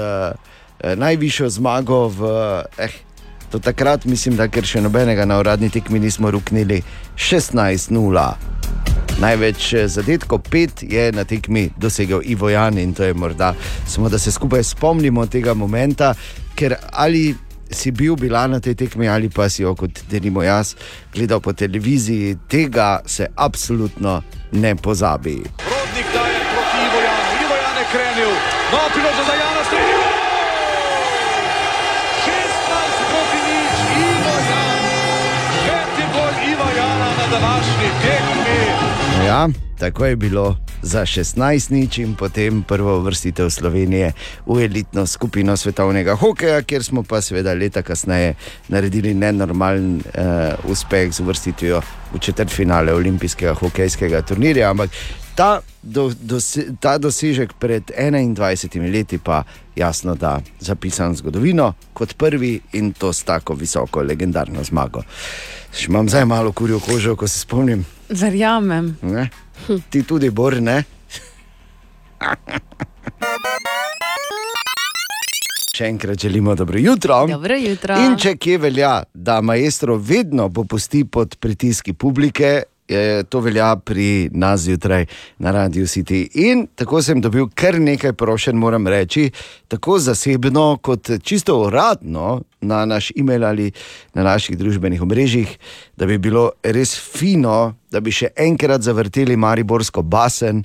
[0.80, 2.30] eh, najvišjo zmago v.
[2.78, 2.88] Eh,
[3.54, 6.80] Do takrat mislim, da ker še nobenega na uradni tekmi nismo ruknili
[7.14, 8.24] 16-0.
[9.22, 13.52] Največ eh, zadetkov, pet je na tekmi dosegel Ivo Jan in to je morda
[13.86, 16.14] samo, da se skupaj spomnimo tega momenta,
[16.58, 17.34] ker ali
[17.70, 20.74] si bil bila na tej tekmi ali pa si jo kot denimo jaz
[21.14, 24.22] gledal po televiziji, tega se absolutno
[24.52, 25.42] ne pozabi.
[25.62, 26.13] Rodnik
[27.94, 28.32] krenil.
[28.72, 29.94] No, priložnost za Jana streli.
[32.26, 33.74] 16 proti nič.
[34.02, 34.82] Ivo Jan.
[35.66, 39.26] Peti gol Iva Jana na današnji tekmi.
[39.26, 39.48] Ja,
[39.78, 44.12] tako je bilo za 16 nič in potem prvo vrstitev Slovenije
[44.46, 48.34] v elitno skupino svetovnega hokeja, kjer smo pa seveda leta kasneje
[48.68, 51.80] naredili nenormalen uh, uspeh z uvrstitvijo
[52.14, 54.70] v četrtfinale olimpijskega hokejskega turnirja.
[54.70, 54.90] Ampak
[55.34, 59.44] ta, do, dose, ta dosežek pred 21 leti pa
[59.76, 65.02] jasno, da zapisan v zgodovino kot prvi in to s tako visoko legendarno zmago.
[65.74, 67.84] Še imam zdaj malo kurjo kožo, ko se spomnim.
[68.08, 68.96] Verjamem.
[69.02, 69.28] Ne?
[69.90, 70.84] Ti tudi, Bor, ne?
[75.74, 77.26] Še enkrat želimo dobro jutro.
[77.26, 77.96] Dobro jutro.
[77.98, 82.62] In če kje velja, da maestro vedno popusti pod pritiski publike,
[83.28, 85.06] to velja pri nas zjutraj
[85.38, 86.28] na Radio City.
[86.34, 89.30] In tako sem dobil kar nekaj prošen, moram reči,
[89.68, 93.72] tako zasebno kot čisto uradno na naš e-mail ali
[94.14, 95.58] na naših družbenih omrežjih,
[95.96, 100.64] da bi bilo res fino, da bi še enkrat zavrteli Mariborsko basen.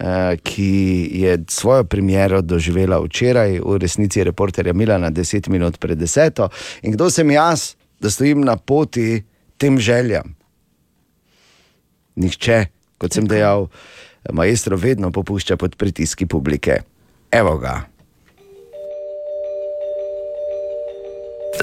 [0.00, 6.48] eh, Ki je svojo premiero doživela včeraj, v resnici reporterja Milana, 10 minut pred deseto.
[6.82, 9.24] In kdo sem jaz, da stojim na poti
[9.56, 10.36] tem željam?
[12.16, 12.66] Nihče,
[12.98, 13.68] kot sem dejal,
[14.32, 16.82] maestro vedno popušča pod pritiski publike.
[17.30, 17.82] Evo ga.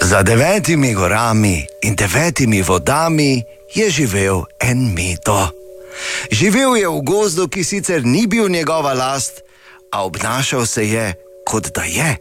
[0.01, 3.41] Za devetimi gorami in devetimi vodami
[3.75, 5.49] je živel en mito.
[6.31, 9.41] Živel je v gozdu, ki sicer ni bil njegova last,
[9.91, 11.13] a obnašal se je,
[11.45, 12.17] kot da je.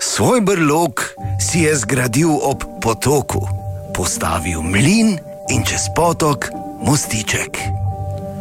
[0.00, 3.44] Svoj brlog si je zgradil ob potoku,
[3.94, 5.18] postavil mlin
[5.52, 6.48] in čez potok
[6.82, 7.58] mostiček.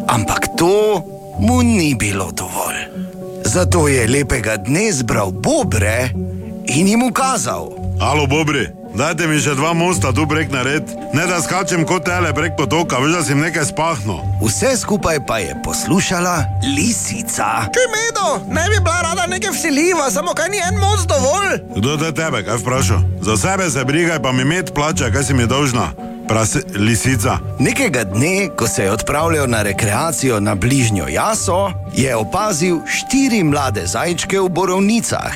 [0.07, 1.03] Ampak to
[1.40, 2.88] mu ni bilo dovolj.
[3.45, 6.10] Zato je lepega dne zbral bobre
[6.66, 7.72] in jim ukazal.
[7.99, 12.34] Alo, Bobri, dajte mi še dva mosta tu prek nared, ne da skačem kot tele
[12.34, 14.20] prek potoka, veš, da sem nekaj spahno.
[14.41, 16.44] Vse skupaj pa je poslušala
[16.76, 17.70] lisica.
[17.74, 21.57] Čuj, Medo, ne bi bila rada nekaj vsiljiva, samo kaj ni en most dovolj.
[21.76, 23.02] Kdo te tebe, kaj vprašal?
[23.22, 25.91] Za sebe se brigaj, pa mi med plače, kaj si mi dolžna.
[26.30, 27.40] Prase, lisica.
[27.60, 33.88] Nekega dne, ko se je odpravljal na rekreacijo na bližnjo jaso, je opazil štiri mlade
[33.88, 35.34] zajčke v borovnicah.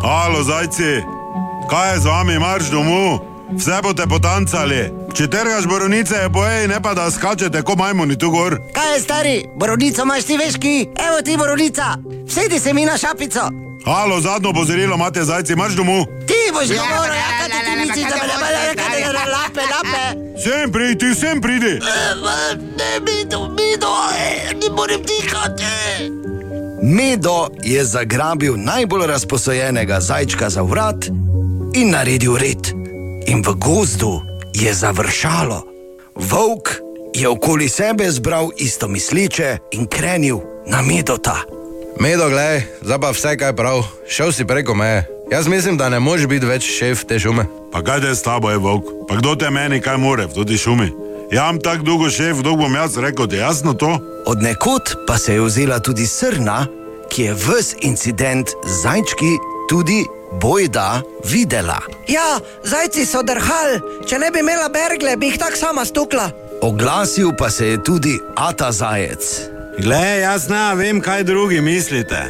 [0.00, 1.19] Alo, zajci,
[1.70, 3.20] kaj je z vami, marš domov?
[3.54, 4.90] Vse boste potancali.
[5.14, 8.58] Če trgaš borovnice, je bojej, ne pa da skačete, ko majmuni tu gor.
[8.74, 10.76] Kaj je stari, borovnico imaš ti veški?
[11.06, 11.96] Evo ti borovnica,
[12.28, 13.50] sedi se mi na šapico.
[13.86, 16.04] Alo, zadnjo pozorilo imate, zajci, marš domov.
[16.26, 20.04] Ti boš govoril, ja, kaj ti misliš, da me ne bo rekel, lape, lape.
[20.42, 21.74] Sem pridi, sem pridi.
[22.78, 23.94] Ne, Medo, Medo,
[24.62, 26.10] ne morem dihati.
[26.82, 31.10] Medo je zagrabil najbolj razposojenega zajčka za vrat
[31.72, 32.72] in naredil red.
[33.26, 34.20] In v gozdu
[34.52, 35.62] je završalo.
[36.14, 36.80] Volk
[37.14, 41.36] je okoli sebe zbral isto misleče in krenil na medota.
[42.00, 45.04] Medo, gledaj, zdaj pa vse kaj prav, šel si preko meje.
[45.30, 47.44] Jaz mislim, da ne moreš biti več šef te šume.
[47.72, 48.84] Pa kaj je s tabo, je volk?
[49.08, 50.90] Pa kdo te meni kaj more v toti šumi?
[51.30, 53.98] Ja, imam tako dolgo šef, dolgo bom jaz rekel, ti je jasno to?
[54.26, 56.66] Od nekod pa se je vzela tudi srna,
[57.10, 59.36] ki je ves incident z zajčki
[59.68, 61.78] tudi bojda videla.
[62.08, 66.30] Ja, zajci so drhali, če ne bi imela bergle, bi jih tako sama stukla.
[66.62, 69.40] Oglasil pa se je tudi Ata Zajec.
[69.78, 72.20] Glej, jaz ne vem, kaj drugi mislite.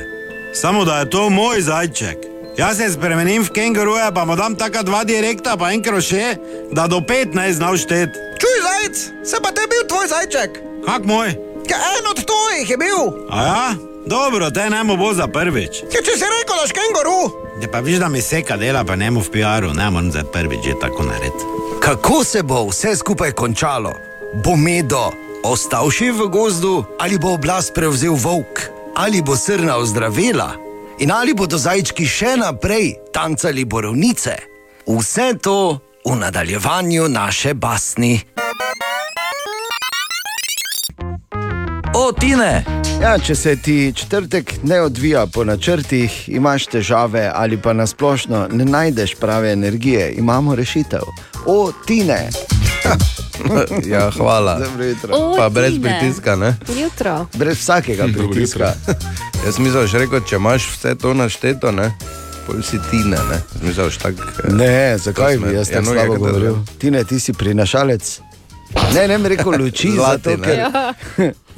[0.55, 2.19] Samo da je to moj zajček.
[2.59, 6.37] Jaz se spremenim v kenguruja, pa mu dam taka dva direkta, pa en kroše,
[6.73, 8.11] da do 15 znal štet.
[8.41, 10.51] Čuj, zajec, se pa te bil tvoj zajček.
[10.87, 11.29] Kak moj?
[11.71, 13.01] Ja, en od tvojih je bil.
[13.31, 13.90] A ja?
[14.11, 15.83] Dobro, te ne bo za prvič.
[15.95, 17.19] Ja, če si rekel, daš kenguru.
[17.63, 20.25] Ja, pa viš, da mi seka dela, pa ne mu v PR-u, ne morem za
[20.27, 21.47] prvič že tako narediti.
[21.79, 23.93] Kako se bo vse skupaj končalo?
[24.43, 25.13] Bo medo
[25.47, 28.67] ostal še v gozdu ali bo oblast prevzel volk?
[28.99, 30.51] Ali bo srna ozdravila?
[30.99, 34.35] In ali bodo zajčki še naprej tancali borovnice?
[34.91, 38.19] Vse to v nadaljevanju naše basni.
[41.95, 42.65] O, Tine!
[43.03, 48.65] Ja, če se ti četrtek ne odvija po načrtih, imaš težave ali pa nasplošno ne
[48.65, 51.01] najdeš prave energije, imamo rešitev.
[51.47, 52.29] O, Tine!
[53.87, 54.61] ja, hvala.
[55.11, 55.99] O, Pa brez Tine.
[56.01, 56.57] pritiska, ne?
[56.83, 57.27] Jutro.
[57.35, 58.73] Brez vsakega pritiska.
[59.47, 61.93] Jaz mislim, že rekel, če imaš vse to našteto, ne?
[62.47, 63.19] Pol si ti ne?
[63.63, 64.15] Zmišljaš tak...
[64.45, 66.57] eh, Ne, zakaj bi jaz Ja, tako no, slabo govoril?
[66.79, 68.21] Tine, ti si prinašalec.
[68.95, 70.95] Ne, ne rekel luči, Zlati, zato ker Ja.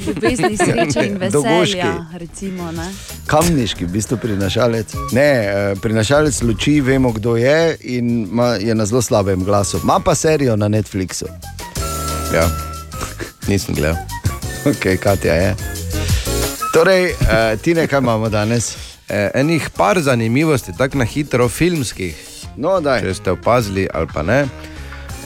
[0.07, 1.77] Ljubezni, sreče in Dogoški.
[1.77, 2.73] veselja, recimo.
[2.73, 2.93] Ne?
[3.27, 4.95] kamniški, v bistvu prinašalec.
[5.13, 9.81] Ne, eh, prinašalec luči, vemo kdo je in ima, je na zelo slabem glasu.
[9.85, 11.27] Ma pa serijo na Netflixu.
[12.35, 12.49] Ja,
[13.49, 13.97] nisem gledal.
[14.65, 15.55] Ok, Katja je.
[16.73, 18.77] Torej, uh, Tine, kaj imamo danes?
[19.09, 22.15] E, enih par zanimivosti, tako na hitro filmskih.
[22.57, 24.47] No, če ste opazili ali pa ne.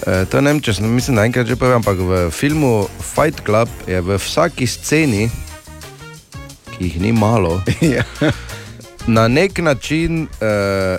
[0.06, 3.66] E, to ne vem, če sem mislim, enkrat že povedal, ampak v filmu Fight Club
[3.90, 5.26] je v vsaki sceni,
[6.76, 8.06] ki jih ni malo, Ja.
[9.10, 10.98] na nek način e,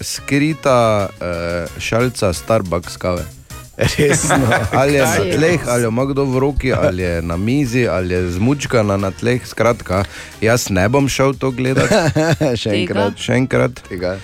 [0.00, 1.32] skrita e,
[1.80, 3.24] šalca Starbucks kave.
[3.76, 4.48] Resno.
[4.80, 8.14] ali je na tleh, ali jo ima kdo v roki, ali je na mizi, ali
[8.14, 9.44] je zmučkana na tleh.
[9.44, 10.04] Skratka,
[10.40, 11.92] jaz ne bom šel to gledati.
[12.64, 13.20] Še enkrat.
[13.20, 13.84] Še enkrat.
[13.88, 14.16] Tega.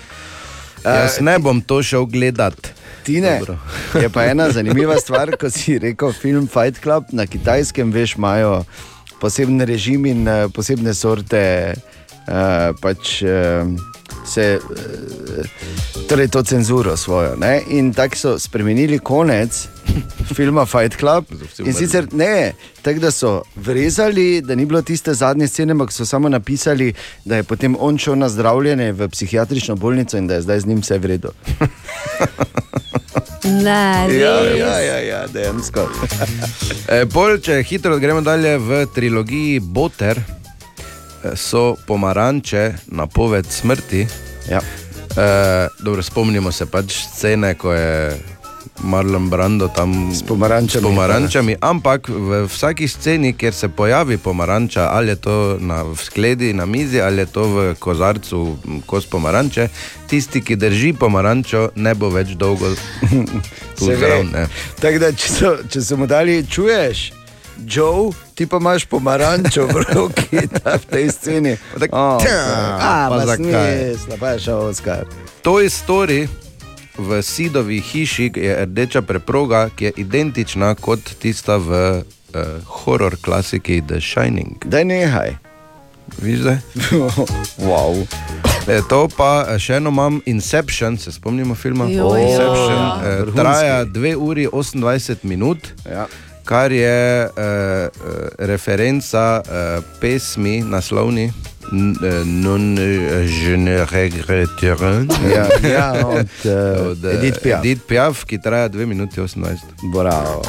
[0.81, 2.73] Jaz ne bom to šel gledati.
[3.03, 3.41] Tine,
[4.03, 8.63] je pa ena zanimiva stvar, ko si rekel film Fight Club na kitajskem, veš, imajo
[9.19, 11.43] poseben režim in eh, posebne sorte.
[12.23, 13.67] Uh, pač uh,
[14.25, 15.45] se, uh,
[16.07, 17.35] torej to cenzuro svojo.
[17.35, 17.61] Ne?
[17.69, 19.67] In tako so spremenili konec
[20.35, 21.25] filma Fight Club.
[21.65, 26.05] In sicer ne, tako da so vrezali, da ni bilo tiste zadnje scene, ampak so
[26.05, 26.93] samo napisali,
[27.25, 30.65] da je potem on šel na zdravljenje v psihiatrično bolnico in da je zdaj z
[30.65, 31.31] njim vse v redu.
[33.43, 34.59] Ne, Ja, res.
[34.59, 35.87] ja, ja, ja dejansko.
[36.87, 40.19] E, pol, če hitro gremo dalje v trilogiji Boter,
[41.35, 44.07] so pomaranče napoved smrti.
[44.49, 44.61] Ja.
[45.13, 48.17] Uh, dobro, spomnimo se pač scene, ko je
[48.83, 50.81] Marlon Brando tam s pomarančami.
[50.81, 55.95] S pomarančami ampak v vsaki sceni, kjer se pojavi pomaranča, ali je to na v
[55.95, 59.67] skledi, na mizi, ali je to v kozarcu, kos pomaranče,
[60.07, 62.73] tisti, ki drži pomarančo, ne bo več dolgo
[64.33, 64.47] ne.
[64.81, 67.11] Tako da, če so, če so mu dali, čuješ,
[67.57, 71.53] Joe, ti pa imaš pomarančo v roki ta, v tej sceni.
[71.91, 72.17] Oh,
[72.79, 74.39] a, pa zakaj?
[74.39, 75.05] šel Oskar.
[75.41, 76.27] Toy Story
[76.97, 83.81] v Sidovi hiši je rdeča preproga, ki je identična kot tista v uh, horror klasiki
[83.81, 84.65] The Shining.
[84.65, 85.35] Daj nehaj.
[86.21, 86.57] Viš zdaj?
[87.69, 88.07] wow.
[88.67, 91.87] E, to pa e, še eno imam, Inception, se spomnimo filma.
[91.89, 92.05] Ja.
[92.19, 93.39] Inception e, Vrhunski.
[93.39, 95.73] traja 2 uri 28 minut.
[95.89, 96.07] Ja.
[96.45, 96.93] Kar je
[97.25, 97.87] uh, uh,
[98.39, 99.51] referenca uh,
[99.99, 101.31] pesmi, naslovni, eh,
[102.25, 102.77] Non
[103.43, 105.07] je ne regretterai.
[105.27, 107.59] Ja, ja, od, uh, Od, eh, Edith Piaf.
[107.59, 109.55] Edith Piaf, ki traja 2 minuti 28.
[109.93, 110.41] Bravo.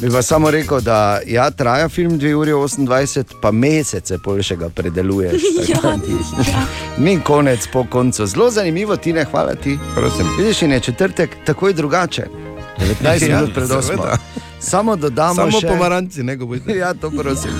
[0.00, 0.96] Bi pa samo rekel, da
[1.26, 5.42] ja, traja film 2 uri 28, pa mesece pol še ga predeluješ.
[5.66, 8.26] tako da ni- Ni konec po koncu.
[8.26, 9.78] Zelo zanimivo, ti ne hvala ti.
[9.94, 10.26] Prosim.
[10.38, 12.26] Vidiš, in je četrtek takoj drugače.
[13.02, 14.16] 19 Ja, minut pred 8.
[14.64, 15.68] Samo dodamo Samo še...
[15.68, 16.72] pomaranci, ne govorite.
[16.82, 17.50] Ja, to prosim.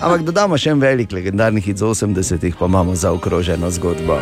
[0.00, 4.20] Ampak dodamo še en velik legendarni hit iz 80-ih, pa imamo zaokroženo zgodbo.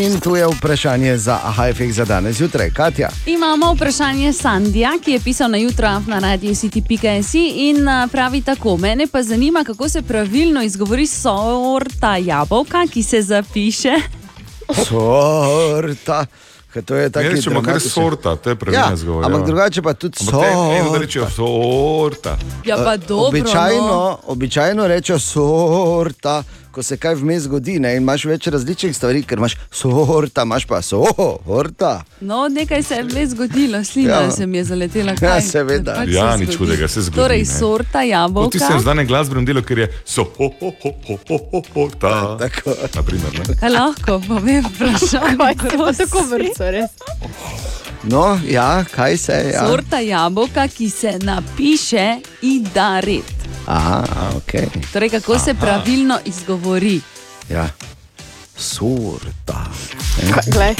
[0.00, 3.08] In tu je vprašanje za AHFX za danes zjutraj, Katja.
[3.26, 9.06] Imamo vprašanje Sandija, ki je pisal na jutro na radiju city.si in pravi tako: Mene
[9.06, 13.94] pa zanima, kako se pravilno izgovori sorta jabolka, ki se zapiše.
[14.88, 16.26] Sorta.
[16.72, 17.24] Ker to je tako.
[17.24, 19.46] Mi rečemo kar sorta, to je pravilno ja, izgovor, Ampak ja.
[19.46, 20.98] drugače pa tudi Ampak te eno, da sorta.
[20.98, 22.36] rečejo sorta.
[22.64, 23.28] Ja, pa Eh, dobro.
[23.28, 24.18] Običajno, No.
[24.24, 29.38] običajno rečejo sorta, ko se kaj vmes zgodi ne, in imaš več različnih stvari, ker
[29.38, 32.04] imaš sorta, imaš pa sorta.
[32.20, 34.20] No, nekaj se je vmes zgodilo, slina Ja.
[34.20, 34.30] ja.
[34.30, 35.12] se mi je zaletela.
[35.12, 35.42] Ja, Kaj?
[35.42, 35.94] seveda.
[35.94, 37.44] Pač Ja, se nič hudega, se zgodi, Torej, ne.
[37.46, 38.50] sorta jabolka.
[38.50, 42.14] tistem znanem glasbenem delu, ker je so ho, ho, ho, ho, ho, ho, ho, ta.
[42.40, 42.74] Tako.
[42.94, 43.56] Naprimer, ne?
[43.56, 45.36] Kaj lahko povem, vprašanje.
[45.56, 46.90] Kaj se pa tako vrca, res?
[48.02, 49.50] No, ja, kaj se je?
[49.52, 49.66] Ja.
[49.66, 53.39] Sorta jabolka, ki se napiše idarit.
[53.66, 54.04] Aha,
[54.36, 54.52] ok.
[54.92, 55.60] Torej, kako se Aha.
[55.60, 57.00] pravilno izgovori.
[57.48, 57.68] Ja.
[58.56, 59.64] Sorta.
[60.46, 60.74] Glej,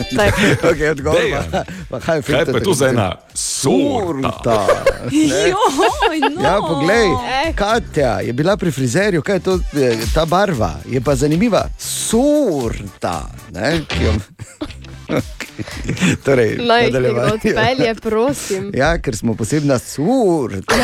[0.70, 1.20] okay, odgovor.
[1.20, 1.44] Dejan.
[1.50, 4.30] pa- Pa kaj, Kaj pa je to za ena sorta?
[4.44, 4.66] sorta?
[5.10, 6.42] Joj, no.
[6.42, 7.06] Ja, poglej,
[7.54, 9.58] Katja je bila pri frizerju, kaj je to,
[10.14, 11.64] ta barva, je pa zanimiva.
[11.78, 13.22] Sorta.
[13.50, 13.80] Ne,
[16.24, 16.90] torej, naj
[17.24, 18.70] odpelje, prosim.
[18.74, 20.74] Ja, ker smo posebna surta.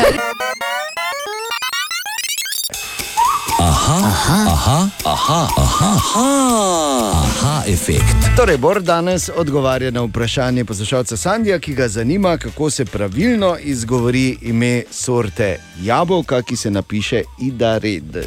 [3.91, 8.15] Aha, aha, aha, aha, aha, aha, aha efekt.
[8.35, 14.37] Torej, Bor danes odgovarja na vprašanje poslušalca Sandija, ki ga zanima, kako se pravilno izgovori
[14.41, 18.25] ime sorte jabolka, ki se napiše Ida Red.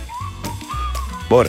[1.31, 1.49] Bor.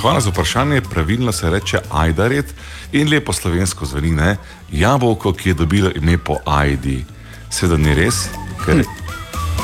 [0.00, 0.80] Hvala za vprašanje.
[0.80, 2.54] Pravilno se reče ajdaret
[2.92, 4.36] in lepo slovensko zveni ne?
[4.72, 7.04] jabolko, ki je dobilo ime po Ajdi.
[7.50, 8.28] Seveda ni res,
[8.64, 8.84] ker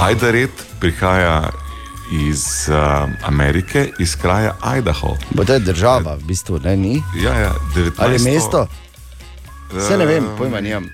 [0.00, 0.50] ajdaret
[0.80, 1.50] prihaja
[2.12, 2.74] iz uh,
[3.22, 5.16] Amerike, iz kraja Idaho.
[5.30, 7.02] Bo to je država, v bistvu, ne ni?
[7.16, 7.90] Ja, ja, 19.
[7.98, 8.66] Ali mesto?
[9.72, 10.84] Vse ne vem, Eh, pojma nimam.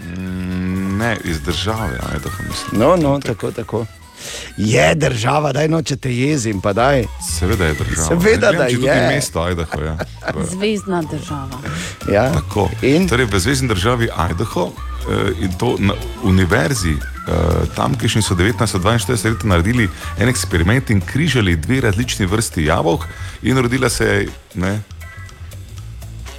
[0.00, 2.80] mm, Ne, iz države Idaho mislim.
[2.80, 3.86] No, no, tako, tako.
[4.56, 7.04] Je država, daj noče te jezim, pa daj.
[7.30, 8.08] Seveda je država.
[8.08, 9.08] Seveda, Ne vem, da če tudi je.
[9.08, 9.80] mesto Idaho.
[9.82, 9.96] Ja.
[10.50, 11.58] Zvezdna država.
[12.12, 12.32] Ja.
[12.32, 12.68] Tako.
[13.08, 14.70] Torej, v zvezdni državi Idaho
[15.40, 16.96] in to na univerzi,
[17.28, 19.88] eh, tam, ki so 1942 leta naredili
[20.18, 23.04] en eksperiment in križali dve različni vrsti jabolk,
[23.42, 24.80] in rodila se je ne,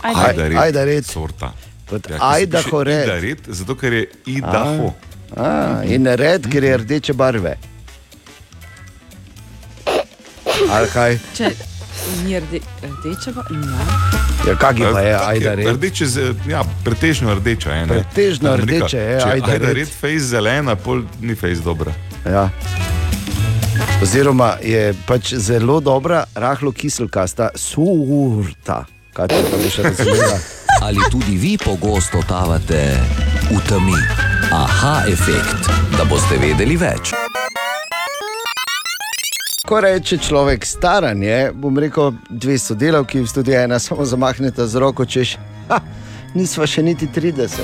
[0.01, 0.29] Ajdaret.
[0.29, 1.05] Ajdaret Ajdaret.
[1.05, 1.53] sorta.
[1.89, 3.37] Kot Ja, ki se Idaho piše red.
[3.47, 4.93] Zato ker je Idaho.
[5.35, 7.57] A, in red, ker je rdeče barve.
[10.69, 11.19] Ali kaj?
[11.35, 11.51] Če
[12.23, 14.10] ni rde, rdeča, pa ja.
[14.47, 15.67] Ja, kaki pa je Ajda red?
[15.67, 16.05] Rdeče,
[16.49, 17.85] ja, pretežno rdeča je.
[17.85, 17.93] ne.
[17.93, 19.75] Pretežno rekel, rdeča je, Ajda Ajda red.
[19.77, 21.93] red, fejs zelena, pol ni fejs dobra.
[22.25, 22.49] Ja.
[24.01, 28.85] Oziroma je pač zelo dobra, rahlo kiselkasta, surta.
[29.13, 30.37] Kaj ti pa boš razumela?
[30.85, 32.97] Ali tudi vi pogosto totavate
[33.51, 33.97] v temi?
[34.51, 37.13] Aha efekt, da boste vedeli več.
[39.71, 45.05] Ko reče človek staranje, bom rekel, dve sodelavki v studiu ena samo zamahneta z roko,
[45.05, 45.37] češ,
[45.69, 45.77] ha,
[46.33, 47.63] nisva še niti 30.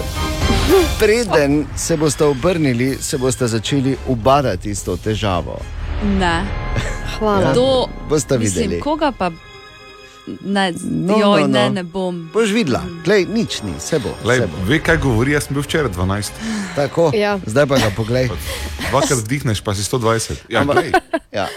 [0.96, 5.60] Preden se boste obrnili, se boste začeli ubadati s to težavo.
[6.16, 6.46] Ne.
[7.18, 7.52] Hvala.
[7.60, 8.82] To, Boste mislim, videli.
[8.82, 9.32] koga pa
[10.42, 11.54] Ne, No, joj, no, no.
[11.54, 12.30] ne, ne bom.
[12.34, 14.16] Boš videla, Glej, nič ni, vse bo.
[14.24, 14.64] Lej, vse bo.
[14.64, 16.32] ve, kaj govori, jaz sem bil včeraj 12.
[16.76, 17.36] Tako, Ja.
[17.46, 18.28] zdaj pa ga poglej.
[18.90, 20.48] Dvakrat vdihneš, pa si 120.
[20.48, 20.92] Ja, glej.
[21.34, 21.48] Ja.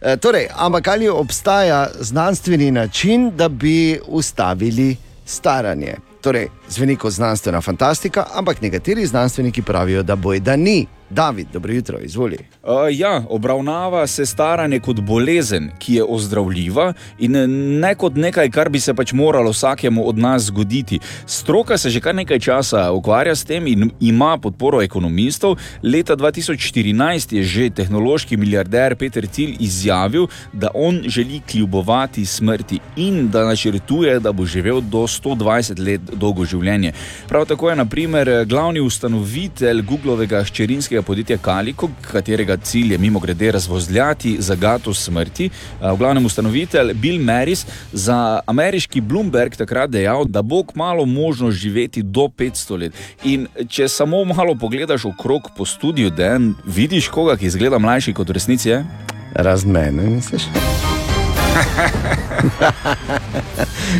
[0.00, 5.94] E, Torej, ampak ali obstaja znanstveni način, da bi ustavili staranje?
[6.20, 10.86] Torej, zveni kot znanstvena fantastika, ampak nekateri znanstveniki pravijo, da boj da ni.
[11.10, 12.36] David, dobro jutro, izvoli.
[12.62, 17.46] Uh, ja, obravnava se staranje kot bolezen, ki je ozdravljiva in eh,
[17.80, 20.98] ne kot nekaj, kar bi se pač moralo vsakemu od nas zgoditi.
[21.26, 25.56] Stroka se že kar nekaj časa ukvarja s tem in ima podporo ekonomistov.
[25.82, 33.28] Leta 2014 je že tehnološki milijarder Peter Thiel izjavil, da on želi kljubovati smrti in
[33.30, 36.92] da načrtuje, da bo živel do 120 let dolgo življenje.
[37.28, 43.52] Prav tako je naprimer glavni ustanovitelj Googlovega hčerinskega podjetja Kaliko, katerega cilj je mimo grede
[43.52, 45.50] razvozljati zagato smrti.
[45.80, 52.02] V glavnem ustanovitelj Bill Maris za ameriški Bloomberg takrat dejal, da bo kmalo možno živeti
[52.02, 52.92] do 500 let.
[53.24, 58.28] In če samo malo pogledaš okrog po studiu, da vidiš koga, ki izgleda mlajši kot
[58.28, 58.84] v resnici je.
[59.34, 60.42] Razen mene, misliš?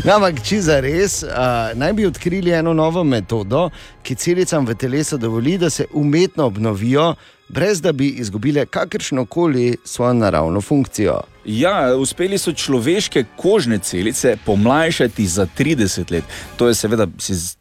[0.04, 3.68] no, ampak, če za res, uh, naj bi odkrili eno novo metodo,
[4.06, 7.14] ki celicam v telesu dovoli, da se umetno obnovijo,
[7.48, 11.20] brez da bi izgubile kakršno koli svojo naravno funkcijo.
[11.46, 16.24] Ja, uspeli so človeške kožne celice pomlajšati za 30 let.
[16.56, 17.06] To je seveda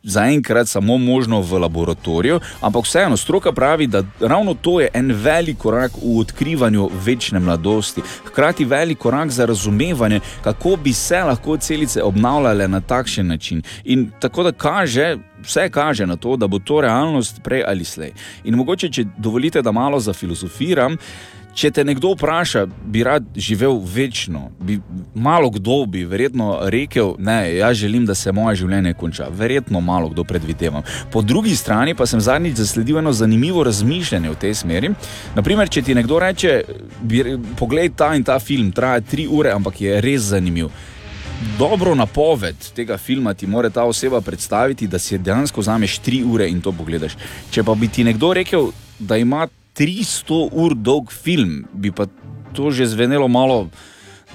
[0.04, 5.58] zaenkrat samo možno v laboratoriju, ampak vseeno stroka pravi, da ravno to je en velik
[5.58, 8.02] korak v odkrivanju večne mladosti.
[8.26, 13.62] Hkrati velik korak za razumevanje, kako bi se lahko celice obnavljale na takšen način.
[13.84, 15.18] In tako da kaže.
[15.44, 18.12] Vse kaže na to, da bo to realnost prej ali slej.
[18.44, 20.98] In mogoče, če dovolite, da malo zafilozofiram,
[21.56, 24.76] Če te nekdo vpraša, bi rad živel večno, bi,
[25.16, 29.30] malo kdo bi verjetno rekel, ne, jaz želim, da se moje življenje konča.
[29.32, 30.84] Verjetno malo kdo predvidevam.
[31.14, 34.92] Po drugi strani pa sem zadnjič zasledil eno zanimivo razmišljanje v tej smeri.
[35.36, 36.58] Naprimer, če ti nekdo reče,
[37.08, 37.24] bi,
[37.56, 40.74] poglej ta in ta film, traja tri ure, ampak je res zanimiv.
[41.60, 46.48] Dobro napoved tega filma ti mora ta oseba predstaviti, da si dejansko vzameš tri ure
[46.50, 47.18] in to pogledaš.
[47.52, 52.08] Če pa bi ti nekdo rekel, da ima 300 ur dolg film, bi pa
[52.54, 53.68] to že zvenelo malo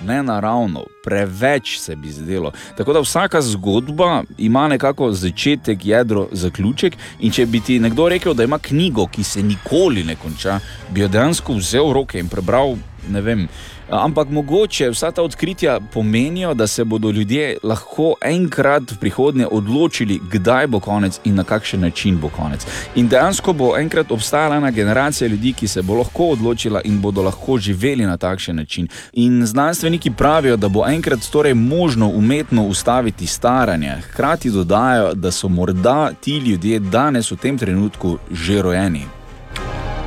[0.06, 2.52] nenaravno, preveč se bi zdelo.
[2.76, 6.96] Tako da vsaka zgodba ima nekako začetek, jedro, zaključek.
[7.20, 10.60] In če bi ti nekdo rekel, da ima knjigo, ki se nikoli ne konča,
[10.90, 12.76] bi jo dejansko vzel v roke in prebral.
[13.08, 13.48] Ne vem.
[13.90, 20.20] Ampak mogoče vsa ta odkritja pomenijo, da se bodo ljudje lahko enkrat v prihodnje odločili,
[20.30, 22.66] kdaj bo konec in na kakšen način bo konec.
[22.94, 27.22] In dejansko bo enkrat obstajala ena generacija ljudi, ki se bo lahko odločila in bodo
[27.22, 28.88] lahko živeli na takšen način.
[29.12, 33.96] In znanstveniki pravijo, da bo enkrat torej možno umetno ustaviti staranje.
[34.12, 39.02] Hkrati dodajo, da so morda ti ljudje danes v tem trenutku že rojeni.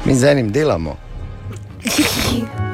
[0.06, 0.96] Mi z enim delamo.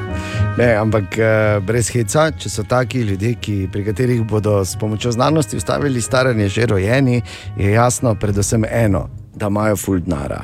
[0.58, 5.12] Ne, ampak eh, brez heca, če so taki ljudje, ki, pri katerih bodo s pomočjo
[5.14, 7.22] znanosti ustavili staranje že rojeni,
[7.56, 10.42] je jasno predvsem eno, da imajo fuldnara.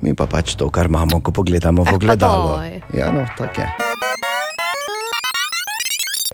[0.00, 2.56] Mi pa pač to, kar imamo, ko pogledamo v gledalo.
[2.56, 2.80] daj.
[2.96, 3.68] Ja, no, tako je.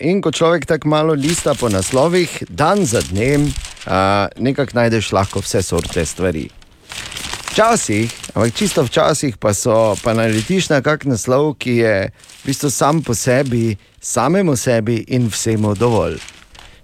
[0.01, 3.51] In ko človek tako malo lista po naslovih, dan za dnem,
[3.85, 6.48] uh, nekako najdeš lahko vse sorte stvari.
[7.51, 12.70] Včasih, ampak čisto včasih pa so pa naletiš na kak naslov, ki je v bistvu
[12.70, 16.19] sam po sebi, samemu sebi in vsemu dovolj.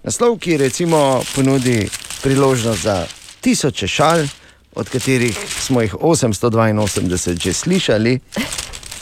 [0.07, 1.89] Naslov, ki recimo ponudi
[2.23, 3.07] priložnost za
[3.41, 4.27] tisoče šal,
[4.77, 8.21] od katerih smo jih 882 že slišali.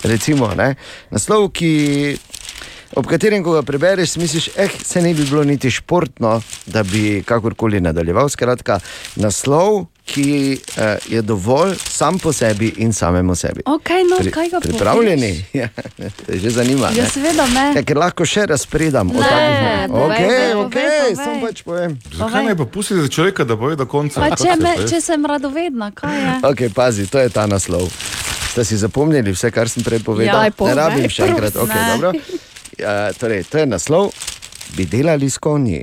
[0.04, 0.50] Recimo,
[1.10, 2.16] naslov, ki,
[2.96, 7.22] ob katerem, ko ga prebereš, misliš, eh, se ne bi bilo niti športno, da bi
[7.26, 8.28] kakorkoli nadaljeval.
[8.28, 8.80] Skratka,
[9.16, 13.62] naslov, ki eh, je dovolj sam po sebi in samemu sebi.
[13.64, 15.44] Okay, no, kaj ga Pripravljeni?
[15.54, 15.68] Ja,
[16.26, 16.90] te že zanima.
[16.92, 17.10] Ja, ne?
[17.10, 17.72] seveda me.
[17.76, 19.10] Ja, ker lahko še razpredam.
[19.10, 21.16] o Ne, povej, Okej, povej, okej, povej.
[21.16, 21.96] samo pač povem.
[22.12, 24.20] Zakaj ne pa pustiti za človeka, da boje do konca?
[24.20, 26.34] Pa če, me, če sem radovedna, kaj je?
[26.52, 27.88] Okay, pazi, to je ta naslov.
[28.52, 30.52] Ste si zapomnili vse, kar sem prej povedal?
[30.52, 31.56] Povej, ne rabim še enkrat.
[31.56, 32.12] Okay, dobro.
[32.78, 34.12] ja, torej, to je naslov,
[34.76, 35.82] bi delali s konji.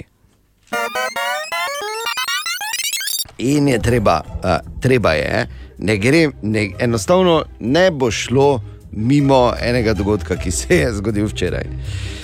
[3.42, 5.46] In je treba, uh, treba je,
[5.82, 8.62] ne gre, ne, enostavno ne bo šlo
[8.92, 11.66] mimo enega dogodka, ki se je zgodil včeraj.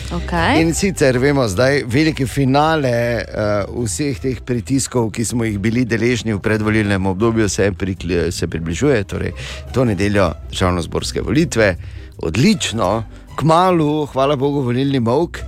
[0.08, 0.62] Okay.
[0.62, 6.32] In sicer vemo zdaj velike finale uh, vseh teh pritiskov, ki smo jih bili deležni
[6.36, 9.04] v predvolilnem obdobju, se, prikli, se približuje.
[9.04, 9.34] Torej,
[9.76, 11.76] to nedeljo državno-zborske volitve,
[12.24, 13.04] odlično,
[13.36, 15.42] kmalu, hvala Bogu, volilni mok.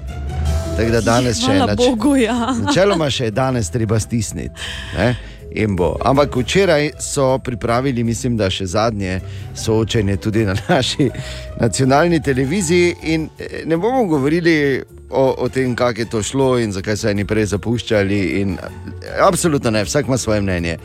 [0.75, 2.53] Tako da danes še Hvala Bogu, ja.
[2.59, 4.67] Načeloma še je danes treba stisniti.
[4.97, 5.13] Ne?
[5.55, 5.95] In bo.
[6.05, 9.19] Ampak včeraj so pripravili, mislim, da še zadnje
[9.55, 11.09] soočenje tudi na naši
[11.59, 12.95] nacionalni televiziji.
[13.03, 17.09] In eh, ne bomo govorili o, o tem, kako je to šlo in zakaj so
[17.09, 18.19] eni prej zapuščali.
[18.41, 20.77] In, eh, absolutno ne, vsak ima svoje mnenje.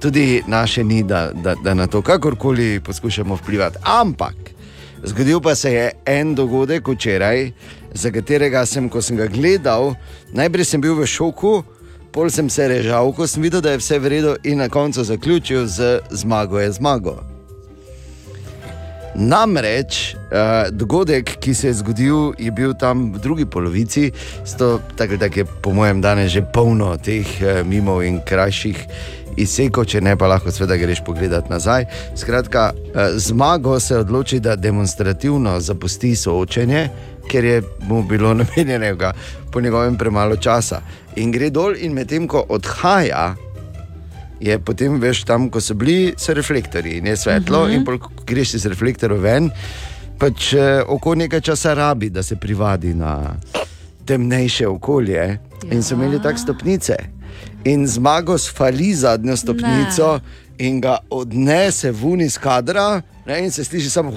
[0.00, 3.78] Tudi naše ni, da, da, da na to kakorkoli poskušamo vplivati.
[3.82, 4.56] Ampak
[5.04, 7.50] zgodil pa se je en dogodek včeraj,
[7.94, 9.94] za katerega sem, ko sem ga gledal,
[10.32, 11.62] najprej sem bil v šoku.
[12.16, 15.02] Pol sem se režal, ko sem videl, da je vse v redu, in na koncu
[15.04, 17.12] zaključil z zmago je zmago.
[19.14, 24.10] Namreč uh, dogodek, ki se je zgodil, je bil tam v drugi polovici,
[24.96, 28.80] tako da je po mojem danes že polno teh uh, mimov in krajših
[29.36, 31.84] izsekov, če ne pa lahko sveda greš pogledat nazaj.
[32.16, 36.88] Skratka, uh, zmago se odloči, da demonstrativno zapusti soočenje,
[37.30, 39.12] ker je mu bilo namenjenega
[39.52, 40.80] po njegovem premalo časa.
[41.16, 43.34] In gre dol, in medtem ko odhaja,
[44.40, 47.72] je potem veš tam, ko so bili, so reflektorji in je svetlo, uh Mhm.
[47.72, 47.78] -huh.
[47.78, 49.50] in pol, ko greš iz reflektorjev ven,
[50.18, 53.36] pač eh, oko nekaj časa rabi, da se privadi na
[54.04, 55.38] temnejše okolje.
[55.70, 56.96] In so imeli tako stopnice.
[57.66, 60.66] In zmago sfali zadnjo stopnico ne.
[60.66, 64.12] in ga odnese ven iz kadra, ne, in se sliši samo.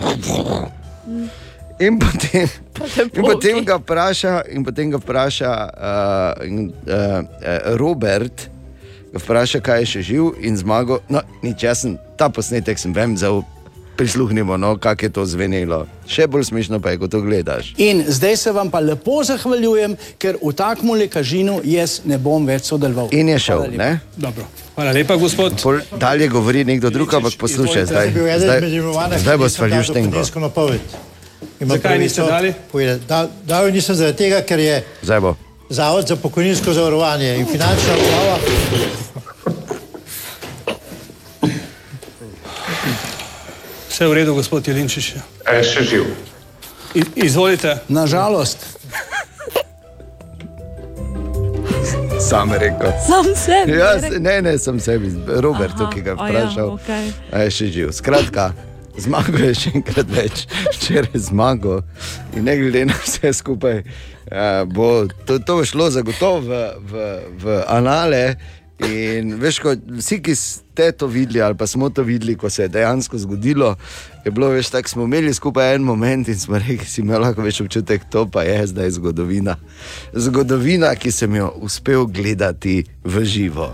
[1.80, 2.48] In potem,
[3.16, 7.24] in potem ga vpraša, in potem ga vpraša uh, in, uh,
[7.80, 8.50] Robert,
[9.14, 11.00] ga vpraša, kaj je še živ in zmago.
[11.10, 13.46] No, nič, jaz sem ta posnetek sem vem, zelo
[14.00, 15.80] prisluhnimo, no, kako je to zvenelo.
[16.08, 17.74] Še bolj smešno pa je, ko to gledaš.
[17.78, 22.64] In zdaj se vam pa lepo zahvaljujem, ker v takmu lekažinu jaz ne bom več
[22.66, 23.12] sodeloval.
[23.12, 23.84] In je šel, Hvala lepa.
[23.84, 24.00] ne?
[24.18, 24.48] Dobro.
[24.74, 25.60] Hvala lepa, gospod.
[25.60, 29.46] Pol, dalje govori nekdo drug, ampak poslušaj, zdaj, eden zdaj, izmed imenovanih, zdaj bo ki
[29.46, 30.08] nisem svalil dal štengo.
[30.08, 30.82] dohodninsko napoved.
[31.60, 32.54] Imam Zakaj niste pravico dali?
[32.72, 33.04] povedati.
[33.06, 35.36] Dal, dal jo nisem zaradi tega, ker je Zdaj bo.
[35.70, 38.38] Zavod za pokojninsko zavarovanje in finančna uprava.
[44.00, 45.20] Vse v redu, gospod Jelinčič.
[45.44, 46.06] E, še živ.
[47.20, 47.74] Izvolite.
[47.92, 48.64] Nažalost.
[52.16, 52.94] Sam rekel.
[53.04, 55.12] Sam sebi, Jaz, ne, ne, sem sebi,
[55.44, 56.72] Robert, Aha, ki ga ja, vprašal.
[56.78, 57.12] okej.
[57.28, 57.92] A je še živ.
[57.92, 58.46] Skratka,
[58.96, 60.46] zmago je še enkrat več,
[60.78, 61.82] včeraj zmago.
[62.40, 63.84] In ne glede na vse skupaj,
[64.72, 67.12] bo to, to šlo zagotovo v, v,
[67.44, 68.24] v anale.
[68.80, 70.40] In veš, ko, vsi, ki
[70.80, 73.76] ste to videli, ali pa smo to videli, ko se je dejansko zgodilo,
[74.26, 77.44] je bilo več tako, smo imeli skupaj en moment in smo rekli, si imel lahko
[77.44, 79.58] več občutek, to pa je zdaj zgodovina.
[80.16, 83.74] Zgodovina, ki sem jo uspel gledati v živo.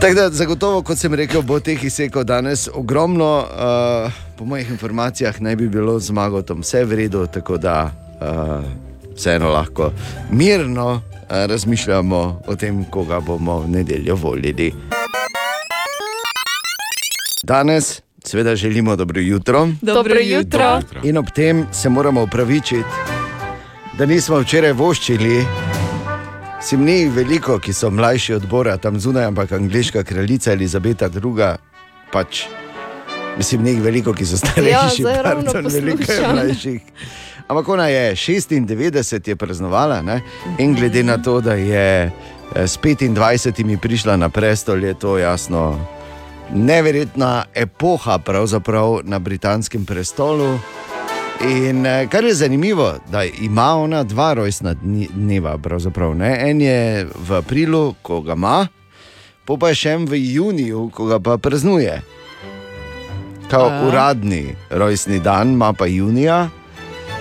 [0.00, 3.44] Tako da, zagotovo, kot sem rekel, bo teh izsekov danes ogromno.
[3.44, 8.64] Uh, po mojih informacijah naj bi bilo z zmagotom vse v redu, tako da uh,
[9.12, 9.92] vseeno lahko
[10.32, 14.72] mirno uh, razmišljamo o tem, koga bomo v nedeljo volili.
[17.42, 19.68] Danes, seveda, želimo dobro jutro.
[19.82, 20.80] Dobro jutro.
[21.02, 22.84] In ob tem se moramo upravičiti,
[23.98, 25.44] da nismo včeraj voščili.
[26.62, 31.44] Sim ni veliko, ki so mlajši od Bora tam zunaj, ampak angliška kraljica Elizabeta II.
[32.12, 32.42] Pač,
[33.38, 36.80] mislim, ni jih veliko, ki so starejši, ravno pardon, veliko je mlajših.
[37.48, 40.20] Ampak ona je 96 je praznovala ne?
[40.58, 42.12] in glede na to, da je
[42.54, 45.78] eh, s 25 prišla na prestol, je to jasno
[46.54, 48.18] neverjetna epoha
[49.04, 50.58] na britanskem prestolu.
[51.40, 54.74] In eh, kar je zanimivo, da ima ona dva rojstna
[55.14, 55.58] dneva.
[55.58, 56.50] pravzaprav, ne.
[56.50, 58.68] En je v aprilu, ko ga ima,
[59.44, 62.02] pa pa je še en v juniju, ko ga pa praznuje.
[63.50, 66.48] Kao uradni rojstni dan ima pa junija.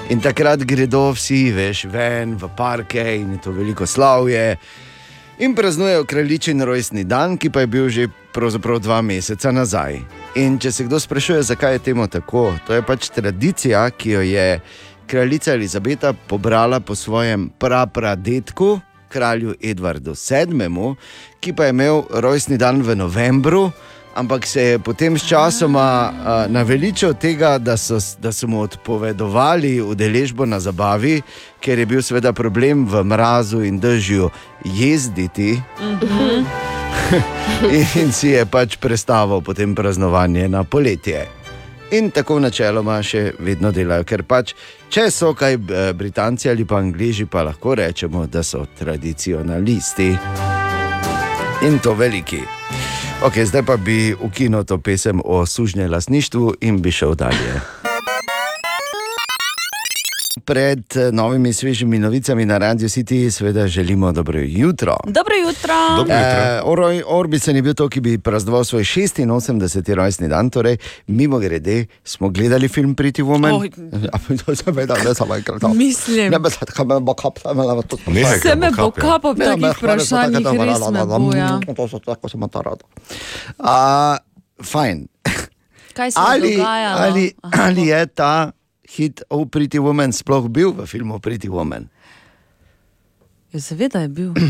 [0.09, 4.57] In takrat gredo vsi, veš, ven v parke in je to veliko slavje.
[5.39, 10.01] In praznujejo kraljičin rojstni dan, ki pa je bil že pravzaprav dva meseca nazaj.
[10.35, 14.21] In če se kdo sprašuje, zakaj je temu tako, to je pač tradicija, ki jo
[14.21, 14.59] je
[15.07, 20.95] kraljica Elizabeta pobrala po svojem prapradetku, kralju Edvardu VII.,
[21.39, 23.71] ki pa je imel rojstni dan v novembru.
[24.19, 29.81] Ampak se je potem s časoma uh, naveličal tega, da so, da so mu odpovedovali
[29.81, 31.21] udeležbo na zabavi,
[31.63, 34.29] ker je bil seveda problem v mrazu in dežju
[34.65, 35.61] jezditi.
[38.01, 41.23] in si je pač predstavil potem praznovanje na poletje.
[41.95, 44.51] In tako načeloma še vedno delajo, ker pač,
[44.91, 45.57] če so kaj
[45.95, 50.11] Britanci ali pa Angliži, pa lahko rečemo, da so tradicionalisti
[51.63, 52.58] in to veliki.
[53.19, 57.59] Ok, zdaj pa bi ukinil to pesem o sužnje lasništvu in bi šel dalje.
[60.49, 64.97] Pred eh, novimi svežimi novicami na Radio City, seveda želimo dobro jutro.
[65.05, 65.73] Dobro jutro.
[66.09, 69.93] Eh, Oro- Orbicen je bil to, ki bi praznoval svoj 86.
[69.93, 70.77] rojstni dan, torej
[71.07, 73.61] mimo grede smo gledali film Pretty Woman.
[73.61, 73.69] Oj.
[74.03, 75.61] Ja, to sem vedel, ne samo enkrat.
[75.75, 76.31] Mislim.
[76.31, 79.77] Ne, tako me bo kap, ne, ne, to Nehaj, Se me bo kapal v takih
[79.77, 81.59] vprašanjih, res me bo, ja.
[81.75, 82.81] To so tako, sem to rad.
[83.59, 84.17] A,
[84.63, 85.07] Fajn.
[85.93, 86.99] Kaj se Ali, je dogajalo?
[86.99, 88.51] ali, ali je ta
[88.97, 91.89] hit O Pretty Woman sploh bil v filmu Pretty Woman?
[93.53, 94.33] Ja, seveda je bil.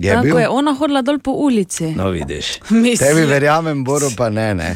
[0.00, 0.38] Je Tako bil?
[0.38, 1.90] je ona hodila dol po ulici.
[1.92, 2.62] No, vidiš.
[3.02, 4.54] Tebi verjamem, Boru pa ne.
[4.54, 4.70] ne.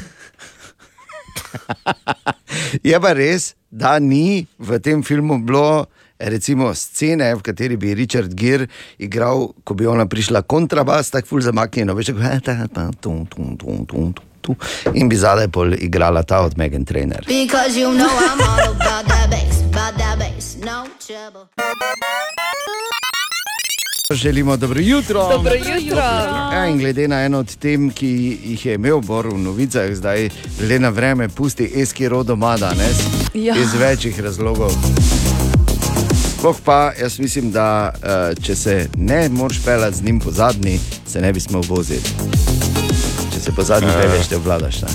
[2.89, 5.86] je pa res, da ni v tem filmu bilo.
[6.18, 8.68] Recimo scene, v kateri bi Richard Gere
[9.02, 13.26] igral, ko bi ona prišla kontrabas, tako ful zamaknjeno, veš, tako, "Eh, ta, ta, tum,
[13.26, 14.56] tum, tum, tum, tum, tum."
[14.94, 17.24] in bi zadaj pol igrala ta od Megan Trainer.
[17.26, 19.62] Because you know I'm all about that bass,
[20.18, 20.84] bass, no.
[24.10, 25.28] Želimo dobro jutro.
[25.28, 25.98] Dobro jutro.
[26.52, 30.28] Ja, in glede na eno od tem, ki jih je imel Bor v novicah, zdaj
[30.68, 32.96] le na vreme pusti Eskiro doma danes.
[33.34, 33.54] Ja.
[33.56, 34.70] Iz večjih razlogov.
[36.38, 40.80] Sploh pa jaz mislim, da eh, če se ne moreš pelati z njim po zadnji,
[41.06, 42.10] se ne bi smel voziti.
[43.44, 44.00] Se po zadnji Ja.
[44.00, 44.82] peleš, te obvladaš.
[44.82, 44.88] Ne?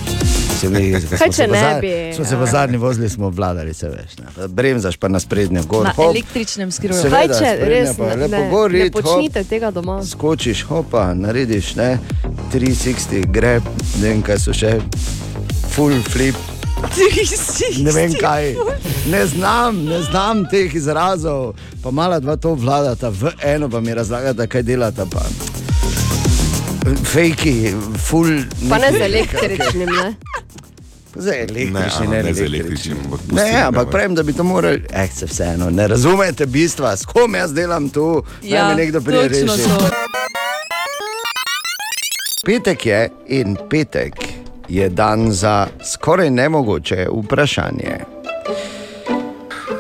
[0.59, 2.13] Se mi- Kaj, če ne zad- bi?
[2.15, 2.45] Smo se po Ja.
[2.47, 4.17] zadnji vozili, smo obvladali, se veš.
[4.17, 4.47] Ne?
[4.47, 5.83] Bremzaš pa na sprednjo gor.
[5.83, 6.71] Na hop, električnem.
[6.71, 9.03] Seveda, Kaj če res pa ne, ne, gor ne rit, hop.
[9.03, 10.01] počnite tega doma?
[10.03, 11.99] skočiš, hopa, narediš ne,
[12.51, 13.63] 360, greb,
[14.01, 14.81] ne vem kaj so še,
[15.69, 16.35] full flip.
[17.79, 18.55] Ne vem kaj,
[19.07, 21.53] ne znam, ne znam teh izrazov,
[21.83, 25.05] pa mala dva to vladata v eno, pa mi razlagata, kaj delata.
[25.05, 25.21] Pa.
[26.95, 28.43] Fejki, full.
[28.69, 30.15] Pa ne z električnim, ne?
[31.17, 32.97] Električnim, Ne, ne, ne z električnim.
[33.05, 37.05] ampak Ne, ampak pravim, da bi to morali, eh, se vseeno, ne razumete bistva, s
[37.05, 39.89] kom jaz delam tu, ja, Ja, da mi nekdo to.
[42.45, 44.13] Petek je in petek
[44.69, 48.18] je dan za skoraj nemogoče vprašanje.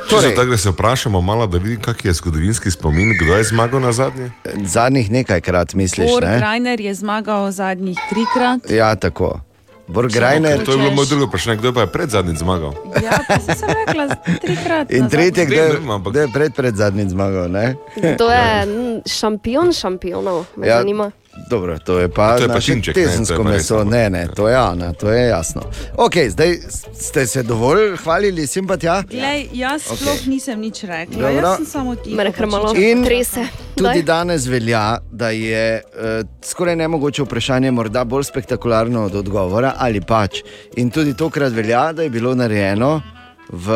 [0.09, 3.81] Torej, tako, da se vprašamo malo, da vidim, kak je zgodovinski spomin, kdo je zmagal
[3.81, 4.31] na zadnje.
[4.65, 6.75] Zadnjih nekajkrat misliš, Bor ne?
[6.79, 8.71] Je zmagal zadnjih trikrat.
[8.71, 9.39] Ja, tako.
[9.87, 10.65] Borgrajner.
[10.65, 12.73] To je bilo moje drugo vprašanje, kdo pa je pred zadnjim zmagal.
[13.03, 14.91] Ja, pa sem se rekla trikrat.
[14.91, 15.79] In tretje, kdo je,
[16.09, 17.75] kdo je pred, pred zadnjim zmagal, ne?
[18.17, 21.11] To je mm, šampion šampionov, me Ja, zanima.
[21.49, 23.83] Dobro, to je pa, To je pa naše Šimček, ne, to je tezensko pa meso.
[23.83, 25.61] Ne, ne, to je Ana, to je jasno.
[25.97, 26.57] Ok, zdaj
[26.93, 29.03] ste se dovolj hvalili, simpatija?
[29.09, 29.97] Glej, jaz Ok.
[29.97, 31.21] sploh nisem nič rekla.
[31.21, 31.47] Dobro.
[31.47, 32.15] Jaz sem samo tiho.
[32.15, 32.73] Mene kar malo
[33.05, 33.47] trese.
[33.75, 40.01] Tudi danes velja, da je uh, skoraj nemogoče vprašanje morda bolj spektakularno od odgovora ali
[40.01, 40.41] pač.
[40.75, 43.01] In tudi tokrat velja, da je bilo narejeno
[43.49, 43.73] v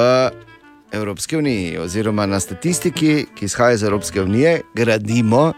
[0.94, 5.54] Evropski uniji, oziroma na statistiki, ki izhaja iz Evropske unije, gradimo.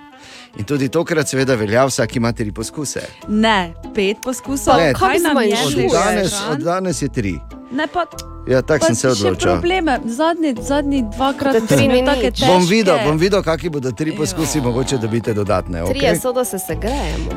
[0.58, 3.02] In tudi tokrat, seveda, velja, vsak ima tri poskuse.
[3.28, 4.78] Ne, pet poskusov.
[4.78, 7.40] Ne, kaj nam je od danes, od danes je tri.
[7.72, 8.06] Ne, pa,
[8.48, 9.52] Ja, tako sem se odločil.
[9.52, 10.00] probleme.
[10.06, 11.88] Zadnji, zadnji dvakrat Da tri
[12.22, 12.46] težke.
[12.48, 15.82] Bom videl, bom videl, kakšni bodo tri poskusi, mogoče dobite dodatne.
[15.86, 16.22] Trije Okay?
[16.22, 17.32] so, da se segrejemo.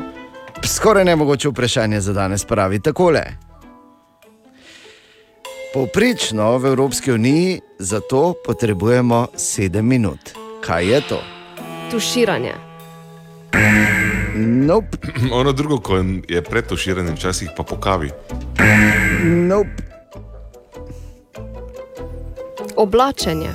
[0.63, 3.23] Skoraj nemogoče vprašanje za danes pravi takole.
[5.73, 10.19] Povprečno v Evropski uniji za to potrebujemo 7 minut.
[10.61, 11.21] Kaj je to?
[11.91, 12.68] Tuširanje.
[14.35, 14.97] Nope.
[15.39, 18.11] ono drugo, ko je pred tuširanjem, včasih pa po kavi.
[19.23, 19.83] Nope.
[22.75, 23.49] Oblačenje.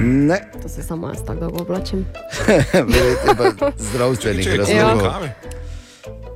[0.00, 0.40] Ne.
[0.62, 2.06] To se samo jaz tako dolgo oblačim.
[2.72, 5.12] Verjete pa zdravstvenih razlogov.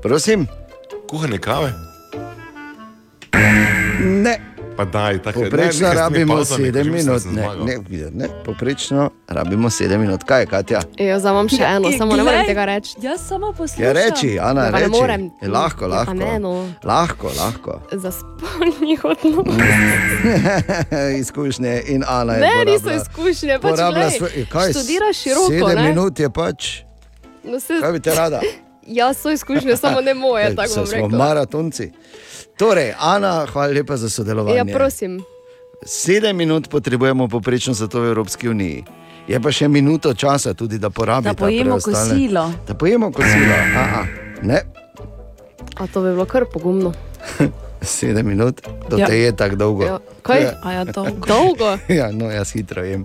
[0.02, 0.46] Prosim?
[1.08, 1.72] Kuhanje kave?
[4.00, 4.51] Ne.
[4.82, 5.50] Pa daj, tako je.
[5.50, 7.66] Poprečno Ne, rabimo pavzami, 7 ko že mislim, da minut.
[7.66, 10.22] Ne, ne, ne, ne, poprečno rabimo 7 minut.
[10.22, 10.80] Kaj je, Katja?
[10.98, 12.94] Jo, zdaj imam še eno, Ja, samo ne morem tega reči.
[12.98, 13.84] Jaz samo poslušam.
[13.84, 14.90] Ja, reči, Ana, ne reči.
[14.90, 15.30] morem.
[15.38, 16.14] Je lahko, Ja, lahko.
[16.14, 16.68] ne, no.
[16.84, 17.80] Lahko, lahko.
[17.92, 19.44] Za spolnih odnosov.
[21.14, 22.40] Izkušnje in Ana je.
[22.40, 25.82] Ne, porabila- niso izkušnje, pač porabila svoj- kaj, študiraš široko, 7 ne?
[25.84, 26.82] minut je pač.
[27.44, 28.40] No, se, Kaj bi te rada?
[28.92, 31.90] Jaz so izkušnje, samo ne moje, tako bom smo maratonci.
[32.56, 34.56] Torej, Ana, hvala lepa za sodelovanje.
[34.56, 35.20] Ja, prosim.
[35.82, 38.84] Sedem minut potrebujemo poprečno za to v Evropski uniji.
[39.28, 41.34] Je pa še minuto časa, tudi da porabimo.
[41.34, 42.52] Da pojemo kosilo.
[42.66, 43.54] Da pojemo kosilo.
[43.76, 44.04] Aha,
[44.42, 44.60] ne,
[45.76, 46.92] A to bi bilo kar pogumno.
[47.82, 48.60] sedem minut,
[48.90, 49.06] do Ja.
[49.06, 49.84] te je tako dolgo.
[49.84, 49.98] Ja.
[50.22, 50.42] Kaj?
[50.42, 50.52] Ja.
[50.62, 51.26] A ja, dolgo.
[51.26, 51.78] dolgo?
[51.88, 53.04] Ja, no, jaz hitro jem.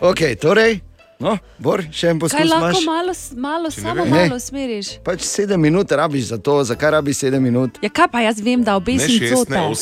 [0.00, 0.80] Ok, torej,
[1.18, 2.84] No, Bor, še en Kaj poskus lahko imaš?
[2.84, 4.10] malo, malo samo Ne.
[4.12, 5.00] malo smeriš?
[5.00, 7.78] Pač sedem minut rabiš za to, zakaj rabiš sedem minut?
[7.80, 9.48] Ja, kaj pa jaz vem, da obesim cote.
[9.50, 9.72] Ne,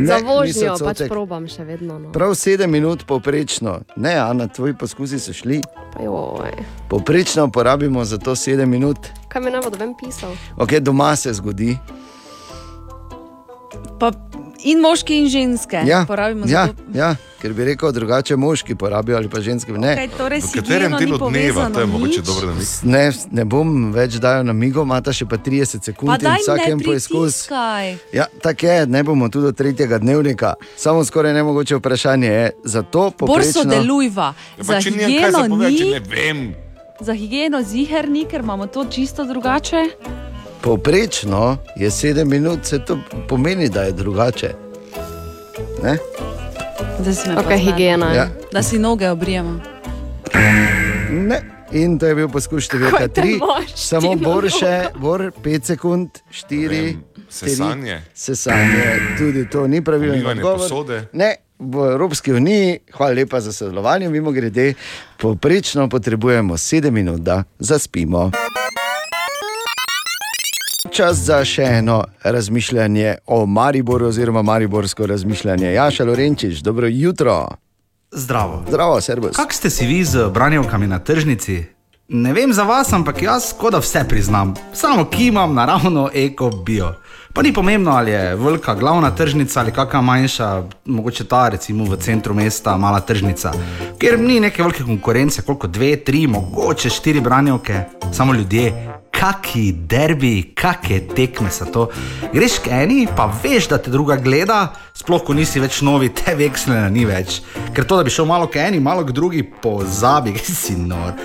[0.00, 1.08] Za niso vožnjo pač cotek.
[1.08, 1.98] probam še vedno.
[1.98, 2.08] No.
[2.10, 3.84] Prav sedem minut poprečno.
[3.96, 5.60] Ne, Ana, tvoji poskusi so šli.
[5.92, 6.56] Pa joj.
[6.88, 8.96] Poprečno porabimo za to sedem minut.
[9.28, 10.32] Kaj mi ne bo doben pisal?
[10.56, 11.76] Ok, doma se zgodi.
[13.98, 14.08] Pa
[14.64, 15.82] in moški, in ženske.
[15.86, 19.72] Ja, Porabimo ja, ja, ker bi rekel drugače moški porabijo ali pa ženske.
[19.72, 19.94] Ne.
[19.96, 23.92] Kaj, torej V katerem ni delu dneva, to je mogoče dobro, mi Ne, ne bom
[23.92, 27.48] več dajal na migo, imata še pa 30 sekund Pa in vsakem ne poizkus.
[28.12, 30.54] Ja, tako je, ne bomo tudi do tretjega dnevnika.
[30.76, 33.62] Samo skoraj nemogoče vprašanje je, zato Bor poprečno...
[33.62, 34.32] sodelujva.
[34.58, 36.42] Ja, Za pa če nimam kaj za povedati, ni, ne vem.
[37.00, 39.84] za higieno ziher ni, ker imamo to čisto drugače.
[40.60, 44.50] Poprečno je 7 minut, se to pomeni, da je drugače.
[45.82, 45.96] Ne?
[47.00, 47.58] Zdaj si me Ok, poznate.
[47.58, 48.28] higiena, ja.
[48.52, 49.60] Da si noge obrijemo.
[51.10, 51.40] Ne.
[51.72, 53.36] In to je bil poskus številka Kaj te 3.
[53.38, 56.96] moš, Samo bor še, bor 5 sekund, 4.
[57.28, 58.00] sesanje.
[58.12, 58.88] Sesanje,
[59.18, 60.14] tudi to ni pravilno.
[60.16, 60.98] Umivanje posode.
[61.12, 61.28] Ne,
[61.60, 64.74] v Evropski uniji, hvala lepa za sodelovanje, mimo grede,
[65.16, 68.30] poprečno potrebujemo 7 minut, da zaspimo.
[70.88, 75.72] Čas za še eno razmišljanje o Mariboru, oziroma Mariborsko razmišljanje.
[75.72, 77.48] Jaša Lorenčič, dobro jutro.
[78.12, 78.62] Zdravo.
[78.68, 79.36] Zdravo, servus.
[79.36, 81.64] Kako ste si vi z branjevkami na tržnici?
[82.08, 84.54] Ne vem za vas, ampak jaz skoraj da vse priznam.
[84.72, 86.94] Samo kimam naravno eko bio.
[87.34, 91.96] Pa ni pomembno, ali je velika glavna tržnica ali kakšna manjša, mogoče ta recimo v
[91.96, 93.52] centru mesta, mala tržnica,
[93.98, 98.99] kjer ni neke velike konkurence, koliko dve, tri, mogoče štiri branjevke, samo ljudje.
[99.20, 101.82] Kaki derbi, kakšne tekme so to.
[102.32, 106.32] Greš k eni, pa veš, da te druga gleda, sploh ko nisi več novi, te
[106.38, 107.42] veksle ni več.
[107.76, 111.20] Ker to, da bi šel malo k eni, malo k drugi, pozabi, ki si nor.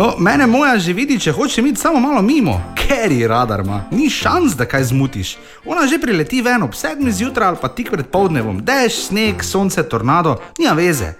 [0.00, 3.82] No, mene moja že vidi, če hoče iti samo malo mimo, ker je radar ima,
[3.92, 5.36] ni šans, da kaj zmutiš.
[5.68, 9.84] Ona že prileti ven ob sedmi zjutraj ali pa tik pred povdnevom, dež, sneg, sonce,
[9.84, 11.12] tornado, nima veze.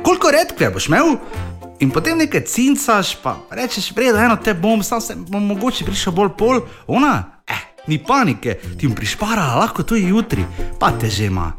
[0.00, 1.18] Koliko redkve boš imel?
[1.80, 6.12] In potem nekaj cincaš, pa rečeš, vredo, eno te bom, sam se bom mogoče prišel
[6.12, 10.44] bolj pol, ona, eh, ni panike, ti bom prišparala, lahko to je jutri,
[10.78, 11.52] pa te že ima.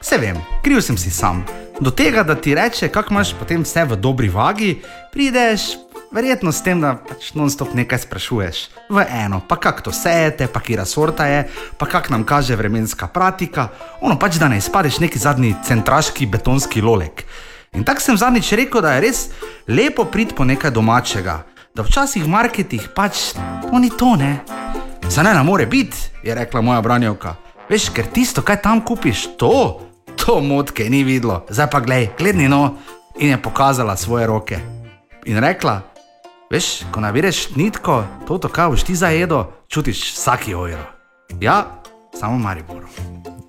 [0.00, 1.44] Vse vem, kriv sem si sam.
[1.80, 4.80] Do tega, da ti reče, kako imaš potem vse v dobri vagi,
[5.12, 5.76] prideš
[6.12, 8.56] verjetno s tem, da pač non-stop nekaj sprašuješ.
[8.88, 11.44] V eno, pa kako to sejete, pa kira sorta je,
[11.76, 13.68] pa kak nam kaže vremenska pratika,
[14.00, 17.24] ono pač da ne izpadeš neki zadnji centraški betonski lolek.
[17.72, 19.18] In tako sem zadnjič rekel, da je res
[19.68, 21.42] lepo priti po nekaj domačega,
[21.74, 23.30] da včasih v marketih pač
[23.62, 24.40] to ni to, ne.
[25.10, 27.36] Za ne, ne more biti, je rekla moja branjevka.
[27.70, 29.80] Veš, ker tisto, kaj tam kupiš, to,
[30.18, 32.76] to motke ni videlo, zdaj pa glej, gledni no,
[33.18, 34.58] in je pokazala svoje roke.
[35.30, 35.80] In rekla,
[36.50, 40.82] veš, ko nabireš nitko, to, to kaj boš ti zajedo, čutiš vsaki ojro.
[41.40, 41.82] Ja,
[42.18, 42.82] samo Maribor.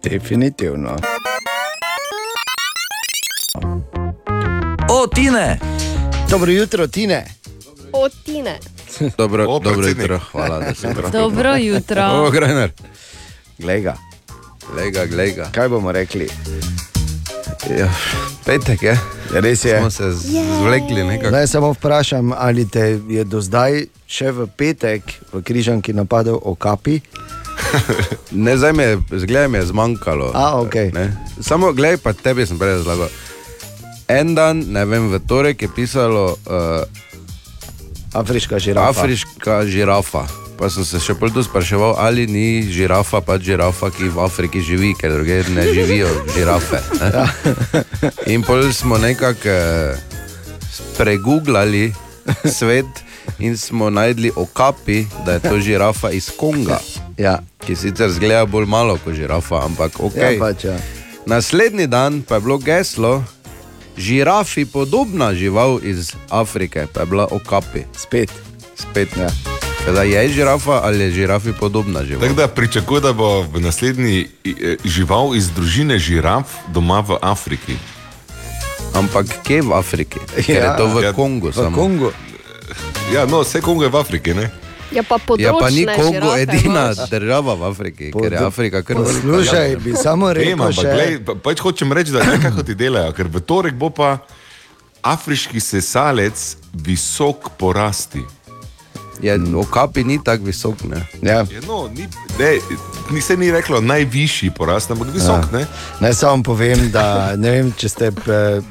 [0.04, 0.98] Definitivno.
[4.94, 5.60] O, Tine!
[6.30, 7.26] Dobro jutro, Tine.
[7.92, 8.60] Otine.
[9.18, 11.12] Dobro, O, dobro jutro, hvala, da si prav.
[11.12, 12.04] Dobro jutro.
[12.04, 12.72] O, Grener.
[13.58, 13.96] Glej ga.
[14.74, 15.50] Glej ga, glej ga.
[15.52, 16.28] Kaj bomo rekli?
[17.78, 17.88] Ja,
[18.46, 19.00] petek je.
[19.34, 19.80] Res je.
[19.80, 21.32] Smo se zvlekli nekako.
[21.32, 25.04] Naj samo vprašam, ali te je do zdaj še v petek
[25.34, 27.00] v Križanki napadel okapi?
[28.32, 28.74] Ne, zdaj
[29.12, 30.32] zgleda mi je zmanjkalo.
[30.36, 30.76] A, ok.
[30.76, 31.18] Ne.
[31.42, 33.08] Samo, gledaj, pa tebi sem prej razlagal.
[34.12, 36.84] En dan, ne vem, v torek je pisalo uh,
[38.14, 38.90] Afriška žirafa.
[38.90, 40.26] Afriška žirafa.
[40.60, 44.92] Pa sem se še tu spraševal, ali ni žirafa, pa žirafa, ki v Afriki živi,
[45.00, 46.84] ker druge ne živijo žirafe.
[47.00, 47.24] Ne?
[48.36, 49.96] In pol smo nekako eh,
[51.00, 51.94] pregooglali
[52.60, 52.86] svet
[53.40, 56.80] in smo najdli okapi, da je to žirafa iz Konga.
[57.18, 57.40] Ja.
[57.64, 60.18] Ki sicer zgleda bolj malo kot žirafa, ampak ok.
[60.20, 60.78] Ja, pač, ja.
[61.26, 63.24] Naslednji dan pa je bilo geslo,
[63.98, 67.84] žirafi podobna žival iz Afrike, pa je bila okapi.
[67.98, 68.32] Spet.
[68.76, 69.10] Spet.
[69.18, 69.30] Ja.
[69.94, 72.22] Da je žirafa ali je žirafi podobna žival.
[72.22, 77.76] Tako da pričakuje, da bo naslednji eh, žival iz družine žiraf doma v Afriki.
[78.94, 80.20] Ampak kje v Afriki?
[80.36, 81.50] Ker je to v Kongu.
[81.50, 81.78] V samo.
[81.78, 82.12] Kongu.
[83.14, 84.52] Ja, no, vse Kongo je v Afriki, ne?
[84.92, 87.10] Ja, pa področne Ja, pa ni Kongo edina imaš.
[87.10, 89.22] država v Afriki, ker je Pod- Afrika kar velika.
[89.22, 90.82] Poslušaj, bi samo Vem, rekel ampak še.
[90.90, 94.18] glej, pa, pač hočem reči, da nekako ti delajo, ker v torek bo pa
[95.02, 96.36] afriški sesalec
[96.76, 98.22] visok porasti.
[99.20, 100.76] Je, okapi ni tako visok.
[100.84, 101.02] Ne?
[101.22, 101.40] Ja.
[101.42, 102.08] Je, no, ni,
[102.40, 102.58] ne,
[103.10, 105.30] ni se ni reklo najvišji porast, ampak visok.
[105.46, 105.50] Ja.
[105.54, 105.66] Ne?
[106.00, 107.04] Naj samo povem, da
[107.36, 108.62] ne vem, če ste eh,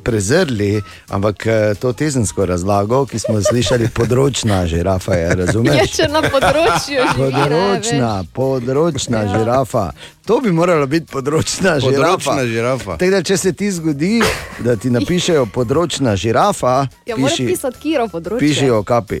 [0.00, 5.90] prezrli, ampak eh, to tezensko razlago, ki smo slišali, področna žirafa je, Je razumeš?
[5.92, 9.28] še na področju Področna, področna Ja.
[9.30, 9.90] žirafa.
[10.24, 12.16] To bi moralo biti področna žirafa.
[12.16, 12.96] Področna žirafa.
[12.96, 14.22] Tako da, če se ti zgodi,
[14.58, 18.38] da ti napišejo področna žirafa, Ja, piši, pisati kiro področje.
[18.40, 19.20] piši o kapi,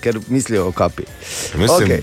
[0.00, 1.02] ker mislijo o kapi.
[1.54, 2.00] Mislim- Okay.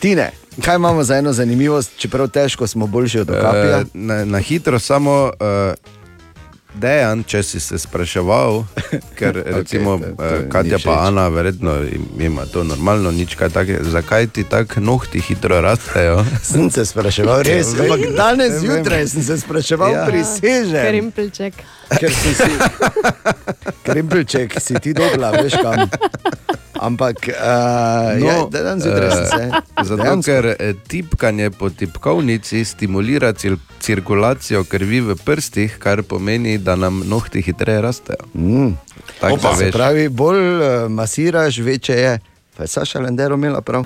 [0.00, 3.30] Tine, kaj imamo za eno zanimivost, čeprav težko smo boljši od?
[3.30, 5.32] Eh, na, na hitro samo.
[5.34, 5.74] Uh,
[6.74, 8.64] Dejan, če si se spraševal,
[9.18, 13.34] ker recimo to- to okay, ni Katja pa Ana, verjetno im- ima to normalno, nič
[13.34, 16.24] kaj takega, zakaj ti tako nohti hitro rastejo?
[16.42, 19.98] Sem se spraševal, res, ampak danes zjutraj sem se spraševal, Ja.
[19.98, 20.06] ja.
[20.06, 20.86] prisežem.
[20.88, 21.54] Krimpelček.
[22.00, 22.50] Ker si si,
[23.82, 25.88] krimpelček, si ti dobla, veš kam.
[26.74, 29.50] Ampak, uh, no, ja, dan zjutraj sem se.
[29.84, 36.58] Zato, dejansko- ker eh, tipkanje po tipkovnici stimulira cir cirkulacijo krvi v prstih, kar pomeni,
[36.58, 38.26] da nam nohti hitreje rastejo.
[38.34, 38.74] Mm.
[39.20, 42.18] Tako da se pravi, bolj uh, masiraš, večje je.
[42.56, 43.84] Pa je Saša Lendero imela prav.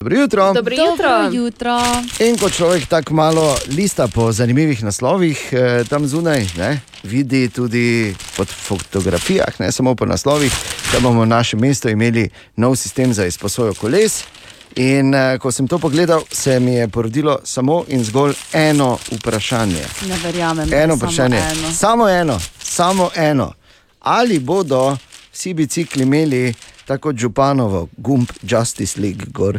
[0.00, 0.52] Dobro jutro.
[0.52, 1.08] Dobro jutro.
[1.08, 1.80] Dobro jutro.
[2.18, 8.14] In ko človek tako malo lista po zanimivih naslovih, eh, tam zunaj ne, vidi tudi
[8.36, 10.52] po fotografijah, ne samo po naslovih,
[10.92, 14.22] da bomo v našem mestu imeli nov sistem za izposojo koles.
[14.76, 19.84] In eh, ko sem to pogledal, se mi je porodilo samo in zgolj eno vprašanje.
[20.08, 20.74] Ne verjamem.
[20.74, 21.36] Eno samo vprašanje.
[21.36, 21.72] eno.
[21.72, 23.52] Samo eno, samo eno.
[24.00, 24.96] Ali bodo
[25.32, 26.54] vsi bicikli imeli
[26.86, 29.58] tako kot Županovo, gumb Justice League gor?